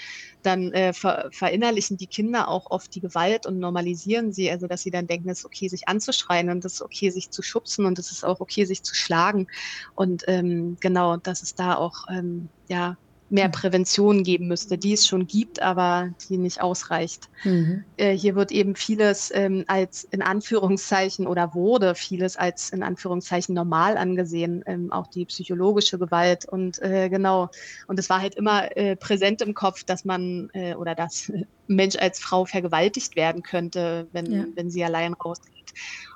dann 0.43 0.73
äh, 0.73 0.93
ver 0.93 1.29
verinnerlichen 1.33 1.97
die 1.97 2.07
Kinder 2.07 2.49
auch 2.49 2.71
oft 2.71 2.95
die 2.95 3.01
Gewalt 3.01 3.47
und 3.47 3.59
normalisieren 3.59 4.33
sie, 4.33 4.51
also 4.51 4.67
dass 4.67 4.83
sie 4.83 4.91
dann 4.91 5.07
denken, 5.07 5.29
es 5.29 5.41
ist 5.41 5.45
okay, 5.45 5.69
sich 5.69 5.89
anzuschreien 5.89 6.51
und 6.51 6.65
es 6.65 6.75
ist 6.75 6.83
okay, 6.83 7.11
sich 7.11 7.31
zu 7.31 7.43
schubsen 7.43 7.87
und 7.87 7.99
es 7.99 8.13
ist 8.13 8.25
auch 8.25 8.41
okay, 8.41 8.65
sich 8.65 8.83
zu 8.83 8.95
schlagen. 8.95 9.49
Und 9.95 10.25
ähm, 10.29 10.77
genau, 10.81 11.17
dass 11.17 11.43
es 11.43 11.55
da 11.55 11.77
auch 11.77 12.05
ähm, 12.09 12.49
ja 12.69 12.97
mehr. 13.33 13.49
Prävention 13.49 14.23
geben 14.23 14.49
müsste, 14.49 14.79
die 14.79 14.93
es 14.93 15.07
schon 15.07 15.27
gibt, 15.27 15.61
aber 15.61 16.11
die 16.29 16.39
nicht 16.39 16.61
ausreicht. 16.61 17.29
Mhm. 17.45 17.85
Äh, 17.97 18.17
hier 18.17 18.35
wird 18.35 18.53
eben 18.53 18.77
vieles 18.77 19.31
ähm, 19.35 19.65
als 19.67 20.05
in 20.05 20.23
Anführungszeichen 20.23 21.27
oder 21.27 21.55
wurde 21.55 21.95
vieles 21.95 22.37
als 22.37 22.71
in 22.71 22.83
Anführungszeichen 22.83 23.55
normal 23.55 23.97
angesehen, 23.97 24.63
ähm, 24.67 24.93
auch 24.93 25.07
die 25.07 25.25
psychologische 25.25 25.99
Gewalt 25.99 26.45
und 26.45 26.81
äh, 26.83 27.09
genau. 27.09 27.51
Und 27.87 27.99
es 27.99 28.09
war 28.11 28.21
halt 28.21 28.35
immer 28.35 28.77
äh, 28.77 28.97
präsent 28.97 29.43
im 29.43 29.55
Kopf, 29.55 29.85
dass 29.85 30.05
man 30.05 30.51
äh, 30.53 30.75
oder 30.75 30.95
dass 30.95 31.33
Mensch 31.67 31.97
als 31.97 32.19
Frau 32.19 32.45
vergewaltigt 32.45 33.17
werden 33.17 33.43
könnte, 33.43 34.07
wenn, 34.13 34.31
ja. 34.31 34.45
wenn 34.55 34.71
sie 34.71 34.85
allein 34.85 35.15
rausgeht. 35.15 35.73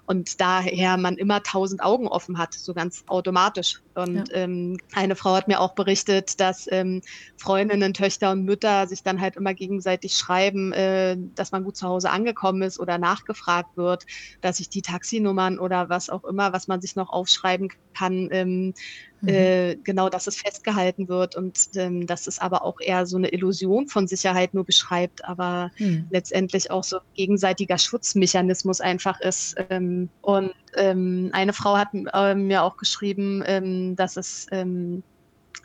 Und 0.07 0.41
daher 0.41 0.97
man 0.97 1.17
immer 1.17 1.43
tausend 1.43 1.83
Augen 1.83 2.07
offen 2.07 2.39
hat, 2.39 2.55
so 2.55 2.75
ganz 2.75 3.05
automatisch. 3.09 3.83
Und 3.95 4.29
ja. 4.29 4.35
ähm, 4.35 4.79
eine 4.93 5.17
Frau 5.17 5.35
hat 5.35 5.49
mir 5.49 5.61
auch 5.61 5.75
berichtet, 5.75 6.39
dass 6.41 6.69
ähm, 6.71 7.03
Freundinnen, 7.37 7.93
Töchter 7.93 8.31
und 8.31 8.45
Mütter 8.45 8.87
sich 8.87 9.03
dann 9.03 9.21
halt 9.21 9.37
immer 9.37 9.55
gegenseitig 9.55 10.17
schreiben, 10.17 10.73
äh, 10.73 11.17
dass 11.35 11.51
man 11.51 11.65
gut 11.65 11.77
zu 11.77 11.87
Hause 11.89 12.11
angekommen 12.11 12.63
ist 12.63 12.79
oder 12.79 12.99
nachgefragt 12.99 13.77
wird, 13.77 14.07
dass 14.41 14.59
sich 14.59 14.69
die 14.69 14.83
Taxinummern 14.83 15.59
oder 15.59 15.89
was 15.89 16.09
auch 16.09 16.25
immer, 16.25 16.53
was 16.53 16.69
man 16.69 16.81
sich 16.81 16.95
noch 16.95 17.11
aufschreiben 17.11 17.71
kann, 17.95 18.29
ähm, 18.31 18.75
Mhm. 19.21 19.29
Äh, 19.29 19.77
genau, 19.77 20.09
dass 20.09 20.27
es 20.27 20.37
festgehalten 20.37 21.09
wird 21.09 21.37
und 21.37 21.59
ähm, 21.77 22.07
dass 22.07 22.27
es 22.27 22.39
aber 22.39 22.65
auch 22.65 22.81
eher 22.81 23.07
so 23.07 23.17
eine 23.17 23.29
Illusion 23.29 23.89
von 23.89 24.07
Sicherheit 24.07 24.53
nur 24.53 24.65
beschreibt, 24.65 25.25
aber 25.25 25.71
mhm. 25.79 26.07
letztendlich 26.11 26.71
auch 26.71 26.85
so 26.85 26.99
gegenseitiger 27.15 27.79
Schutzmechanismus 27.79 28.81
einfach 28.81 29.21
ist. 29.21 29.57
Ähm, 29.71 30.11
und 30.21 30.53
ähm, 30.77 31.31
eine 31.33 31.53
Frau 31.53 31.77
hat 31.77 31.89
äh, 31.95 32.35
mir 32.35 32.63
auch 32.63 32.77
geschrieben, 32.77 33.43
ähm, 33.47 33.97
dass 33.97 34.17
es 34.17 34.47
ähm, 34.51 35.03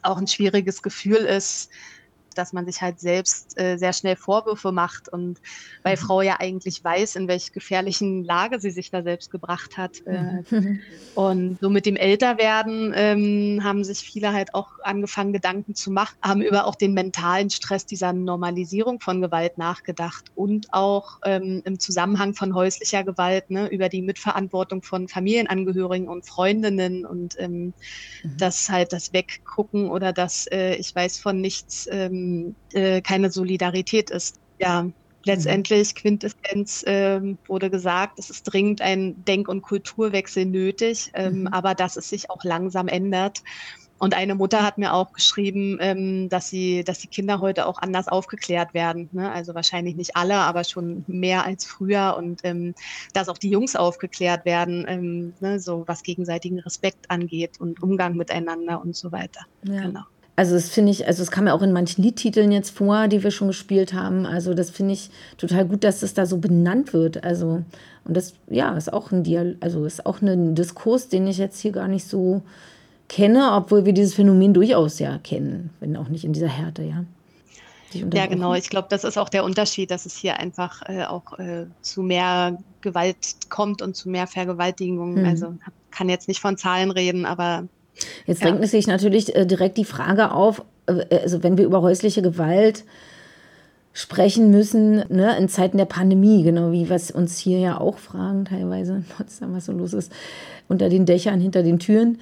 auch 0.02 0.18
ein 0.18 0.28
schwieriges 0.28 0.82
Gefühl 0.82 1.18
ist, 1.18 1.70
dass 2.38 2.54
man 2.54 2.66
sich 2.66 2.82
halt 2.82 3.00
selbst 3.00 3.60
äh, 3.60 3.78
sehr 3.78 3.94
schnell 3.94 4.16
Vorwürfe 4.16 4.72
macht 4.72 5.10
und 5.10 5.40
weil 5.84 5.96
mhm. 5.96 6.00
Frau 6.00 6.22
ja 6.22 6.38
eigentlich 6.40 6.84
weiß, 6.84 7.16
in 7.16 7.28
welch 7.28 7.52
gefährlichen 7.52 8.24
Lage 8.24 8.60
sie 8.60 8.72
sich 8.72 8.92
da 8.92 9.04
selbst 9.04 9.32
gebracht 9.32 9.78
hat. 9.78 10.06
Äh, 10.06 10.44
mhm. 10.50 10.80
und 11.16 11.60
so 11.62 11.70
mit 11.70 11.86
dem 11.86 11.96
Älterwerden 11.96 12.94
ähm, 12.96 13.62
haben 13.64 13.84
sich 13.84 14.00
viele 14.00 14.34
halt 14.34 14.54
auch 14.54 14.80
angefangen, 14.84 15.34
Gedanken 15.34 15.76
zu 15.76 15.92
machen, 15.92 16.16
haben 16.22 16.42
über 16.42 16.66
auch 16.66 16.76
den 16.76 16.94
mentalen 16.94 17.50
Stress 17.50 17.86
dieser 17.86 18.14
Normalisierung 18.14 19.00
von 19.00 19.22
Gewalt 19.22 19.58
nachgedacht 19.58 20.26
und 20.36 20.74
auch 20.74 21.20
ähm, 21.26 21.62
im 21.66 21.80
Zusammenhang 21.80 22.34
von 22.34 22.56
häuslicher 22.56 23.04
Gewalt, 23.04 23.50
ne, 23.50 23.68
über 23.68 23.90
die 23.90 24.02
Mitverantwortung 24.02 24.82
von 24.82 25.08
Familienangehörigen 25.08 26.08
und 26.08 26.26
Freundinnen 26.26 27.06
und 27.06 27.36
ähm, 27.40 27.74
mhm. 28.24 28.38
das 28.38 28.70
halt 28.70 28.94
das 28.94 29.14
Weggucken 29.14 29.90
oder 29.90 30.14
das, 30.14 30.48
äh, 30.48 30.76
ich 30.76 30.96
weiß 30.96 31.20
von 31.20 31.40
nichts, 31.42 31.88
ähm, 31.92 32.31
äh, 32.74 33.02
keine 33.02 33.32
Solidarität 33.32 34.10
ist. 34.10 34.40
Ja, 34.60 34.86
letztendlich 35.24 35.96
Quintessenz 35.96 36.84
äh, 36.84 37.22
wurde 37.48 37.70
gesagt, 37.70 38.20
es 38.20 38.30
ist 38.30 38.44
dringend 38.44 38.82
ein 38.82 39.24
Denk- 39.26 39.48
und 39.48 39.62
Kulturwechsel 39.62 40.46
nötig, 40.46 41.12
ähm, 41.14 41.42
mhm. 41.42 41.48
aber 41.48 41.76
dass 41.76 41.98
es 41.98 42.10
sich 42.10 42.30
auch 42.30 42.44
langsam 42.44 42.88
ändert. 42.88 43.42
Und 44.00 44.16
eine 44.16 44.34
Mutter 44.34 44.64
hat 44.64 44.80
mir 44.80 44.96
auch 44.96 45.14
geschrieben, 45.14 45.78
ähm, 45.80 46.28
dass 46.28 46.50
sie, 46.50 46.84
dass 46.84 46.98
die 46.98 47.08
Kinder 47.08 47.40
heute 47.40 47.68
auch 47.68 47.78
anders 47.78 48.08
aufgeklärt 48.08 48.74
werden. 48.74 49.10
Ne? 49.12 49.32
Also 49.32 49.54
wahrscheinlich 49.54 49.96
nicht 49.96 50.16
alle, 50.16 50.38
aber 50.38 50.64
schon 50.64 51.04
mehr 51.06 51.46
als 51.46 51.66
früher 51.66 52.16
und 52.18 52.42
ähm, 52.44 52.74
dass 53.14 53.30
auch 53.30 53.38
die 53.38 53.52
Jungs 53.52 53.76
aufgeklärt 53.76 54.44
werden, 54.44 54.86
ähm, 54.88 55.34
ne? 55.40 55.60
so 55.60 55.84
was 55.86 56.02
gegenseitigen 56.02 56.60
Respekt 56.60 57.12
angeht 57.12 57.62
und 57.62 57.84
Umgang 57.84 58.16
miteinander 58.16 58.82
und 58.82 58.96
so 58.96 59.12
weiter. 59.12 59.42
Ja. 59.66 59.82
Genau. 59.84 60.02
Also 60.36 60.56
das 60.56 60.70
finde 60.70 60.92
ich, 60.92 61.06
also 61.08 61.22
es 61.22 61.30
kam 61.30 61.48
ja 61.48 61.54
auch 61.54 61.62
in 61.62 61.74
manchen 61.74 62.04
Liedtiteln 62.04 62.52
jetzt 62.52 62.72
vor, 62.72 63.08
die 63.08 63.24
wir 63.24 63.32
schon 63.32 63.50
gespielt 63.50 63.94
haben. 63.94 64.26
Also 64.26 64.54
das 64.54 64.70
finde 64.70 64.94
ich 64.94 65.10
total 65.38 65.66
gut, 65.66 65.84
dass 65.84 66.00
das 66.00 66.14
da 66.14 66.26
so 66.26 66.38
benannt 66.38 66.94
wird. 66.94 67.24
Also 67.24 67.64
und 68.06 68.18
das 68.18 68.34
ja 68.50 68.76
ist 68.76 68.92
auch 68.92 69.12
ein 69.12 69.24
Dial 69.24 69.58
also 69.60 69.86
ist 69.86 70.06
auch 70.06 70.22
ein 70.22 70.56
Diskurs, 70.56 71.10
den 71.10 71.28
ich 71.28 71.38
jetzt 71.38 71.60
hier 71.60 71.72
gar 71.72 71.88
nicht 71.88 72.06
so 72.06 72.42
kenne, 73.10 73.52
obwohl 73.54 73.86
wir 73.86 73.94
dieses 73.94 74.14
Phänomen 74.14 74.54
durchaus 74.54 75.00
ja 75.00 75.18
kennen, 75.18 75.70
wenn 75.80 75.98
auch 75.98 76.08
nicht 76.08 76.24
in 76.24 76.34
dieser 76.34 76.48
Härte, 76.48 76.84
ja. 76.84 77.04
Ja, 77.94 78.26
genau. 78.26 78.54
Ich 78.54 78.70
glaube, 78.70 78.88
das 78.90 79.04
ist 79.04 79.18
auch 79.18 79.28
der 79.28 79.44
Unterschied, 79.44 79.92
dass 79.92 80.06
es 80.06 80.16
hier 80.16 80.40
einfach 80.40 80.82
äh, 80.88 81.04
auch 81.04 81.38
äh, 81.40 81.66
zu 81.82 82.02
mehr 82.02 82.58
Gewalt 82.80 83.36
kommt 83.50 83.82
und 83.82 83.98
zu 83.98 84.10
mehr 84.10 84.28
Vergewaltigungen. 84.28 85.18
Hm. 85.18 85.26
Also 85.26 85.56
kann 85.92 86.08
jetzt 86.08 86.30
nicht 86.30 86.40
von 86.40 86.58
Zahlen 86.58 86.92
reden, 86.92 87.26
aber 87.26 87.68
Jetzt 88.26 88.44
drängt 88.44 88.62
ja. 88.62 88.68
sich 88.68 88.88
natürlich 88.88 89.36
äh, 89.36 89.46
direkt 89.46 89.78
die 89.78 89.86
Frage 89.86 90.32
auf, 90.32 90.64
äh, 90.88 91.20
also 91.22 91.44
wenn 91.44 91.58
wir 91.58 91.66
über 91.66 91.82
häusliche 91.82 92.22
Gewalt 92.22 92.84
sprechen 93.94 94.52
müssen, 94.52 95.04
ne, 95.10 95.38
in 95.38 95.50
Zeiten 95.50 95.78
der 95.78 95.86
Pandemie, 95.86 96.44
genau 96.44 96.72
wie 96.72 96.90
was 96.90 97.12
uns 97.12 97.38
hier 97.38 97.60
ja 97.60 97.80
auch 97.80 97.98
fragen 97.98 98.46
teilweise, 98.46 99.04
was 99.42 99.66
so 99.66 99.74
los 99.74 99.94
ist, 99.94 100.14
unter 100.70 100.88
den 100.88 101.06
Dächern, 101.06 101.42
hinter 101.42 101.62
den 101.62 101.80
Türen. 101.80 102.20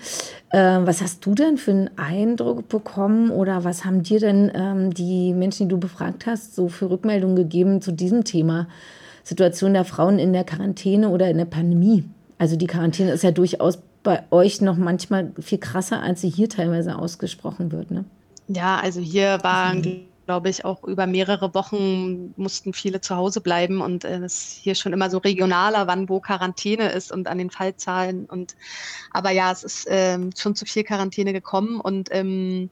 Äh, 0.49 0.79
was 0.81 1.01
hast 1.01 1.23
du 1.25 1.35
denn 1.35 1.57
für 1.57 1.71
einen 1.71 1.89
Eindruck 1.97 2.67
bekommen 2.69 3.29
oder 3.29 3.63
was 3.63 3.85
haben 3.85 4.01
dir 4.01 4.19
denn 4.19 4.51
ähm, 4.55 4.93
die 4.93 5.33
Menschen, 5.33 5.69
die 5.69 5.75
du 5.75 5.79
befragt 5.79 6.25
hast, 6.25 6.55
so 6.55 6.69
für 6.69 6.89
Rückmeldungen 6.89 7.35
gegeben 7.35 7.81
zu 7.81 7.91
diesem 7.91 8.23
Thema? 8.23 8.67
Situation 9.23 9.73
der 9.73 9.85
Frauen 9.85 10.17
in 10.17 10.33
der 10.33 10.43
Quarantäne 10.43 11.09
oder 11.09 11.29
in 11.29 11.37
der 11.37 11.45
Pandemie? 11.45 12.03
Also 12.39 12.55
die 12.55 12.65
Quarantäne 12.65 13.11
ist 13.11 13.23
ja 13.23 13.31
durchaus 13.31 13.77
bei 14.03 14.23
euch 14.31 14.61
noch 14.61 14.77
manchmal 14.77 15.31
viel 15.39 15.57
krasser, 15.57 16.01
als 16.01 16.21
sie 16.21 16.29
hier 16.29 16.49
teilweise 16.49 16.97
ausgesprochen 16.97 17.71
wird. 17.71 17.91
Ne? 17.91 18.05
Ja, 18.47 18.79
also 18.79 19.01
hier 19.01 19.39
waren, 19.43 19.81
mhm. 19.81 20.05
glaube 20.25 20.49
ich, 20.49 20.65
auch 20.65 20.83
über 20.83 21.05
mehrere 21.05 21.53
Wochen 21.53 22.33
mussten 22.37 22.73
viele 22.73 23.01
zu 23.01 23.15
Hause 23.15 23.41
bleiben 23.41 23.81
und 23.81 24.05
es 24.05 24.21
äh, 24.21 24.25
ist 24.25 24.51
hier 24.53 24.75
schon 24.75 24.93
immer 24.93 25.09
so 25.09 25.17
regionaler, 25.17 25.87
wann 25.87 26.09
wo 26.09 26.19
Quarantäne 26.19 26.91
ist 26.91 27.11
und 27.11 27.27
an 27.27 27.37
den 27.37 27.49
Fallzahlen. 27.49 28.25
Und 28.25 28.55
aber 29.11 29.31
ja, 29.31 29.51
es 29.51 29.63
ist 29.63 29.87
ähm, 29.89 30.31
schon 30.35 30.55
zu 30.55 30.65
viel 30.65 30.83
Quarantäne 30.83 31.33
gekommen 31.33 31.81
und 31.81 32.09
ähm, 32.11 32.69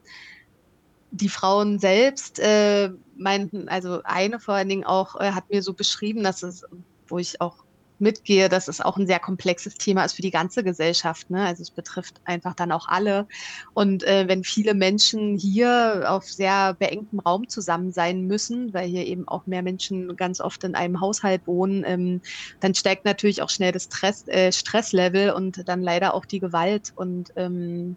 die 1.10 1.28
Frauen 1.28 1.78
selbst 1.78 2.38
äh, 2.38 2.90
meinten, 3.16 3.68
also 3.68 4.02
eine 4.04 4.40
vor 4.40 4.54
allen 4.54 4.68
Dingen 4.68 4.84
auch, 4.84 5.18
äh, 5.20 5.32
hat 5.32 5.50
mir 5.50 5.62
so 5.62 5.72
beschrieben, 5.72 6.22
dass 6.22 6.42
es, 6.42 6.64
wo 7.06 7.18
ich 7.18 7.40
auch 7.40 7.64
mitgehe, 8.00 8.48
dass 8.48 8.68
es 8.68 8.80
auch 8.80 8.96
ein 8.96 9.06
sehr 9.06 9.18
komplexes 9.18 9.74
Thema 9.74 10.04
ist 10.04 10.14
für 10.14 10.22
die 10.22 10.30
ganze 10.30 10.64
Gesellschaft. 10.64 11.30
Ne? 11.30 11.44
Also 11.44 11.62
es 11.62 11.70
betrifft 11.70 12.20
einfach 12.24 12.54
dann 12.54 12.72
auch 12.72 12.88
alle. 12.88 13.26
Und 13.74 14.02
äh, 14.04 14.26
wenn 14.28 14.44
viele 14.44 14.74
Menschen 14.74 15.36
hier 15.36 16.04
auf 16.06 16.24
sehr 16.24 16.74
beengtem 16.74 17.20
Raum 17.20 17.48
zusammen 17.48 17.92
sein 17.92 18.26
müssen, 18.26 18.72
weil 18.74 18.88
hier 18.88 19.06
eben 19.06 19.26
auch 19.28 19.46
mehr 19.46 19.62
Menschen 19.62 20.16
ganz 20.16 20.40
oft 20.40 20.64
in 20.64 20.74
einem 20.74 21.00
Haushalt 21.00 21.46
wohnen, 21.46 21.84
ähm, 21.86 22.20
dann 22.60 22.74
steigt 22.74 23.04
natürlich 23.04 23.42
auch 23.42 23.50
schnell 23.50 23.72
das 23.72 23.84
Stress, 23.84 24.26
äh, 24.28 24.52
Stresslevel 24.52 25.30
und 25.32 25.68
dann 25.68 25.82
leider 25.82 26.14
auch 26.14 26.24
die 26.24 26.40
Gewalt. 26.40 26.92
Und 26.94 27.32
ähm, 27.36 27.96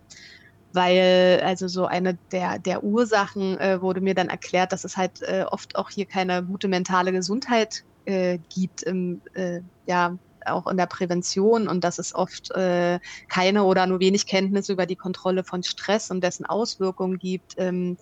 weil 0.73 1.41
also 1.43 1.67
so 1.67 1.85
eine 1.85 2.17
der, 2.31 2.59
der 2.59 2.83
Ursachen 2.83 3.59
äh, 3.59 3.81
wurde 3.81 4.01
mir 4.01 4.15
dann 4.15 4.29
erklärt, 4.29 4.71
dass 4.71 4.83
es 4.83 4.97
halt 4.97 5.21
äh, 5.21 5.43
oft 5.49 5.75
auch 5.75 5.89
hier 5.89 6.05
keine 6.05 6.43
gute 6.43 6.67
mentale 6.67 7.11
Gesundheit 7.11 7.83
äh, 8.05 8.39
gibt 8.49 8.83
im, 8.83 9.21
äh, 9.33 9.61
ja, 9.85 10.17
auch 10.45 10.67
in 10.67 10.77
der 10.77 10.87
Prävention 10.87 11.67
und 11.67 11.83
dass 11.83 11.99
es 11.99 12.15
oft 12.15 12.51
äh, 12.51 12.99
keine 13.29 13.63
oder 13.63 13.85
nur 13.85 13.99
wenig 13.99 14.25
Kenntnis 14.25 14.69
über 14.69 14.85
die 14.85 14.95
Kontrolle 14.95 15.43
von 15.43 15.63
Stress 15.63 16.11
und 16.11 16.23
dessen 16.23 16.45
Auswirkungen 16.45 17.17
gibt, 17.17 17.53
ähm, 17.57 17.97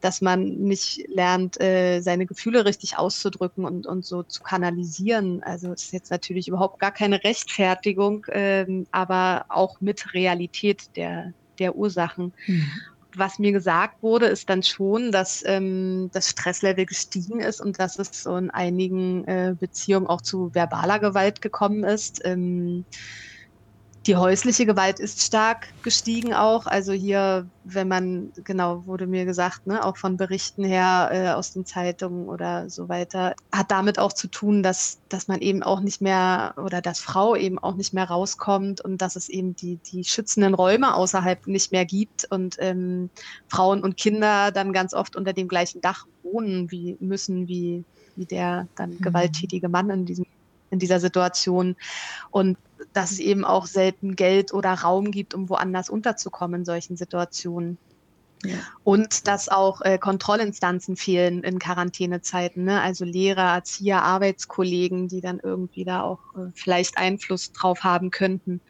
dass 0.00 0.20
man 0.20 0.44
nicht 0.44 1.02
lernt, 1.08 1.60
äh, 1.60 2.00
seine 2.00 2.26
Gefühle 2.26 2.64
richtig 2.64 2.98
auszudrücken 2.98 3.64
und, 3.64 3.86
und 3.86 4.04
so 4.04 4.22
zu 4.22 4.42
kanalisieren. 4.42 5.42
Also 5.42 5.72
es 5.72 5.84
ist 5.84 5.92
jetzt 5.92 6.10
natürlich 6.10 6.48
überhaupt 6.48 6.78
gar 6.78 6.92
keine 6.92 7.22
Rechtfertigung, 7.24 8.26
ähm, 8.30 8.86
aber 8.90 9.46
auch 9.48 9.80
mit 9.80 10.14
Realität 10.14 10.82
der, 10.96 11.32
der 11.58 11.76
Ursachen. 11.76 12.34
Mhm 12.46 12.70
was 13.16 13.38
mir 13.38 13.52
gesagt 13.52 14.02
wurde, 14.02 14.26
ist 14.26 14.48
dann 14.50 14.62
schon, 14.62 15.12
dass 15.12 15.42
ähm, 15.46 16.08
das 16.12 16.30
Stresslevel 16.30 16.86
gestiegen 16.86 17.40
ist 17.40 17.60
und 17.60 17.78
dass 17.80 17.98
es 17.98 18.22
so 18.22 18.36
in 18.36 18.50
einigen 18.50 19.24
äh, 19.26 19.54
Beziehungen 19.58 20.06
auch 20.06 20.22
zu 20.22 20.50
verbaler 20.54 20.98
Gewalt 20.98 21.40
gekommen 21.40 21.84
ist. 21.84 22.20
Ähm, 22.24 22.86
die 24.10 24.16
häusliche 24.16 24.66
Gewalt 24.66 24.98
ist 24.98 25.22
stark 25.22 25.68
gestiegen 25.84 26.34
auch. 26.34 26.66
Also 26.66 26.92
hier, 26.92 27.46
wenn 27.62 27.86
man, 27.86 28.32
genau, 28.42 28.84
wurde 28.84 29.06
mir 29.06 29.24
gesagt, 29.24 29.68
ne, 29.68 29.84
auch 29.84 29.96
von 29.96 30.16
Berichten 30.16 30.64
her 30.64 31.10
äh, 31.12 31.28
aus 31.28 31.52
den 31.52 31.64
Zeitungen 31.64 32.28
oder 32.28 32.68
so 32.68 32.88
weiter, 32.88 33.36
hat 33.52 33.70
damit 33.70 34.00
auch 34.00 34.12
zu 34.12 34.26
tun, 34.26 34.64
dass, 34.64 34.98
dass 35.08 35.28
man 35.28 35.40
eben 35.40 35.62
auch 35.62 35.78
nicht 35.78 36.00
mehr 36.00 36.54
oder 36.56 36.80
dass 36.80 36.98
Frau 36.98 37.36
eben 37.36 37.60
auch 37.60 37.76
nicht 37.76 37.94
mehr 37.94 38.06
rauskommt 38.06 38.80
und 38.80 39.00
dass 39.00 39.14
es 39.14 39.28
eben 39.28 39.54
die, 39.54 39.76
die 39.76 40.02
schützenden 40.02 40.54
Räume 40.54 40.92
außerhalb 40.96 41.46
nicht 41.46 41.70
mehr 41.70 41.84
gibt 41.84 42.26
und 42.32 42.56
ähm, 42.58 43.10
Frauen 43.46 43.80
und 43.80 43.96
Kinder 43.96 44.50
dann 44.50 44.72
ganz 44.72 44.92
oft 44.92 45.14
unter 45.14 45.32
dem 45.32 45.46
gleichen 45.46 45.82
Dach 45.82 46.04
wohnen 46.24 46.68
wie 46.72 46.96
müssen, 46.98 47.46
wie, 47.46 47.84
wie 48.16 48.24
der 48.26 48.66
dann 48.74 48.90
mhm. 48.90 49.02
gewalttätige 49.02 49.68
Mann 49.68 49.88
in 49.88 50.04
diesem 50.04 50.26
in 50.70 50.78
dieser 50.78 51.00
Situation. 51.00 51.76
Und 52.30 52.56
dass 52.92 53.12
es 53.12 53.18
eben 53.18 53.44
auch 53.44 53.66
selten 53.66 54.16
Geld 54.16 54.52
oder 54.52 54.72
Raum 54.74 55.10
gibt, 55.10 55.34
um 55.34 55.48
woanders 55.48 55.90
unterzukommen 55.90 56.60
in 56.60 56.64
solchen 56.64 56.96
Situationen. 56.96 57.78
Ja. 58.44 58.56
Und 58.84 59.28
dass 59.28 59.48
auch 59.48 59.82
äh, 59.82 59.98
Kontrollinstanzen 59.98 60.96
fehlen 60.96 61.42
in 61.44 61.58
Quarantänezeiten, 61.58 62.64
ne? 62.64 62.80
also 62.80 63.04
Lehrer, 63.04 63.54
Erzieher, 63.54 64.02
Arbeitskollegen, 64.02 65.08
die 65.08 65.20
dann 65.20 65.40
irgendwie 65.40 65.84
da 65.84 66.02
auch 66.02 66.20
äh, 66.34 66.50
vielleicht 66.54 66.96
Einfluss 66.96 67.52
drauf 67.52 67.84
haben 67.84 68.10
könnten. 68.10 68.60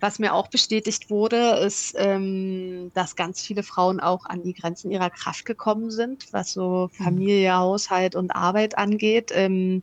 was 0.00 0.18
mir 0.18 0.32
auch 0.32 0.48
bestätigt 0.48 1.10
wurde, 1.10 1.58
ist, 1.58 1.94
ähm, 1.98 2.90
dass 2.94 3.16
ganz 3.16 3.42
viele 3.42 3.62
Frauen 3.62 4.00
auch 4.00 4.24
an 4.24 4.42
die 4.42 4.54
Grenzen 4.54 4.90
ihrer 4.90 5.10
Kraft 5.10 5.44
gekommen 5.44 5.90
sind, 5.90 6.32
was 6.32 6.52
so 6.52 6.88
mhm. 6.92 7.04
Familie, 7.04 7.56
Haushalt 7.56 8.14
und 8.14 8.30
Arbeit 8.30 8.78
angeht. 8.78 9.32
Ähm, 9.34 9.82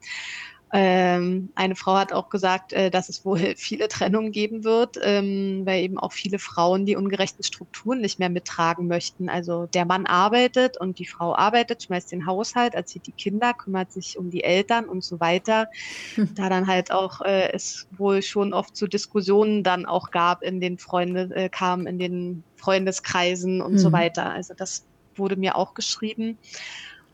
ähm, 0.78 1.49
eine 1.55 1.76
Frau 1.76 1.95
hat 1.95 2.11
auch 2.11 2.30
gesagt, 2.30 2.73
äh, 2.73 2.91
dass 2.91 3.09
es 3.09 3.23
wohl 3.23 3.39
viele 3.57 3.88
Trennungen 3.88 4.32
geben 4.32 4.63
wird, 4.63 4.97
ähm, 5.01 5.61
weil 5.65 5.84
eben 5.84 5.97
auch 5.97 6.11
viele 6.11 6.38
Frauen 6.39 6.86
die 6.86 6.95
ungerechten 6.95 7.43
Strukturen 7.43 8.01
nicht 8.01 8.19
mehr 8.19 8.30
mittragen 8.30 8.88
möchten. 8.88 9.30
Also 9.30 9.67
der 9.67 9.86
Mann 9.86 10.05
arbeitet 10.05 10.78
und 10.78 10.99
die 10.99 11.05
Frau 11.05 11.36
arbeitet, 11.36 11.84
schmeißt 11.84 12.11
den 12.11 12.26
Haushalt, 12.26 12.73
erzieht 12.73 13.07
die 13.07 13.11
Kinder, 13.11 13.53
kümmert 13.53 13.91
sich 13.91 14.17
um 14.17 14.30
die 14.30 14.43
Eltern 14.43 14.86
und 14.86 15.03
so 15.03 15.19
weiter. 15.19 15.67
Hm. 16.15 16.30
Da 16.36 16.49
dann 16.49 16.67
halt 16.67 16.91
auch 16.91 17.21
äh, 17.21 17.51
es 17.53 17.88
wohl 17.91 18.21
schon 18.21 18.53
oft 18.53 18.76
zu 18.76 18.88
Diskussionen 18.88 19.63
dann 19.63 19.86
auch 19.86 20.11
gab 20.11 20.43
in 20.43 20.59
den 20.59 20.78
Freunde, 20.78 21.30
äh, 21.36 21.49
kam 21.49 21.88
in 21.88 21.99
den 21.99 22.43
Freundeskreisen 22.57 23.61
und 23.61 23.73
hm. 23.73 23.80
so 23.80 23.91
weiter. 23.91 24.32
Also 24.32 24.53
das 24.53 24.86
wurde 25.15 25.36
mir 25.36 25.55
auch 25.55 25.73
geschrieben. 25.73 26.38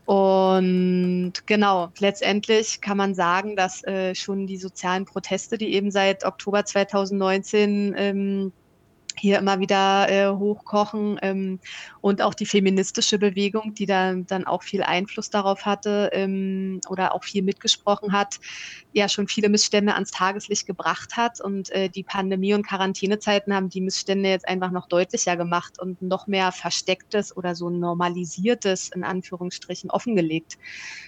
Und 0.04 1.32
genau, 1.46 1.90
letztendlich 2.00 2.80
kann 2.80 2.96
man 2.96 3.14
sagen, 3.14 3.54
dass 3.54 3.84
äh, 3.84 4.14
schon 4.14 4.46
die 4.46 4.56
sozialen 4.56 5.04
Proteste, 5.04 5.58
die 5.58 5.74
eben 5.74 5.90
seit 5.90 6.24
Oktober 6.24 6.64
2019 6.64 7.94
ähm, 7.96 8.52
hier 9.18 9.38
immer 9.38 9.60
wieder 9.60 10.08
äh, 10.08 10.28
hochkochen 10.28 11.18
ähm, 11.22 11.60
und 12.00 12.22
auch 12.22 12.34
die 12.34 12.46
feministische 12.46 13.18
Bewegung, 13.18 13.74
die 13.74 13.86
dann, 13.86 14.26
dann 14.26 14.46
auch 14.46 14.62
viel 14.62 14.82
Einfluss 14.82 15.30
darauf 15.30 15.64
hatte 15.66 16.10
ähm, 16.12 16.80
oder 16.88 17.14
auch 17.14 17.24
viel 17.24 17.42
mitgesprochen 17.42 18.12
hat, 18.12 18.38
ja 18.92 19.08
schon 19.08 19.28
viele 19.28 19.48
Missstände 19.48 19.94
ans 19.94 20.10
Tageslicht 20.10 20.66
gebracht 20.66 21.16
hat 21.16 21.40
und 21.40 21.70
äh, 21.70 21.88
die 21.88 22.02
Pandemie- 22.02 22.54
und 22.54 22.66
Quarantänezeiten 22.66 23.54
haben 23.54 23.68
die 23.68 23.80
Missstände 23.80 24.28
jetzt 24.28 24.48
einfach 24.48 24.70
noch 24.70 24.88
deutlicher 24.88 25.36
gemacht 25.36 25.80
und 25.80 26.02
noch 26.02 26.26
mehr 26.26 26.52
verstecktes 26.52 27.36
oder 27.36 27.54
so 27.54 27.70
normalisiertes 27.70 28.90
in 28.90 29.04
Anführungsstrichen 29.04 29.90
offengelegt. 29.90 30.58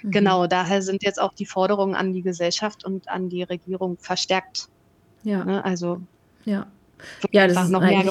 Mhm. 0.02 0.10
Genau, 0.10 0.46
daher 0.46 0.82
sind 0.82 1.02
jetzt 1.02 1.20
auch 1.20 1.34
die 1.34 1.46
Forderungen 1.46 1.94
an 1.94 2.12
die 2.12 2.22
Gesellschaft 2.22 2.84
und 2.84 3.08
an 3.08 3.28
die 3.28 3.42
Regierung 3.42 3.98
verstärkt. 3.98 4.68
Ja. 5.22 5.44
Ne? 5.44 5.64
Also 5.64 6.00
ja 6.44 6.66
ja, 7.30 7.46
das 7.46 7.64
ist 7.64 7.70
noch 7.70 7.80
mehr 7.80 8.04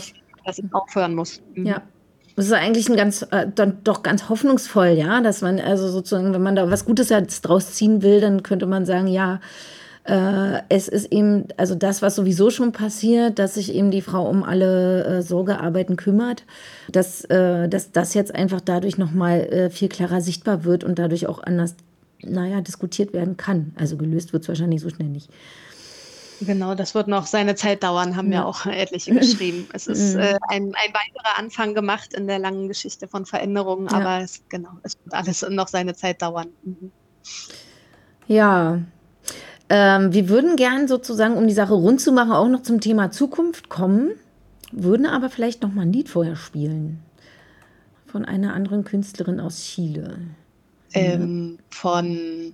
dass 0.45 0.59
es 0.59 0.65
aufhören 0.73 1.15
muss. 1.15 1.41
Mhm. 1.55 1.65
Ja. 1.65 1.81
Das 2.35 2.45
ist 2.45 2.53
eigentlich 2.53 2.89
ein 2.89 2.97
ganz, 2.97 3.21
äh, 3.29 3.47
dann 3.53 3.83
doch 3.83 4.01
ganz 4.01 4.27
hoffnungsvoll, 4.27 4.89
ja, 4.89 5.21
dass 5.21 5.41
man 5.41 5.59
also 5.59 5.87
sozusagen, 5.89 6.33
wenn 6.33 6.41
man 6.41 6.55
da 6.55 6.69
was 6.69 6.85
Gutes 6.85 7.09
jetzt 7.09 7.41
draus 7.41 7.73
ziehen 7.73 8.01
will, 8.01 8.21
dann 8.21 8.41
könnte 8.41 8.65
man 8.65 8.85
sagen, 8.85 9.07
ja, 9.07 9.39
äh, 10.05 10.61
es 10.69 10.87
ist 10.87 11.11
eben, 11.11 11.45
also 11.57 11.75
das, 11.75 12.01
was 12.01 12.15
sowieso 12.15 12.49
schon 12.49 12.71
passiert, 12.71 13.37
dass 13.37 13.53
sich 13.53 13.73
eben 13.73 13.91
die 13.91 14.01
Frau 14.01 14.27
um 14.27 14.43
alle 14.43 15.05
äh, 15.05 15.21
Sorgearbeiten 15.21 15.95
kümmert, 15.95 16.43
dass, 16.91 17.23
äh, 17.25 17.69
dass 17.69 17.91
das 17.91 18.15
jetzt 18.15 18.33
einfach 18.33 18.61
dadurch 18.61 18.97
nochmal 18.97 19.41
äh, 19.41 19.69
viel 19.69 19.87
klarer 19.87 20.19
sichtbar 20.19 20.65
wird 20.65 20.83
und 20.83 20.97
dadurch 20.97 21.27
auch 21.27 21.41
anders, 21.43 21.75
naja, 22.21 22.61
diskutiert 22.61 23.13
werden 23.13 23.37
kann. 23.37 23.73
Also 23.75 23.95
gelöst 23.95 24.33
wird 24.33 24.43
es 24.43 24.49
wahrscheinlich 24.49 24.81
so 24.81 24.89
schnell 24.89 25.09
nicht. 25.09 25.29
Genau, 26.45 26.75
das 26.75 26.95
wird 26.95 27.07
noch 27.07 27.25
seine 27.25 27.55
Zeit 27.55 27.83
dauern, 27.83 28.15
haben 28.15 28.31
ja, 28.31 28.41
ja 28.41 28.45
auch 28.45 28.65
etliche 28.65 29.13
geschrieben. 29.13 29.67
Es 29.73 29.87
ist 29.87 30.15
mhm. 30.15 30.21
äh, 30.21 30.37
ein, 30.49 30.73
ein 30.75 30.93
weiterer 30.93 31.37
Anfang 31.37 31.73
gemacht 31.73 32.13
in 32.13 32.27
der 32.27 32.39
langen 32.39 32.67
Geschichte 32.67 33.07
von 33.07 33.25
Veränderungen, 33.25 33.87
ja. 33.87 33.97
aber 33.97 34.23
es, 34.23 34.43
genau, 34.49 34.71
es 34.83 34.97
wird 35.03 35.13
alles 35.13 35.45
noch 35.49 35.67
seine 35.67 35.95
Zeit 35.95 36.21
dauern. 36.21 36.47
Mhm. 36.63 36.91
Ja, 38.27 38.79
ähm, 39.69 40.13
wir 40.13 40.29
würden 40.29 40.55
gern 40.55 40.87
sozusagen, 40.87 41.35
um 41.35 41.47
die 41.47 41.53
Sache 41.53 41.73
rund 41.73 42.01
zu 42.01 42.11
machen, 42.11 42.31
auch 42.31 42.47
noch 42.47 42.63
zum 42.63 42.79
Thema 42.79 43.11
Zukunft 43.11 43.69
kommen, 43.69 44.11
würden 44.71 45.05
aber 45.05 45.29
vielleicht 45.29 45.61
noch 45.61 45.73
mal 45.73 45.83
ein 45.83 45.93
Lied 45.93 46.09
vorher 46.09 46.35
spielen 46.35 47.03
von 48.13 48.25
einer 48.25 48.53
anderen 48.53 48.83
Künstlerin 48.83 49.39
aus 49.39 49.63
Chile. 49.63 50.19
Ähm, 50.93 51.57
von 51.71 52.53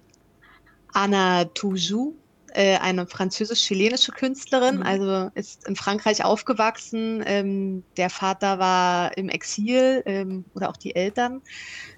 Anna 0.94 1.44
Toujou 1.44 2.16
äh, 2.54 2.78
eine 2.78 3.08
französisch-chilenische 3.08 4.12
Künstlerin, 4.12 4.78
mhm. 4.78 4.84
also 4.84 5.32
ist 5.36 5.68
in 5.68 5.76
Frankreich 5.76 6.24
aufgewachsen. 6.24 7.24
Ähm, 7.26 7.84
der 7.97 8.10
Vater 8.10 8.60
war 8.60 9.18
im 9.18 9.30
Exil 9.30 10.04
ähm, 10.06 10.45
oder 10.56 10.70
auch 10.70 10.78
die 10.78 10.95
Eltern. 10.95 11.41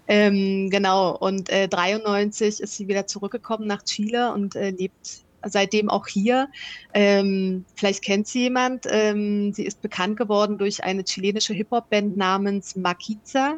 Ähm, 0.08 0.70
genau, 0.70 1.16
und 1.18 1.49
äh, 1.49 1.68
93 1.68 2.60
ist 2.62 2.76
sie 2.76 2.88
wieder 2.88 3.08
zurückgekommen 3.08 3.68
nach 3.68 3.84
Chile 3.84 4.34
und 4.34 4.56
äh, 4.56 4.72
lebt 4.72 5.24
seitdem 5.44 5.89
auch 5.89 6.08
hier. 6.08 6.50
Ähm, 6.94 7.66
vielleicht 7.76 8.04
kennt 8.04 8.28
sie 8.28 8.44
jemand. 8.44 8.86
Ähm, 8.89 9.54
sie 9.54 9.66
ist 9.66 9.82
bekannt 9.82 10.18
geworden 10.18 10.58
durch 10.58 10.84
eine 10.84 11.04
chilenische 11.04 11.54
Hip-Hop-Band 11.54 12.18
namens 12.18 12.76
Makiza. 12.76 13.58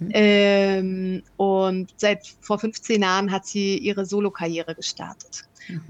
Mhm. 0.00 0.10
Ähm, 0.12 1.22
und 1.36 1.94
seit 1.96 2.26
vor 2.40 2.58
15 2.58 3.02
Jahren 3.02 3.30
hat 3.30 3.46
sie 3.46 3.78
ihre 3.78 4.06
Solokarriere 4.06 4.74
gestartet. 4.74 5.44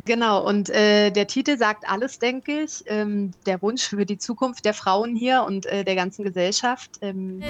Genau, 0.04 0.46
und 0.46 0.70
äh, 0.70 1.10
der 1.10 1.26
Titel 1.26 1.58
sagt 1.58 1.88
alles, 1.88 2.18
denke 2.18 2.62
ich. 2.62 2.84
Ähm, 2.86 3.32
der 3.46 3.60
Wunsch 3.62 3.88
für 3.88 4.06
die 4.06 4.18
Zukunft 4.18 4.64
der 4.64 4.74
Frauen 4.74 5.16
hier 5.16 5.44
und 5.44 5.66
äh, 5.66 5.84
der 5.84 5.96
ganzen 5.96 6.24
Gesellschaft. 6.24 6.92
Ähm, 7.00 7.42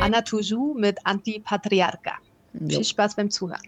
Anna 0.00 0.22
Toujou 0.22 0.74
mit 0.74 0.98
Antipatriarca. 1.04 2.12
Viel 2.66 2.84
Spaß 2.84 3.16
beim 3.16 3.30
Zuhören. 3.30 3.60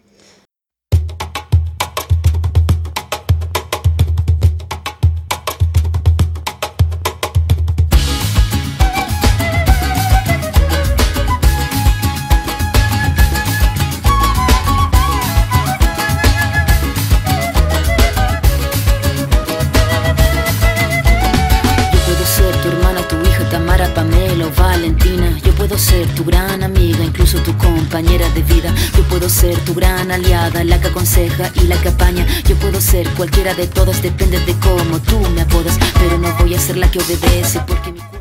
Ser 29.40 29.58
tu 29.64 29.72
gran 29.72 30.10
aliada, 30.10 30.62
la 30.64 30.78
que 30.78 30.88
aconseja 30.88 31.50
y 31.54 31.66
la 31.66 31.80
que 31.80 31.88
apaña. 31.88 32.26
Yo 32.46 32.56
puedo 32.56 32.78
ser 32.78 33.08
cualquiera 33.16 33.54
de 33.54 33.66
todas, 33.66 34.02
depende 34.02 34.38
de 34.40 34.54
cómo 34.60 34.98
tú 35.00 35.18
me 35.34 35.40
apodas. 35.40 35.78
Pero 35.98 36.18
no 36.18 36.28
voy 36.38 36.54
a 36.54 36.58
ser 36.58 36.76
la 36.76 36.90
que 36.90 36.98
obedece 36.98 37.60
porque 37.66 37.92
mi 37.92 38.00
cuerpo. 38.00 38.20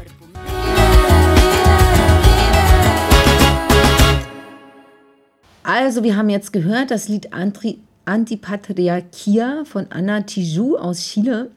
Also, 5.63 6.03
wir 6.03 6.15
haben 6.15 6.29
jetzt 6.29 6.53
gehört 6.53 6.89
das 6.89 7.09
Lied 7.09 7.33
Anti 7.33 7.79
Antipatriarchia 8.05 9.65
von 9.65 9.87
Anna 9.89 10.21
Tijoux 10.21 10.77
aus 10.77 10.99
Chile. 11.01 11.51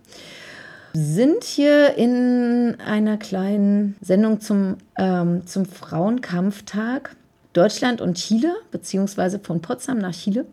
Sind 0.92 1.44
hier 1.44 1.96
in 1.96 2.76
einer 2.84 3.16
kleinen 3.16 3.96
Sendung 4.02 4.40
zum, 4.40 4.76
ähm, 4.98 5.46
zum 5.46 5.64
Frauenkampftag 5.64 7.16
Deutschland 7.52 8.00
und 8.00 8.14
Chile, 8.14 8.54
beziehungsweise 8.70 9.38
von 9.38 9.60
Potsdam 9.60 9.98
nach 9.98 10.14
Chile. 10.14 10.46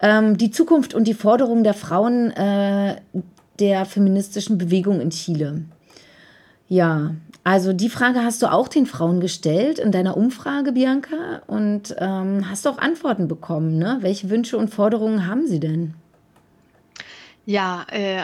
Ähm, 0.00 0.36
die 0.36 0.50
Zukunft 0.50 0.94
und 0.94 1.04
die 1.04 1.14
Forderungen 1.14 1.64
der 1.64 1.74
Frauen 1.74 2.30
äh, 2.30 2.96
der 3.58 3.84
feministischen 3.84 4.58
Bewegung 4.58 5.00
in 5.00 5.10
Chile. 5.10 5.64
Ja, 6.68 7.14
also 7.44 7.72
die 7.72 7.88
Frage 7.88 8.22
hast 8.22 8.42
du 8.42 8.52
auch 8.52 8.68
den 8.68 8.86
Frauen 8.86 9.20
gestellt 9.20 9.78
in 9.78 9.90
deiner 9.90 10.16
Umfrage, 10.16 10.72
Bianca, 10.72 11.40
und 11.46 11.96
ähm, 11.98 12.48
hast 12.48 12.68
auch 12.68 12.78
Antworten 12.78 13.26
bekommen. 13.26 13.78
Ne? 13.78 13.98
Welche 14.00 14.28
Wünsche 14.28 14.58
und 14.58 14.68
Forderungen 14.68 15.26
haben 15.26 15.46
sie 15.46 15.58
denn? 15.58 15.94
Ja, 17.46 17.86
äh, 17.90 18.20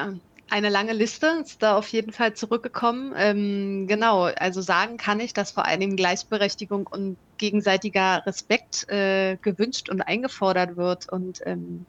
eine 0.55 0.69
lange 0.69 0.93
Liste, 0.93 1.43
ist 1.43 1.65
da 1.65 1.77
auf 1.77 1.89
jeden 1.89 2.13
Fall 2.13 2.35
zurückgekommen. 2.35 3.13
Ähm, 3.17 3.89
genau, 3.89 4.23
also 4.23 4.61
sagen 4.61 4.99
kann 4.99 5.19
ich, 5.19 5.33
dass 5.33 5.51
vor 5.51 5.67
Dingen 5.81 5.97
Gleichberechtigung 5.97 6.87
und 6.87 7.17
gegenseitiger 7.39 8.25
Respekt 8.25 8.89
äh, 8.89 9.37
gewünscht 9.43 9.89
und 9.89 10.01
eingefordert 10.01 10.77
wird. 10.77 11.09
Und 11.09 11.41
ähm, 11.45 11.87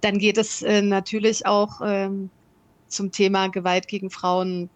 dann 0.00 0.16
geht 0.16 0.38
es 0.38 0.62
äh, 0.62 0.80
natürlich 0.80 1.44
auch 1.44 1.82
ähm, 1.84 2.30
zum 2.88 3.12
Thema 3.12 3.48
Gewalt 3.48 3.88
gegen 3.88 4.08
Frauen, 4.08 4.70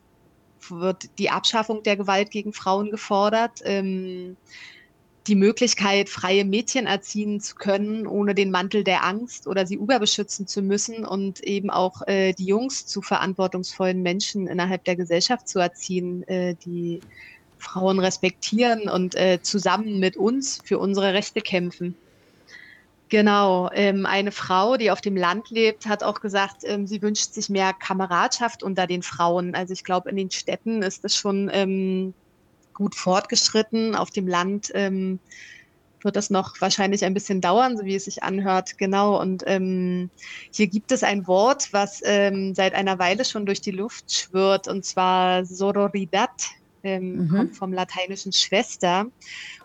wird 0.69 1.05
die 1.19 1.31
Abschaffung 1.31 1.83
der 1.83 1.97
Gewalt 1.97 2.31
gegen 2.31 2.53
Frauen 2.53 2.91
gefordert. 2.91 3.61
Ähm, 3.65 4.37
die 5.31 5.37
Möglichkeit, 5.37 6.09
freie 6.09 6.45
Mädchen 6.45 6.87
erziehen 6.87 7.41
zu 7.41 7.55
können, 7.55 8.09
ohne 8.09 8.35
den 8.35 8.51
Mantel 8.51 8.83
der 8.83 9.05
Angst 9.05 9.47
oder 9.47 9.65
sie 9.65 9.77
überbeschützen 9.77 10.49
zu 10.49 10.61
müssen 10.61 11.07
und 11.07 11.39
eben 11.41 11.71
auch 11.71 12.03
äh, 12.09 12.33
die 12.33 12.47
Jungs 12.47 12.87
zu 12.87 13.01
verantwortungsvollen 13.01 14.03
Menschen 14.03 14.49
innerhalb 14.49 14.83
der 14.85 14.97
Gesellschaft 14.97 15.49
zu 15.49 15.61
erziehen, 15.61 16.27
äh, 16.27 16.57
die 16.67 17.01
Frauen 17.59 18.01
respektieren 18.01 18.89
und 18.89 19.15
äh, 19.15 19.39
zusammen 19.41 20.01
mit 20.01 20.17
uns 20.17 20.61
für 20.65 20.81
unsere 20.81 21.15
Rechte 21.15 21.41
kämpfen. 21.41 21.95
Genau, 23.09 23.71
ähm, 23.73 24.07
eine 24.07 24.33
Frau, 24.33 24.77
die 24.77 24.91
auf 24.91 25.01
dem 25.01 25.17
Land 25.17 25.51
lebt, 25.51 25.87
hat 25.87 26.03
auch 26.03 26.21
gesagt, 26.21 26.63
ähm, 26.65 26.89
sie 26.89 27.03
wünscht 27.03 27.35
sich 27.35 27.49
mehr 27.49 27.73
Kameradschaft 27.73 28.65
unter 28.65 28.89
den 28.89 29.03
Frauen. 29.03 29.55
Also 29.55 29.75
ich 29.75 29.85
glaube, 29.85 30.11
in 30.11 30.17
den 30.17 30.31
Städten 30.33 30.83
ist 30.83 31.05
es 31.05 31.17
schon 31.17 31.51
ähm, 31.53 32.15
gut 32.81 32.95
fortgeschritten. 32.95 33.95
Auf 33.95 34.11
dem 34.11 34.27
Land 34.27 34.73
ähm, 34.75 35.21
wird 36.03 36.17
das 36.17 36.31
noch 36.31 36.59
wahrscheinlich 36.61 37.05
ein 37.05 37.13
bisschen 37.13 37.43
dauern, 37.43 37.77
so 37.77 37.85
wie 37.85 37.95
es 37.95 38.07
sich 38.07 38.23
anhört. 38.23 38.79
Genau. 38.79 39.21
Und 39.21 39.45
ähm, 39.47 40.09
hier 40.51 40.67
gibt 40.67 40.91
es 40.93 41.03
ein 41.03 41.27
Wort, 41.27 41.73
was 41.73 42.01
ähm, 42.05 42.55
seit 42.55 42.75
einer 42.75 42.99
Weile 42.99 43.27
schon 43.27 43.45
durch 43.45 43.61
die 43.61 43.71
Luft 43.71 44.11
schwirrt, 44.13 44.67
und 44.67 44.85
zwar 44.85 45.45
Sororidad. 45.45 46.31
Ähm, 46.83 47.27
mhm. 47.27 47.29
kommt 47.29 47.57
vom 47.57 47.75
lateinischen 47.75 48.33
Schwester. 48.33 49.07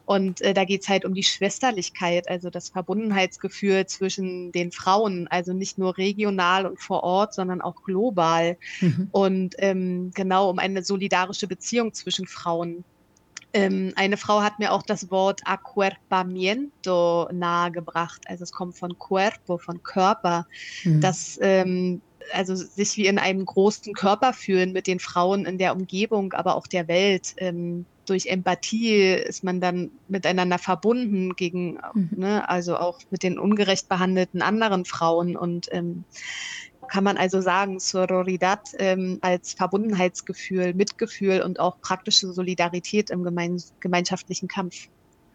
Und 0.04 0.42
äh, 0.42 0.54
da 0.54 0.66
geht 0.66 0.82
es 0.82 0.90
halt 0.90 1.06
um 1.06 1.14
die 1.14 1.24
Schwesterlichkeit, 1.24 2.28
also 2.28 2.50
das 2.50 2.68
Verbundenheitsgefühl 2.68 3.86
zwischen 3.86 4.52
den 4.52 4.74
Frauen, 4.74 5.28
also 5.30 5.54
nicht 5.54 5.78
nur 5.78 5.98
regional 5.98 6.66
und 6.66 6.82
vor 6.82 7.04
Ort, 7.04 7.34
sondern 7.34 7.62
auch 7.62 7.84
global. 7.84 8.58
Mhm. 8.82 9.08
Und 9.12 9.56
ähm, 9.60 10.12
genau 10.14 10.50
um 10.50 10.60
eine 10.60 10.84
solidarische 10.84 11.48
Beziehung 11.48 11.94
zwischen 11.94 12.28
Frauen. 12.28 12.84
Ähm, 13.56 13.94
eine 13.96 14.18
Frau 14.18 14.42
hat 14.42 14.60
mir 14.60 14.74
auch 14.74 14.84
das 14.84 15.10
Wort 15.10 15.42
Acuerpamiento 15.46 17.30
nahegebracht. 17.32 18.22
Also 18.28 18.44
es 18.44 18.52
kommt 18.52 18.78
von 18.78 19.00
Cuerpo, 19.00 19.58
von 19.58 19.82
Körper. 19.82 20.46
Mhm. 20.84 21.00
Das 21.00 21.40
ähm, 21.42 22.02
also 22.34 22.56
sich 22.56 22.98
wie 22.98 23.08
in 23.08 23.20
einem 23.20 23.46
großen 23.46 23.94
Körper 23.94 24.34
fühlen 24.34 24.74
mit 24.74 24.88
den 24.88 25.00
Frauen 25.00 25.46
in 25.46 25.58
der 25.58 25.74
Umgebung, 25.74 26.34
aber 26.34 26.56
auch 26.56 26.68
der 26.68 26.88
Welt. 26.88 27.34
Ähm, 27.38 27.86
durch 28.06 28.28
Empathie 28.28 29.14
ist 29.14 29.44
man 29.44 29.62
dann 29.62 29.90
miteinander 30.08 30.60
verbunden 30.60 31.36
gegen, 31.36 31.80
mhm. 31.94 32.10
ne, 32.16 32.48
also 32.48 32.78
auch 32.78 33.00
mit 33.10 33.24
den 33.24 33.40
ungerecht 33.40 33.90
behandelten 33.90 34.42
anderen 34.42 34.86
Frauen 34.86 35.36
und 35.36 35.70
ähm, 35.72 36.04
kann 36.88 37.04
man 37.04 37.18
also 37.18 37.42
sagen, 37.42 37.80
Sororidad 37.80 38.70
ähm, 38.80 39.20
als 39.22 39.54
Verbundenheitsgefühl, 39.54 40.74
Mitgefühl 40.74 41.42
und 41.42 41.60
auch 41.60 41.80
praktische 41.82 42.32
Solidarität 42.32 43.10
im 43.10 43.24
gemein 43.24 43.62
gemeinschaftlichen 43.80 44.48
Kampf. 44.48 44.88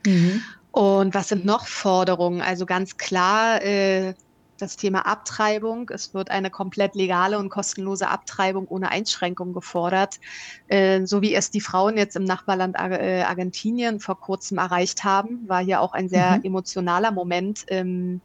Mhm. 0.06 0.42
Und 0.72 1.14
was 1.14 1.28
sind 1.28 1.44
noch 1.44 1.66
Forderungen? 1.66 2.40
Also 2.40 2.64
ganz 2.64 2.96
klar 2.96 3.62
äh, 3.62 4.14
das 4.60 4.76
Thema 4.76 5.06
Abtreibung. 5.06 5.90
Es 5.90 6.14
wird 6.14 6.30
eine 6.30 6.50
komplett 6.50 6.94
legale 6.94 7.38
und 7.38 7.48
kostenlose 7.48 8.08
Abtreibung 8.08 8.66
ohne 8.68 8.90
Einschränkung 8.90 9.52
gefordert, 9.52 10.20
äh, 10.68 11.04
so 11.06 11.22
wie 11.22 11.34
es 11.34 11.50
die 11.50 11.60
Frauen 11.60 11.96
jetzt 11.96 12.16
im 12.16 12.24
Nachbarland 12.24 12.78
Ar 12.78 12.92
äh, 12.92 13.22
Argentinien 13.22 14.00
vor 14.00 14.20
kurzem 14.20 14.58
erreicht 14.58 15.04
haben. 15.04 15.48
War 15.48 15.62
hier 15.62 15.80
auch 15.80 15.92
ein 15.92 16.08
sehr 16.08 16.38
mhm. 16.38 16.44
emotionaler 16.44 17.10
Moment. 17.10 17.64
Ähm, 17.68 18.20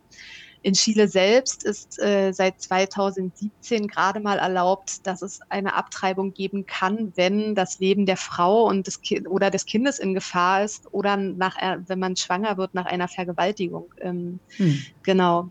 in 0.66 0.74
Chile 0.74 1.07
selbst 1.07 1.63
ist 1.63 2.01
äh, 2.01 2.32
seit 2.32 2.59
2017 2.59 3.88
gerade 3.88 4.20
mal 4.20 4.39
erlaubt, 4.39 5.05
dass 5.05 5.22
es 5.22 5.39
eine 5.49 5.76
Abtreibung 5.76 6.34
geben 6.34 6.66
kann, 6.66 7.13
wenn 7.16 7.53
das 7.53 7.78
Leben 7.78 8.07
der 8.07 8.18
Frau 8.18 8.63
und 8.66 8.88
des 8.88 8.99
Ki 9.01 9.28
oder 9.28 9.51
des 9.51 9.68
Kindes 9.68 9.99
in 9.99 10.16
Gefahr 10.16 10.63
ist 10.63 10.91
oder 10.91 11.18
nach, 11.18 11.55
äh, 11.57 11.78
wenn 11.86 11.99
man 11.99 12.16
schwanger 12.16 12.57
wird 12.57 12.74
nach 12.74 12.88
einer 12.88 13.07
Vergewaltigung. 13.07 13.93
Ähm, 14.01 14.39
hm. 14.57 14.84
Genau. 15.03 15.49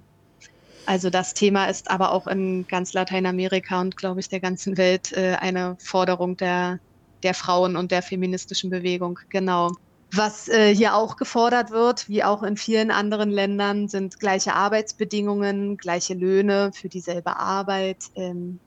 Also 0.85 1.11
das 1.11 1.33
Thema 1.33 1.67
ist 1.67 1.93
aber 1.93 2.11
auch 2.11 2.27
in 2.27 2.67
ganz 2.67 2.93
Lateinamerika 2.93 3.81
und 3.81 3.97
glaube 3.97 4.19
ich 4.19 4.29
der 4.29 4.41
ganzen 4.41 4.77
Welt 4.77 5.13
äh, 5.13 5.37
eine 5.39 5.77
Forderung 5.79 6.37
der, 6.37 6.81
der 7.23 7.35
Frauen 7.35 7.77
und 7.77 7.93
der 7.93 8.03
feministischen 8.03 8.69
Bewegung. 8.69 9.21
Genau. 9.29 9.71
Was 10.17 10.49
äh, 10.49 10.73
hier 10.75 10.95
auch 10.95 11.17
gefordert 11.17 11.71
wird, 11.73 12.09
wie 12.09 12.23
auch 12.23 12.45
in 12.45 12.57
vielen 12.57 12.93
anderen 12.93 13.31
Ländern, 13.31 13.89
sind 13.89 14.21
gleiche 14.21 14.55
Arbeitsbedingungen, 14.55 15.77
gleiche 15.77 16.15
Löhne 16.15 16.71
für 16.73 16.89
dieselbe 16.89 17.37
Arbeit, 17.37 18.11
ähm, 18.15 18.61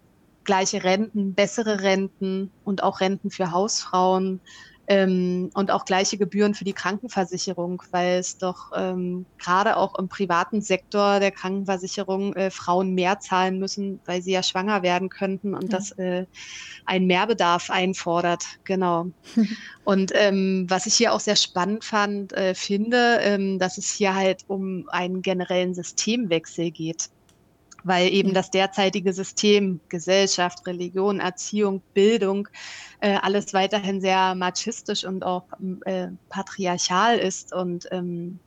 gleiche 0.44 0.84
Renten, 0.84 1.34
bessere 1.36 1.82
Renten 1.82 2.52
und 2.66 2.84
auch 2.84 3.00
Renten 3.00 3.32
für 3.32 3.52
Hausfrauen, 3.52 4.42
ähm, 4.88 5.50
und 5.54 5.70
auch 5.70 5.86
gleiche 5.86 6.18
Gebühren 6.18 6.54
für 6.56 6.64
die 6.64 6.74
Krankenversicherung, 6.74 7.84
weil 7.92 8.20
es 8.20 8.38
doch 8.38 8.72
ähm, 8.76 9.26
gerade 9.38 9.76
auch 9.76 10.00
im 10.00 10.08
privaten 10.08 10.62
Sektor 10.62 11.20
der 11.20 11.32
Krankenversicherung 11.32 12.34
äh, 12.34 12.50
Frauen 12.50 12.94
mehr 12.94 13.20
zahlen 13.20 13.60
müssen, 13.60 14.00
weil 14.06 14.22
sie 14.22 14.32
ja 14.32 14.44
schwanger 14.44 14.84
werden 14.84 15.10
könnten 15.10 15.54
und 15.54 15.72
ja. 15.72 15.78
das 15.78 15.92
äh, 15.92 16.26
einen 16.86 17.06
Mehrbedarf 17.06 17.70
einfordert. 17.70 18.46
Genau. 18.64 19.08
und 19.84 20.14
ähm, 20.16 20.66
was 20.70 20.86
ich 20.86 20.96
hier 20.96 21.14
auch 21.14 21.20
sehr 21.20 21.36
spannend 21.36 21.84
fand, 21.84 22.32
äh, 22.34 22.56
finde, 22.56 23.20
ähm, 23.22 23.60
dass 23.60 23.78
es 23.78 23.90
hier 23.90 24.16
halt 24.16 24.46
um 24.48 24.88
einen 24.90 25.22
generellen 25.22 25.74
Systemwechsel 25.74 26.72
geht 26.72 27.10
weil 27.84 28.12
eben 28.12 28.34
das 28.34 28.52
derzeitige 28.52 29.14
System, 29.14 29.80
Gesellschaft, 29.90 30.66
Religion, 30.68 31.20
Erziehung, 31.20 31.82
Bildung, 31.94 32.48
äh, 33.00 33.18
alles 33.22 33.54
weiterhin 33.54 34.02
sehr 34.02 34.36
machistisch 34.36 35.06
und 35.06 35.24
auch 35.24 35.46
äh, 35.86 36.08
patriarchal 36.30 37.18
ist. 37.18 37.54
Und 37.54 37.88
ähm, 37.92 38.40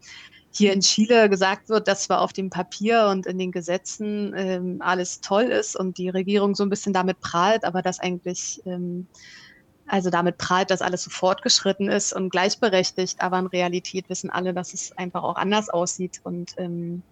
hier 0.52 0.72
in 0.72 0.80
Chile 0.80 1.30
gesagt 1.30 1.68
wird, 1.68 1.86
dass 1.86 2.04
zwar 2.04 2.20
auf 2.20 2.32
dem 2.32 2.50
Papier 2.50 3.06
und 3.08 3.26
in 3.26 3.38
den 3.38 3.52
Gesetzen 3.52 4.34
ähm, 4.36 4.76
alles 4.80 5.20
toll 5.20 5.44
ist 5.44 5.76
und 5.76 5.96
die 5.98 6.08
Regierung 6.08 6.54
so 6.54 6.64
ein 6.64 6.70
bisschen 6.70 6.92
damit 6.92 7.20
prahlt, 7.20 7.64
aber 7.64 7.82
dass 7.82 8.00
eigentlich 8.00 8.60
ähm, 8.66 9.06
also 9.90 10.10
damit 10.10 10.38
prahlt, 10.38 10.70
dass 10.70 10.82
alles 10.82 11.02
so 11.02 11.10
fortgeschritten 11.10 11.88
ist 11.88 12.12
und 12.12 12.30
gleichberechtigt, 12.30 13.20
aber 13.20 13.38
in 13.38 13.46
Realität 13.46 14.08
wissen 14.08 14.30
alle, 14.30 14.54
dass 14.54 14.72
es 14.72 14.96
einfach 14.96 15.22
auch 15.24 15.36
anders 15.36 15.68
aussieht. 15.68 16.20
Und 16.22 16.54
ähm, 16.58 17.02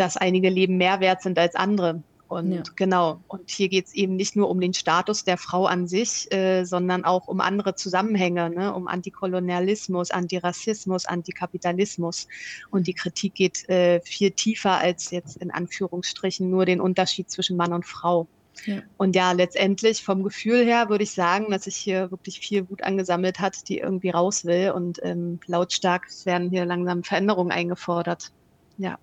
dass 0.00 0.16
einige 0.16 0.48
Leben 0.48 0.76
mehr 0.76 1.00
wert 1.00 1.22
sind 1.22 1.38
als 1.38 1.54
andere. 1.54 2.02
Und 2.30 2.52
ja. 2.52 2.62
genau, 2.76 3.20
und 3.26 3.50
hier 3.50 3.68
geht 3.68 3.88
es 3.88 3.92
eben 3.92 4.14
nicht 4.14 4.36
nur 4.36 4.48
um 4.48 4.60
den 4.60 4.72
Status 4.72 5.24
der 5.24 5.36
Frau 5.36 5.66
an 5.66 5.88
sich, 5.88 6.32
äh, 6.32 6.62
sondern 6.62 7.04
auch 7.04 7.26
um 7.26 7.40
andere 7.40 7.74
Zusammenhänge, 7.74 8.50
ne? 8.50 8.72
um 8.72 8.86
Antikolonialismus, 8.86 10.12
Antirassismus, 10.12 11.06
Antikapitalismus. 11.06 12.28
Und 12.70 12.86
die 12.86 12.94
Kritik 12.94 13.34
geht 13.34 13.68
äh, 13.68 14.00
viel 14.02 14.30
tiefer 14.30 14.78
als 14.78 15.10
jetzt 15.10 15.38
in 15.38 15.50
Anführungsstrichen 15.50 16.48
nur 16.48 16.66
den 16.66 16.80
Unterschied 16.80 17.28
zwischen 17.32 17.56
Mann 17.56 17.72
und 17.72 17.84
Frau. 17.84 18.28
Ja. 18.64 18.82
Und 18.96 19.16
ja, 19.16 19.32
letztendlich 19.32 20.04
vom 20.04 20.22
Gefühl 20.22 20.64
her 20.64 20.88
würde 20.88 21.02
ich 21.02 21.10
sagen, 21.10 21.50
dass 21.50 21.64
sich 21.64 21.76
hier 21.76 22.12
wirklich 22.12 22.38
viel 22.38 22.70
Wut 22.70 22.84
angesammelt 22.84 23.40
hat, 23.40 23.68
die 23.68 23.78
irgendwie 23.78 24.10
raus 24.10 24.44
will. 24.44 24.70
Und 24.70 25.00
ähm, 25.02 25.40
lautstark 25.46 26.06
werden 26.24 26.50
hier 26.50 26.64
langsam 26.64 27.02
Veränderungen 27.02 27.50
eingefordert. 27.50 28.30
Ja. 28.78 29.00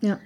Ja. 0.00 0.18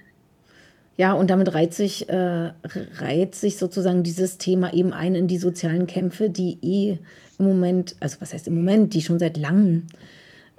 Ja, 0.96 1.12
und 1.12 1.28
damit 1.30 1.54
reiht 1.54 1.74
sich, 1.74 2.08
äh, 2.08 2.52
reiht 2.98 3.34
sich 3.34 3.56
sozusagen 3.56 4.02
dieses 4.04 4.38
Thema 4.38 4.72
eben 4.72 4.92
ein 4.92 5.14
in 5.14 5.26
die 5.26 5.38
sozialen 5.38 5.86
Kämpfe, 5.86 6.30
die 6.30 6.58
eh 6.62 6.98
im 7.38 7.46
Moment, 7.46 7.96
also 8.00 8.20
was 8.20 8.32
heißt 8.32 8.46
im 8.46 8.54
Moment, 8.54 8.94
die 8.94 9.02
schon 9.02 9.18
seit 9.18 9.36
langem 9.36 9.88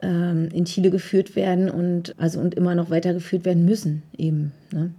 ähm, 0.01 0.49
in 0.53 0.65
Chile 0.65 0.89
geführt 0.89 1.35
werden 1.35 1.69
und 1.69 2.15
also 2.19 2.39
und 2.39 2.53
immer 2.53 2.75
noch 2.75 2.89
weitergeführt 2.89 3.45
werden 3.45 3.63
müssen, 3.63 4.03
eben. 4.17 4.51
Ne? 4.71 4.93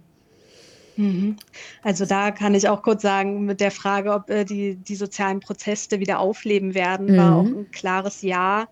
Mhm. 0.95 1.35
Also 1.83 2.05
da 2.05 2.31
kann 2.31 2.55
ich 2.55 2.67
auch 2.67 2.81
kurz 2.81 3.03
sagen, 3.03 3.45
mit 3.45 3.61
der 3.61 3.71
Frage, 3.71 4.13
ob 4.13 4.29
äh, 4.31 4.43
die, 4.43 4.75
die 4.75 4.95
sozialen 4.95 5.39
Proteste 5.39 5.99
wieder 5.99 6.19
aufleben 6.19 6.73
werden, 6.73 7.11
mhm. 7.11 7.17
war 7.17 7.35
auch 7.35 7.45
ein 7.45 7.71
klares 7.71 8.23
Ja, 8.23 8.67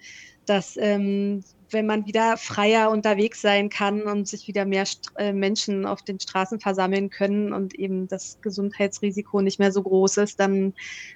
dass 0.47 0.77
ähm, 0.77 1.43
wenn 1.71 1.85
man 1.85 2.05
wieder 2.05 2.37
freier 2.37 2.89
unterwegs 2.89 3.41
sein 3.41 3.69
kann 3.69 4.03
und 4.03 4.27
sich 4.27 4.47
wieder 4.47 4.65
mehr 4.65 4.85
äh, 5.17 5.33
Menschen 5.33 5.85
auf 5.85 6.01
den 6.01 6.19
Straßen 6.19 6.59
versammeln 6.59 7.09
können 7.09 7.53
und 7.53 7.75
eben 7.75 8.07
das 8.07 8.37
Gesundheitsrisiko 8.41 9.41
nicht 9.41 9.59
mehr 9.59 9.71
so 9.71 9.81
groß 9.81 10.17
ist, 10.17 10.39
dann 10.39 10.73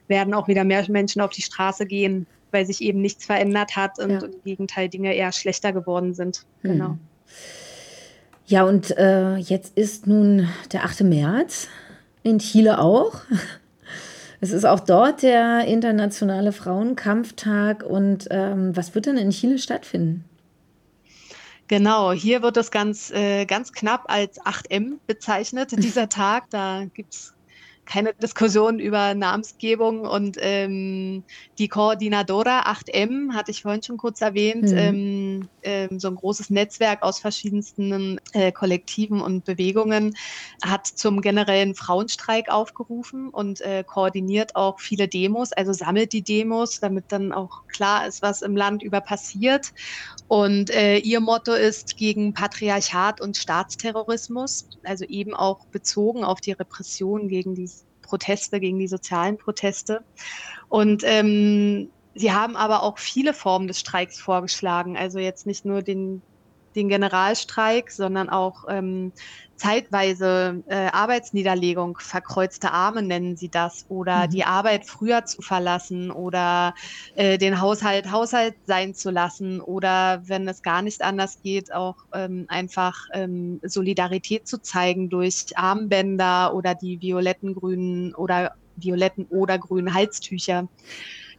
werden 0.07 0.33
auch 0.33 0.47
wieder 0.47 0.63
mehr 0.63 0.83
Menschen 0.89 1.21
auf 1.21 1.31
die 1.31 1.41
Straße 1.41 1.85
gehen, 1.85 2.27
weil 2.51 2.65
sich 2.65 2.81
eben 2.81 3.01
nichts 3.01 3.25
verändert 3.25 3.75
hat 3.75 3.99
und 3.99 4.11
ja. 4.11 4.19
im 4.19 4.43
Gegenteil 4.43 4.89
Dinge 4.89 5.13
eher 5.13 5.31
schlechter 5.31 5.73
geworden 5.73 6.13
sind. 6.13 6.45
Mhm. 6.63 6.69
Genau. 6.69 6.97
Ja, 8.45 8.63
und 8.63 8.97
äh, 8.97 9.35
jetzt 9.35 9.77
ist 9.77 10.07
nun 10.07 10.49
der 10.71 10.83
8. 10.83 11.01
März 11.01 11.67
in 12.23 12.39
Chile 12.39 12.79
auch. 12.79 13.21
Es 14.41 14.53
ist 14.53 14.63
auch 14.63 14.79
dort 14.79 15.21
der 15.21 15.65
internationale 15.65 16.53
Frauenkampftag. 16.53 17.83
Und 17.83 18.29
ähm, 18.31 18.73
was 18.73 18.95
wird 18.95 19.05
denn 19.05 19.17
in 19.17 19.31
Chile 19.31 19.57
stattfinden? 19.57 20.23
Genau, 21.69 22.11
hier 22.11 22.41
wird 22.41 22.57
es 22.57 22.71
ganz, 22.71 23.11
äh, 23.11 23.45
ganz 23.45 23.71
knapp 23.71 24.05
als 24.07 24.41
8M 24.41 24.99
bezeichnet, 25.05 25.71
dieser 25.83 26.09
Tag. 26.09 26.49
Da 26.49 26.85
gibt 26.95 27.13
es 27.13 27.35
keine 27.89 28.13
Diskussion 28.13 28.79
über 28.79 29.15
Namensgebung 29.15 30.01
und 30.01 30.37
ähm, 30.39 31.23
die 31.57 31.67
Koordinadora 31.67 32.71
8M, 32.71 33.33
hatte 33.33 33.49
ich 33.49 33.63
vorhin 33.63 33.81
schon 33.81 33.97
kurz 33.97 34.21
erwähnt, 34.21 34.69
mhm. 34.69 34.77
ähm, 34.77 35.49
ähm, 35.63 35.99
so 35.99 36.07
ein 36.09 36.15
großes 36.15 36.51
Netzwerk 36.51 37.01
aus 37.01 37.19
verschiedensten 37.19 38.21
äh, 38.33 38.51
Kollektiven 38.51 39.21
und 39.21 39.43
Bewegungen, 39.43 40.15
hat 40.63 40.85
zum 40.85 41.21
generellen 41.21 41.73
Frauenstreik 41.73 42.49
aufgerufen 42.49 43.29
und 43.29 43.61
äh, 43.61 43.83
koordiniert 43.83 44.55
auch 44.55 44.79
viele 44.79 45.07
Demos, 45.07 45.51
also 45.53 45.73
sammelt 45.73 46.13
die 46.13 46.21
Demos, 46.21 46.79
damit 46.79 47.05
dann 47.07 47.33
auch 47.33 47.65
klar 47.67 48.05
ist, 48.05 48.21
was 48.21 48.43
im 48.43 48.55
Land 48.55 48.83
über 48.83 49.01
passiert. 49.01 49.73
Und 50.27 50.69
äh, 50.69 50.97
ihr 50.97 51.21
Motto 51.21 51.53
ist 51.53 51.97
gegen 51.97 52.33
Patriarchat 52.33 53.19
und 53.19 53.35
Staatsterrorismus, 53.35 54.69
also 54.83 55.05
eben 55.05 55.33
auch 55.33 55.65
bezogen 55.65 56.23
auf 56.23 56.39
die 56.39 56.51
Repression 56.51 57.27
gegen 57.27 57.55
die 57.55 57.67
Proteste, 58.09 58.59
gegen 58.59 58.79
die 58.79 58.87
sozialen 58.87 59.37
Proteste. 59.37 60.03
Und 60.67 61.03
ähm, 61.05 61.89
sie 62.15 62.31
haben 62.31 62.55
aber 62.55 62.83
auch 62.83 62.97
viele 62.97 63.33
Formen 63.33 63.67
des 63.67 63.79
Streiks 63.79 64.19
vorgeschlagen. 64.19 64.97
Also 64.97 65.19
jetzt 65.19 65.45
nicht 65.45 65.63
nur 65.63 65.83
den, 65.83 66.21
den 66.75 66.89
Generalstreik, 66.89 67.91
sondern 67.91 68.29
auch 68.29 68.65
ähm, 68.69 69.11
zeitweise 69.59 70.63
äh, 70.67 70.87
Arbeitsniederlegung, 70.87 71.97
verkreuzte 71.99 72.71
Arme 72.71 73.01
nennen 73.01 73.35
sie 73.35 73.49
das, 73.49 73.85
oder 73.89 74.25
mhm. 74.25 74.29
die 74.31 74.45
Arbeit 74.45 74.85
früher 74.85 75.25
zu 75.25 75.41
verlassen 75.41 76.11
oder 76.11 76.73
äh, 77.15 77.37
den 77.37 77.59
Haushalt 77.59 78.11
Haushalt 78.11 78.55
sein 78.65 78.93
zu 78.93 79.11
lassen 79.11 79.59
oder 79.59 80.21
wenn 80.25 80.47
es 80.47 80.63
gar 80.63 80.81
nicht 80.81 81.01
anders 81.01 81.41
geht, 81.43 81.73
auch 81.73 81.97
ähm, 82.13 82.45
einfach 82.47 82.95
ähm, 83.13 83.59
Solidarität 83.63 84.47
zu 84.47 84.61
zeigen 84.61 85.09
durch 85.09 85.45
Armbänder 85.55 86.53
oder 86.53 86.73
die 86.73 87.01
violetten, 87.01 87.53
grünen 87.53 88.15
oder 88.15 88.55
violetten 88.77 89.25
oder 89.25 89.57
grünen 89.57 89.93
Halstücher. 89.93 90.69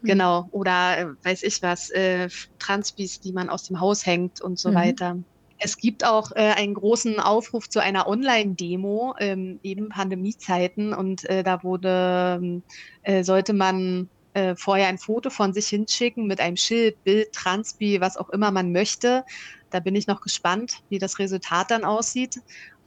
Mhm. 0.03 0.07
Genau, 0.07 0.49
oder 0.51 0.99
äh, 0.99 1.07
weiß 1.23 1.43
ich 1.43 1.63
was, 1.63 1.91
äh, 1.91 2.29
Transbis, 2.59 3.21
die 3.21 3.33
man 3.33 3.51
aus 3.51 3.65
dem 3.65 3.81
Haus 3.81 4.07
hängt 4.07 4.41
und 4.41 4.59
so 4.59 4.71
mhm. 4.71 4.75
weiter. 4.75 5.19
Es 5.63 5.77
gibt 5.77 6.05
auch 6.05 6.33
äh, 6.33 6.53
einen 6.57 6.73
großen 6.73 7.21
Aufruf 7.21 7.69
zu 7.69 7.81
einer 7.81 8.09
Online-Demo, 8.09 9.15
ähm, 9.19 9.61
eben 9.63 9.91
Pandemiezeiten. 9.91 10.95
Und 10.95 11.29
äh, 11.29 11.43
da 11.43 11.63
wurde, 11.63 12.39
ähm, 12.43 12.63
äh, 13.03 13.23
sollte 13.23 13.53
man 13.53 14.09
äh, 14.33 14.55
vorher 14.57 14.89
ein 14.89 14.97
Foto 14.97 15.29
von 15.29 15.53
sich 15.53 15.69
hinschicken 15.69 16.27
mit 16.27 16.41
einem 16.41 16.57
Schild, 16.57 17.05
Bild, 17.05 17.33
Transpi, 17.33 18.01
was 18.01 18.17
auch 18.17 18.31
immer 18.31 18.51
man 18.51 18.73
möchte. 18.73 19.25
Da 19.71 19.81
bin 19.81 19.95
ich 19.95 20.07
noch 20.07 20.21
gespannt, 20.21 20.83
wie 20.89 20.99
das 20.99 21.19
Resultat 21.19 21.71
dann 21.71 21.85
aussieht. 21.85 22.37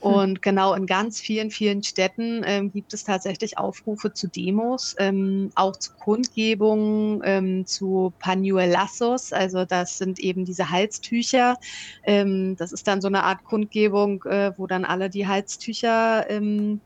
Hm. 0.03 0.11
Und 0.11 0.41
genau 0.41 0.73
in 0.73 0.85
ganz 0.85 1.19
vielen, 1.19 1.49
vielen 1.49 1.81
Städten 1.81 2.43
ähm, 2.45 2.71
gibt 2.71 2.93
es 2.93 3.03
tatsächlich 3.05 3.57
Aufrufe 3.57 4.13
zu 4.13 4.27
Demos, 4.27 4.95
ähm, 4.99 5.51
auch 5.55 5.75
zu 5.77 5.93
Kundgebungen, 5.93 7.21
ähm, 7.23 7.65
zu 7.65 8.13
Pañuelazos. 8.21 9.33
Also 9.33 9.65
das 9.65 9.97
sind 9.97 10.19
eben 10.19 10.45
diese 10.45 10.69
Halstücher. 10.69 11.57
Ähm, 12.03 12.55
das 12.57 12.73
ist 12.73 12.87
dann 12.87 13.01
so 13.01 13.07
eine 13.07 13.23
Art 13.23 13.43
Kundgebung, 13.45 14.23
äh, 14.25 14.51
wo 14.57 14.67
dann 14.67 14.85
alle 14.85 15.09
die 15.09 15.27
Halstücher 15.27 16.29
ähm, 16.29 16.81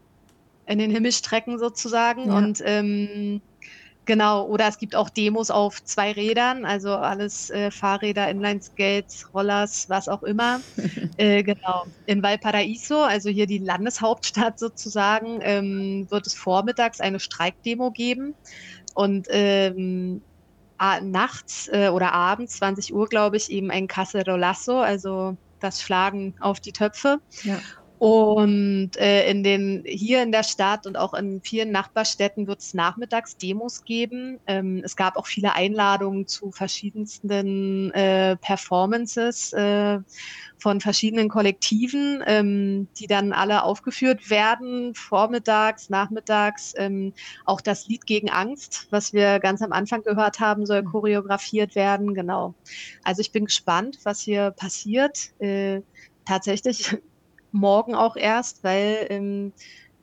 in 0.68 0.80
den 0.80 0.92
Himmel 0.92 1.12
strecken 1.12 1.58
sozusagen. 1.58 2.28
Ja. 2.28 2.38
Und 2.38 2.62
ähm, 2.64 3.42
Genau, 4.08 4.46
oder 4.46 4.70
es 4.70 4.78
gibt 4.78 4.96
auch 4.96 5.10
Demos 5.10 5.52
auf 5.52 5.84
zwei 5.84 6.14
Rädern, 6.14 6.66
also 6.66 6.96
alles 6.96 7.50
äh, 7.50 7.72
Fahrräder, 7.72 8.30
Inlineskates, 8.30 9.34
Rollers, 9.34 9.90
was 9.90 10.08
auch 10.08 10.24
immer. 10.24 10.62
äh, 11.18 11.44
genau. 11.44 11.86
In 12.06 12.24
Valparaiso, 12.24 13.02
also 13.02 13.30
hier 13.30 13.48
die 13.48 13.58
Landeshauptstadt 13.58 14.60
sozusagen, 14.60 15.40
ähm, 15.42 16.08
wird 16.10 16.26
es 16.26 16.36
vormittags 16.36 17.02
eine 17.02 17.20
Streikdemo 17.20 17.92
geben. 17.92 18.34
Und 18.94 19.28
ähm, 19.30 20.22
nachts 21.02 21.68
äh, 21.74 21.90
oder 21.90 22.14
abends, 22.14 22.56
20 22.58 22.94
Uhr, 22.94 23.10
glaube 23.10 23.36
ich, 23.36 23.52
eben 23.52 23.72
ein 23.72 23.90
Cacerolazo, 23.90 24.80
also 24.80 25.36
das 25.60 25.82
Schlagen 25.82 26.34
auf 26.40 26.62
die 26.62 26.72
Töpfe. 26.72 27.20
Ja. 27.44 27.60
Und 28.00 28.92
äh, 28.98 29.28
in 29.30 29.44
den, 29.44 29.84
hier 29.86 30.22
in 30.22 30.32
der 30.32 30.44
Stadt 30.44 30.86
und 30.86 30.98
auch 30.98 31.16
in 31.16 31.42
vielen 31.42 31.72
Nachbarstädten 31.72 32.46
wird 32.46 32.60
es 32.60 32.76
nachmittags 32.76 33.38
Demos 33.38 33.86
geben. 33.86 34.40
Ähm, 34.46 34.82
es 34.84 34.96
gab 34.96 35.18
auch 35.18 35.26
viele 35.26 35.54
Einladungen 35.54 36.28
zu 36.28 36.52
verschiedensten 36.52 37.92
äh, 37.94 38.36
Performances 38.38 39.52
äh, 39.54 40.00
von 40.60 40.80
verschiedenen 40.80 41.28
Kollektiven, 41.28 42.24
ähm, 42.28 42.88
die 43.00 43.08
dann 43.08 43.34
alle 43.34 43.64
aufgeführt 43.64 44.30
werden, 44.30 44.94
vormittags, 44.94 45.90
nachmittags. 45.90 46.74
Ähm, 46.78 47.14
auch 47.46 47.62
das 47.62 47.88
Lied 47.88 48.06
gegen 48.06 48.30
Angst, 48.30 48.88
was 48.92 49.12
wir 49.12 49.40
ganz 49.40 49.64
am 49.64 49.72
Anfang 49.72 50.04
gehört 50.04 50.40
haben, 50.40 50.68
soll 50.68 50.84
choreografiert 50.84 51.74
werden. 51.74 52.14
Genau. 52.14 52.54
Also 53.04 53.22
ich 53.22 53.32
bin 53.32 53.46
gespannt, 53.46 53.98
was 54.04 54.22
hier 54.22 54.52
passiert. 54.52 55.32
Äh, 55.40 55.82
tatsächlich 56.26 56.98
morgen 57.52 57.96
auch 57.96 58.16
erst, 58.16 58.64
weil 58.64 59.08
ähm, 59.10 59.54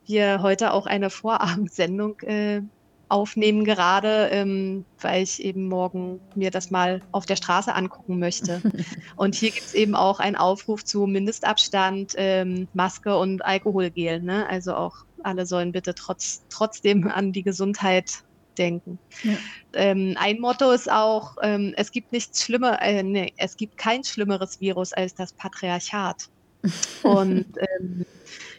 wir 0.06 0.42
heute 0.42 0.72
auch 0.72 0.86
eine 0.86 1.10
Vorabendsendung 1.10 2.20
äh, 2.20 2.62
aufnehmen 3.08 3.64
gerade, 3.64 4.28
ähm, 4.32 4.84
weil 5.00 5.22
ich 5.22 5.42
eben 5.42 5.68
morgen 5.68 6.20
mir 6.34 6.50
das 6.50 6.70
mal 6.70 7.02
auf 7.12 7.26
der 7.26 7.36
Straße 7.36 7.74
angucken 7.74 8.18
möchte. 8.18 8.62
und 9.16 9.34
hier 9.34 9.50
gibt 9.50 9.66
es 9.66 9.74
eben 9.74 9.94
auch 9.94 10.20
einen 10.20 10.36
Aufruf 10.36 10.84
zu 10.84 11.06
Mindestabstand, 11.06 12.14
ähm, 12.16 12.66
Maske 12.74 13.16
und 13.16 13.44
Alkoholgel. 13.44 14.20
Ne? 14.20 14.48
Also 14.48 14.74
auch 14.74 15.04
alle 15.22 15.46
sollen 15.46 15.72
bitte 15.72 15.94
trotz, 15.94 16.42
trotzdem 16.48 17.08
an 17.08 17.32
die 17.32 17.42
Gesundheit 17.42 18.24
denken. 18.58 18.98
Ja. 19.22 19.32
Ähm, 19.74 20.16
ein 20.18 20.40
Motto 20.40 20.70
ist 20.70 20.90
auch, 20.90 21.36
ähm, 21.42 21.74
es 21.76 21.90
gibt 21.90 22.12
nichts 22.12 22.42
Schlimmer, 22.42 22.80
äh, 22.82 23.02
nee, 23.02 23.32
es 23.36 23.56
gibt 23.56 23.76
kein 23.76 24.04
schlimmeres 24.04 24.60
Virus 24.60 24.92
als 24.92 25.14
das 25.14 25.32
Patriarchat. 25.32 26.28
Und 27.02 27.46
ähm, 27.58 28.04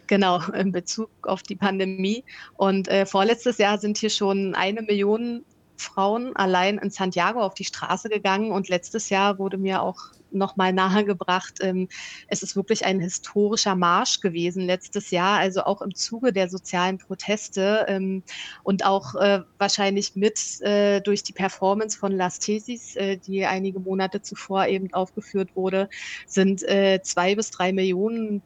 genau, 0.08 0.42
in 0.52 0.72
Bezug 0.72 1.10
auf 1.24 1.44
die 1.44 1.56
Pandemie. 1.56 2.24
Und 2.56 2.88
äh, 2.88 3.06
vorletztes 3.06 3.58
Jahr 3.58 3.78
sind 3.78 3.98
hier 3.98 4.10
schon 4.10 4.56
eine 4.56 4.82
Million 4.82 5.44
Frauen 5.78 6.36
allein 6.36 6.78
in 6.78 6.90
Santiago 6.90 7.42
auf 7.42 7.54
die 7.54 7.66
Straße 7.66 8.10
gegangen. 8.10 8.52
Und 8.52 8.70
letztes 8.70 9.10
Jahr 9.10 9.40
wurde 9.40 9.58
mir 9.58 9.82
auch 9.82 9.98
nochmal 10.36 10.74
nahegebracht, 10.74 11.60
ähm, 11.62 11.88
es 12.28 12.44
ist 12.44 12.56
wirklich 12.56 12.86
ein 12.86 13.00
historischer 13.00 13.76
Marsch 13.76 14.20
gewesen 14.22 14.64
letztes 14.64 15.12
Jahr, 15.12 15.40
also 15.40 15.64
auch 15.64 15.82
im 15.82 15.96
Zuge 15.96 16.34
der 16.34 16.50
sozialen 16.50 16.98
Proteste 16.98 17.86
ähm, 17.88 18.24
und 18.64 18.86
auch 18.86 19.16
äh, 19.16 19.42
wahrscheinlich 19.58 20.16
mit 20.16 20.62
äh, 20.62 21.02
durch 21.02 21.24
die 21.24 21.34
Performance 21.34 21.98
von 21.98 22.12
Las 22.12 22.40
Tesis, 22.40 22.96
äh, 22.96 23.18
die 23.18 23.46
einige 23.46 23.80
Monate 23.80 24.22
zuvor 24.22 24.68
eben 24.68 24.94
aufgeführt 24.94 25.56
wurde, 25.56 25.90
sind 26.26 26.66
zwei 27.04 27.36
bis 27.36 27.52
drei 27.52 27.74
Millionen 27.74 28.42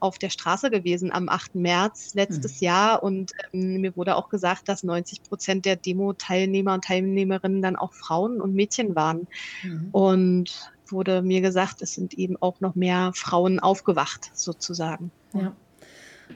auf 0.00 0.18
der 0.18 0.28
Straße 0.28 0.70
gewesen 0.70 1.10
am 1.12 1.30
8. 1.30 1.54
März 1.54 2.12
letztes 2.14 2.60
mhm. 2.60 2.64
Jahr 2.66 3.02
und 3.02 3.32
ähm, 3.52 3.80
mir 3.80 3.96
wurde 3.96 4.16
auch 4.16 4.28
gesagt, 4.28 4.68
dass 4.68 4.82
90 4.82 5.22
Prozent 5.22 5.64
der 5.64 5.76
Demo-Teilnehmer 5.76 6.74
und 6.74 6.84
Teilnehmerinnen 6.84 7.62
dann 7.62 7.76
auch 7.76 7.94
Frauen 7.94 8.40
und 8.40 8.54
Mädchen 8.54 8.94
waren. 8.94 9.26
Mhm. 9.62 9.88
Und 9.92 10.70
wurde 10.92 11.22
mir 11.22 11.40
gesagt, 11.40 11.82
es 11.82 11.94
sind 11.94 12.14
eben 12.14 12.36
auch 12.40 12.60
noch 12.60 12.74
mehr 12.74 13.12
Frauen 13.14 13.60
aufgewacht, 13.60 14.30
sozusagen. 14.34 15.10
Ja, 15.32 15.52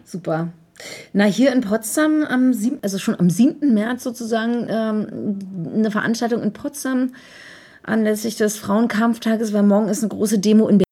super. 0.05 0.52
Na, 1.12 1.24
hier 1.24 1.52
in 1.52 1.60
Potsdam, 1.60 2.24
am 2.24 2.52
7, 2.52 2.78
also 2.82 2.98
schon 2.98 3.18
am 3.18 3.28
7. 3.28 3.74
März 3.74 4.02
sozusagen, 4.02 4.66
ähm, 4.68 5.39
eine 5.74 5.90
Veranstaltung 5.90 6.43
in 6.43 6.52
Potsdam 6.52 7.12
anlässlich 7.82 8.36
des 8.36 8.56
Frauenkampftages, 8.56 9.52
weil 9.52 9.62
morgen 9.62 9.89
ist 9.89 10.02
eine 10.02 10.09
große 10.09 10.39
Demo 10.39 10.68
in 10.68 10.78
Berlin. 10.78 10.85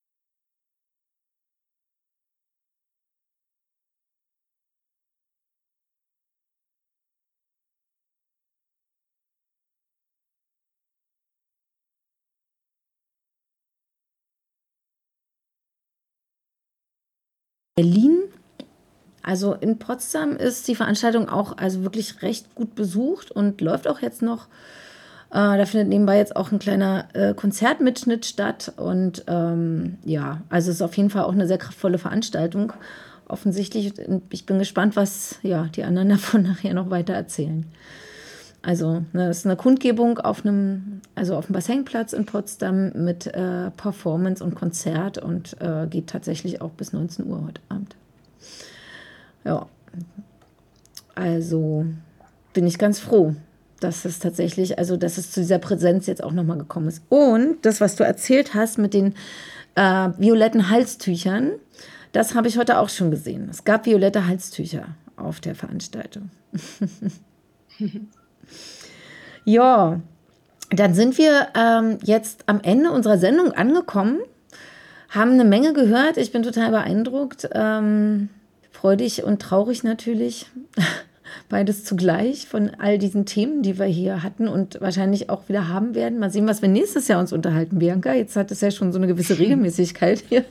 Also 19.23 19.53
in 19.55 19.79
Potsdam 19.79 20.37
ist 20.37 20.69
die 20.69 20.75
Veranstaltung 20.75 21.29
auch 21.29 21.59
also 21.59 21.83
wirklich 21.83 22.23
recht 22.23 22.55
gut 22.55 22.75
besucht 22.75 23.31
und 23.31 23.61
läuft 23.61 23.87
auch 23.87 24.01
jetzt 24.01 24.23
noch. 24.23 24.47
Äh, 25.31 25.59
da 25.59 25.67
findet 25.67 25.89
nebenbei 25.89 26.17
jetzt 26.17 26.35
auch 26.35 26.51
ein 26.51 26.59
kleiner 26.59 27.09
äh, 27.13 27.35
Konzertmitschnitt 27.35 28.25
statt. 28.25 28.73
Und 28.77 29.25
ähm, 29.27 29.99
ja, 30.05 30.41
also 30.49 30.71
es 30.71 30.77
ist 30.77 30.83
auf 30.83 30.97
jeden 30.97 31.11
Fall 31.11 31.25
auch 31.25 31.33
eine 31.33 31.47
sehr 31.47 31.59
kraftvolle 31.59 31.99
Veranstaltung. 31.99 32.73
Offensichtlich. 33.27 33.93
Ich 34.31 34.47
bin 34.47 34.59
gespannt, 34.59 34.97
was 34.97 35.39
ja, 35.43 35.65
die 35.75 35.85
anderen 35.85 36.09
davon 36.09 36.43
nachher 36.43 36.73
noch 36.73 36.89
weiter 36.89 37.13
erzählen. 37.13 37.67
Also, 38.63 39.05
ne, 39.13 39.29
das 39.29 39.39
ist 39.39 39.47
eine 39.47 39.57
Kundgebung 39.57 40.19
auf 40.19 40.45
einem, 40.45 41.01
also 41.15 41.37
auf 41.37 41.47
dem 41.47 41.53
Bassenplatz 41.53 42.13
in 42.13 42.27
Potsdam 42.27 42.91
mit 42.93 43.27
äh, 43.29 43.71
Performance 43.71 44.43
und 44.43 44.55
Konzert 44.55 45.19
und 45.19 45.57
äh, 45.61 45.87
geht 45.89 46.09
tatsächlich 46.09 46.61
auch 46.61 46.71
bis 46.71 46.93
19 46.93 47.27
Uhr 47.27 47.45
heute 47.47 47.61
Abend. 47.69 47.95
Ja. 49.45 49.67
Also 51.15 51.87
bin 52.53 52.67
ich 52.67 52.79
ganz 52.79 52.99
froh, 52.99 53.35
dass 53.81 54.05
es 54.05 54.19
tatsächlich, 54.19 54.79
also 54.79 54.97
dass 54.97 55.19
es 55.19 55.31
zu 55.31 55.41
dieser 55.41 55.59
Präsenz 55.59 56.07
jetzt 56.07 56.23
auch 56.23 56.33
nochmal 56.33 56.59
gekommen 56.59 56.89
ist. 56.89 57.03
Und 57.09 57.59
das, 57.63 57.81
was 57.81 57.97
du 57.97 58.05
erzählt 58.05 58.55
hast 58.55 58.79
mit 58.79 58.93
den 58.93 59.15
äh, 59.77 60.11
violetten 60.19 60.69
Halstüchern, 60.69 61.53
das 62.13 62.35
habe 62.35 62.49
ich 62.49 62.59
heute 62.59 62.79
auch 62.79 62.89
schon 62.89 63.11
gesehen. 63.11 63.49
Es 63.51 63.65
gab 63.65 63.87
violette 63.87 64.27
Halstücher 64.27 64.97
auf 65.17 65.41
der 65.41 65.55
Veranstaltung. 65.55 66.31
ja, 69.45 70.01
dann 70.71 70.95
sind 70.95 71.17
wir 71.19 71.49
ähm, 71.55 71.99
jetzt 72.03 72.45
am 72.47 72.61
Ende 72.63 72.91
unserer 72.93 73.19
Sendung 73.19 73.53
angekommen, 73.53 74.19
haben 75.09 75.33
eine 75.33 75.45
Menge 75.45 75.73
gehört. 75.73 76.19
Ich 76.19 76.33
bin 76.33 76.43
total 76.43 76.71
beeindruckt, 76.71 77.49
ähm, 77.53 78.29
freudig 78.71 79.25
und 79.25 79.41
traurig 79.41 79.83
natürlich. 79.85 80.47
beides 81.49 81.85
zugleich 81.85 82.47
von 82.47 82.71
all 82.79 82.99
diesen 82.99 83.25
Themen, 83.25 83.63
die 83.63 83.79
wir 83.79 83.87
hier 83.87 84.23
hatten 84.23 84.49
und 84.49 84.81
wahrscheinlich 84.81 85.31
auch 85.31 85.49
wieder 85.49 85.69
haben 85.69 85.95
werden. 85.95 86.19
Mal 86.19 86.31
sehen, 86.31 86.47
was 86.47 86.63
wir 86.63 86.69
nächstes 86.69 87.09
Jahr 87.09 87.21
uns 87.21 87.33
unterhalten, 87.33 87.79
Bianca. 87.79 88.13
Jetzt 88.13 88.37
hat 88.37 88.51
es 88.51 88.61
ja 88.61 88.71
schon 88.71 88.93
so 88.93 88.99
eine 88.99 89.07
gewisse 89.07 89.39
Regelmäßigkeit 89.39 90.25
hier. 90.29 90.45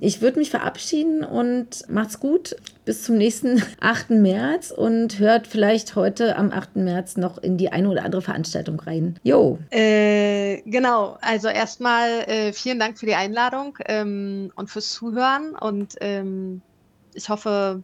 Ich 0.00 0.20
würde 0.20 0.38
mich 0.38 0.50
verabschieden 0.50 1.24
und 1.24 1.88
macht's 1.88 2.20
gut. 2.20 2.56
Bis 2.84 3.04
zum 3.04 3.16
nächsten 3.16 3.62
8. 3.80 4.10
März 4.10 4.70
und 4.70 5.18
hört 5.18 5.46
vielleicht 5.46 5.96
heute 5.96 6.36
am 6.36 6.50
8. 6.50 6.76
März 6.76 7.16
noch 7.16 7.38
in 7.38 7.56
die 7.56 7.72
eine 7.72 7.88
oder 7.88 8.04
andere 8.04 8.22
Veranstaltung 8.22 8.80
rein. 8.80 9.18
Jo. 9.22 9.58
Äh, 9.70 10.62
genau, 10.62 11.16
also 11.20 11.48
erstmal 11.48 12.08
äh, 12.26 12.52
vielen 12.52 12.78
Dank 12.78 12.98
für 12.98 13.06
die 13.06 13.14
Einladung 13.14 13.78
ähm, 13.86 14.52
und 14.56 14.68
fürs 14.68 14.92
Zuhören 14.92 15.54
und 15.54 15.94
ähm, 16.00 16.60
ich 17.14 17.28
hoffe, 17.28 17.82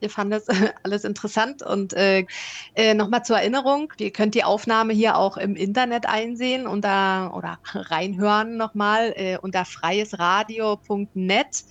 ihr 0.00 0.10
fandet 0.10 0.44
alles 0.82 1.04
interessant. 1.04 1.62
Und 1.62 1.92
äh, 1.94 2.26
äh, 2.74 2.94
nochmal 2.94 3.24
zur 3.24 3.38
Erinnerung, 3.38 3.92
ihr 3.98 4.10
könnt 4.10 4.34
die 4.34 4.44
Aufnahme 4.44 4.92
hier 4.92 5.16
auch 5.16 5.36
im 5.36 5.56
Internet 5.56 6.06
einsehen 6.06 6.66
und 6.66 6.84
da 6.84 7.32
oder 7.32 7.58
reinhören 7.72 8.56
nochmal 8.56 9.12
äh, 9.16 9.38
unter 9.38 9.64
freiesradio.net 9.64 11.64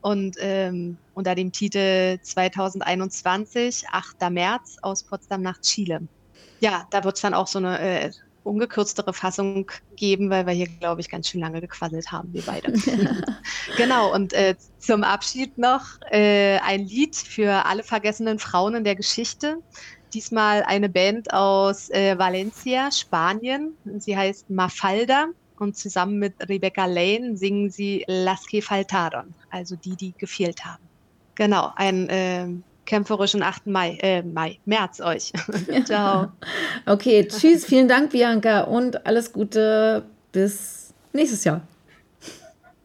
und 0.00 0.36
ähm, 0.40 0.96
unter 1.14 1.34
dem 1.34 1.52
Titel 1.52 2.18
2021, 2.20 3.88
8. 3.90 4.30
März 4.30 4.76
aus 4.82 5.04
Potsdam 5.04 5.42
nach 5.42 5.60
Chile. 5.60 6.00
Ja, 6.60 6.86
da 6.90 7.04
wird 7.04 7.16
es 7.16 7.22
dann 7.22 7.34
auch 7.34 7.46
so 7.46 7.58
eine 7.58 7.78
äh, 7.78 8.10
ungekürztere 8.44 9.12
Fassung 9.12 9.70
geben, 9.96 10.30
weil 10.30 10.46
wir 10.46 10.52
hier, 10.52 10.66
glaube 10.66 11.00
ich, 11.00 11.08
ganz 11.08 11.28
schön 11.28 11.40
lange 11.40 11.60
gequasselt 11.60 12.10
haben, 12.10 12.32
wir 12.32 12.42
beide. 12.42 12.72
genau, 13.76 14.12
und 14.12 14.32
äh, 14.32 14.56
zum 14.78 15.04
Abschied 15.04 15.58
noch 15.58 15.82
äh, 16.10 16.58
ein 16.58 16.86
Lied 16.86 17.16
für 17.16 17.66
alle 17.66 17.82
vergessenen 17.82 18.38
Frauen 18.38 18.74
in 18.74 18.84
der 18.84 18.96
Geschichte. 18.96 19.58
Diesmal 20.14 20.62
eine 20.64 20.88
Band 20.88 21.32
aus 21.32 21.88
äh, 21.90 22.18
Valencia, 22.18 22.90
Spanien. 22.90 23.74
Sie 23.98 24.16
heißt 24.16 24.50
Mafalda 24.50 25.28
und 25.58 25.76
zusammen 25.76 26.18
mit 26.18 26.34
Rebecca 26.48 26.86
Lane 26.86 27.36
singen 27.36 27.70
sie 27.70 28.04
Las 28.08 28.46
que 28.46 28.60
faltaron, 28.60 29.32
also 29.50 29.76
die, 29.76 29.96
die 29.96 30.12
gefehlt 30.18 30.64
haben. 30.64 30.82
Genau, 31.34 31.72
ein 31.76 32.08
äh, 32.08 32.46
kämpferischen 32.86 33.42
8. 33.42 33.66
Mai, 33.66 33.98
äh, 34.02 34.22
Mai, 34.22 34.58
März 34.64 35.00
euch. 35.00 35.32
Ciao. 35.84 36.32
Okay, 36.86 37.26
tschüss, 37.26 37.64
vielen 37.64 37.88
Dank, 37.88 38.10
Bianca, 38.10 38.62
und 38.62 39.06
alles 39.06 39.32
Gute 39.32 40.04
bis 40.32 40.92
nächstes 41.12 41.44
Jahr. 41.44 41.62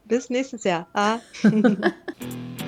Bis 0.04 0.30
nächstes 0.30 0.64
Jahr. 0.64 0.86
Ah. 0.94 1.18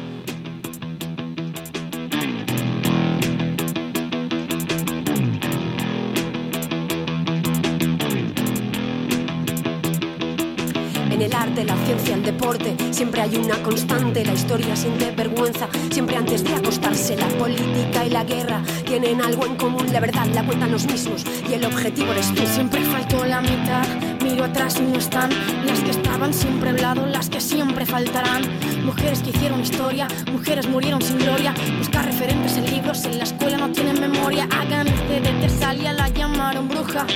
En 11.21 11.27
el 11.27 11.35
arte, 11.35 11.65
la 11.65 11.77
ciencia, 11.85 12.15
el 12.15 12.23
deporte, 12.23 12.75
siempre 12.93 13.21
hay 13.21 13.37
una 13.37 13.63
constante. 13.63 14.25
La 14.25 14.33
historia 14.33 14.75
siente 14.75 15.11
vergüenza, 15.11 15.69
siempre 15.91 16.17
antes 16.17 16.43
de 16.43 16.55
acostarse. 16.55 17.15
La 17.15 17.29
política 17.29 18.07
y 18.07 18.09
la 18.09 18.25
guerra 18.25 18.63
tienen 18.87 19.21
algo 19.21 19.45
en 19.45 19.55
común. 19.57 19.87
La 19.93 20.01
verdad 20.01 20.25
la 20.33 20.43
cuentan 20.47 20.73
los 20.73 20.87
mismos 20.87 21.27
y 21.47 21.53
el 21.53 21.67
objetivo 21.67 22.11
eres 22.13 22.33
tú. 22.35 22.41
Siempre 22.47 22.81
faltó 22.85 23.23
la 23.27 23.43
mitad, 23.43 23.87
miro 24.23 24.45
atrás 24.45 24.77
y 24.79 24.83
no 24.83 24.99
están. 24.99 25.31
Las 25.67 25.81
que 25.81 25.91
estaban 25.91 26.33
siempre 26.33 26.71
al 26.71 26.81
lado, 26.81 27.07
las 27.07 27.29
que 27.29 27.41
siempre 27.41 27.87
faltarán. 27.87 28.43
Mujeres 28.85 29.23
que 29.23 29.31
hicieron 29.31 29.61
historia, 29.61 30.09
mujeres 30.33 30.69
murieron 30.69 31.03
sin 31.03 31.19
gloria. 31.19 31.55
Buscar 31.79 32.05
referentes 32.05 32.57
en 32.57 32.71
libros, 32.71 33.05
en 33.05 33.19
la 33.19 33.25
escuela 33.25 33.59
no 33.59 33.71
tienen 33.71 34.01
memoria. 34.01 34.49
Hagan 34.51 34.89
este 34.89 35.21
de 35.21 35.33
Tesalia, 35.41 35.93
la 35.93 36.09
llamaron 36.09 36.69
bruja. 36.69 37.07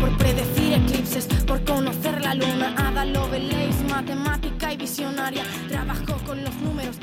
Por 0.00 0.16
predecir 0.16 0.74
eclipses, 0.74 1.26
por 1.46 1.64
conocer 1.64 2.20
la 2.22 2.34
luna. 2.34 2.74
Ada 2.76 3.04
Lovelace, 3.04 3.84
matemática 3.88 4.72
y 4.72 4.76
visionaria. 4.76 5.44
Trabajó 5.68 6.16
con 6.26 6.42
los 6.42 6.54
números. 6.56 6.96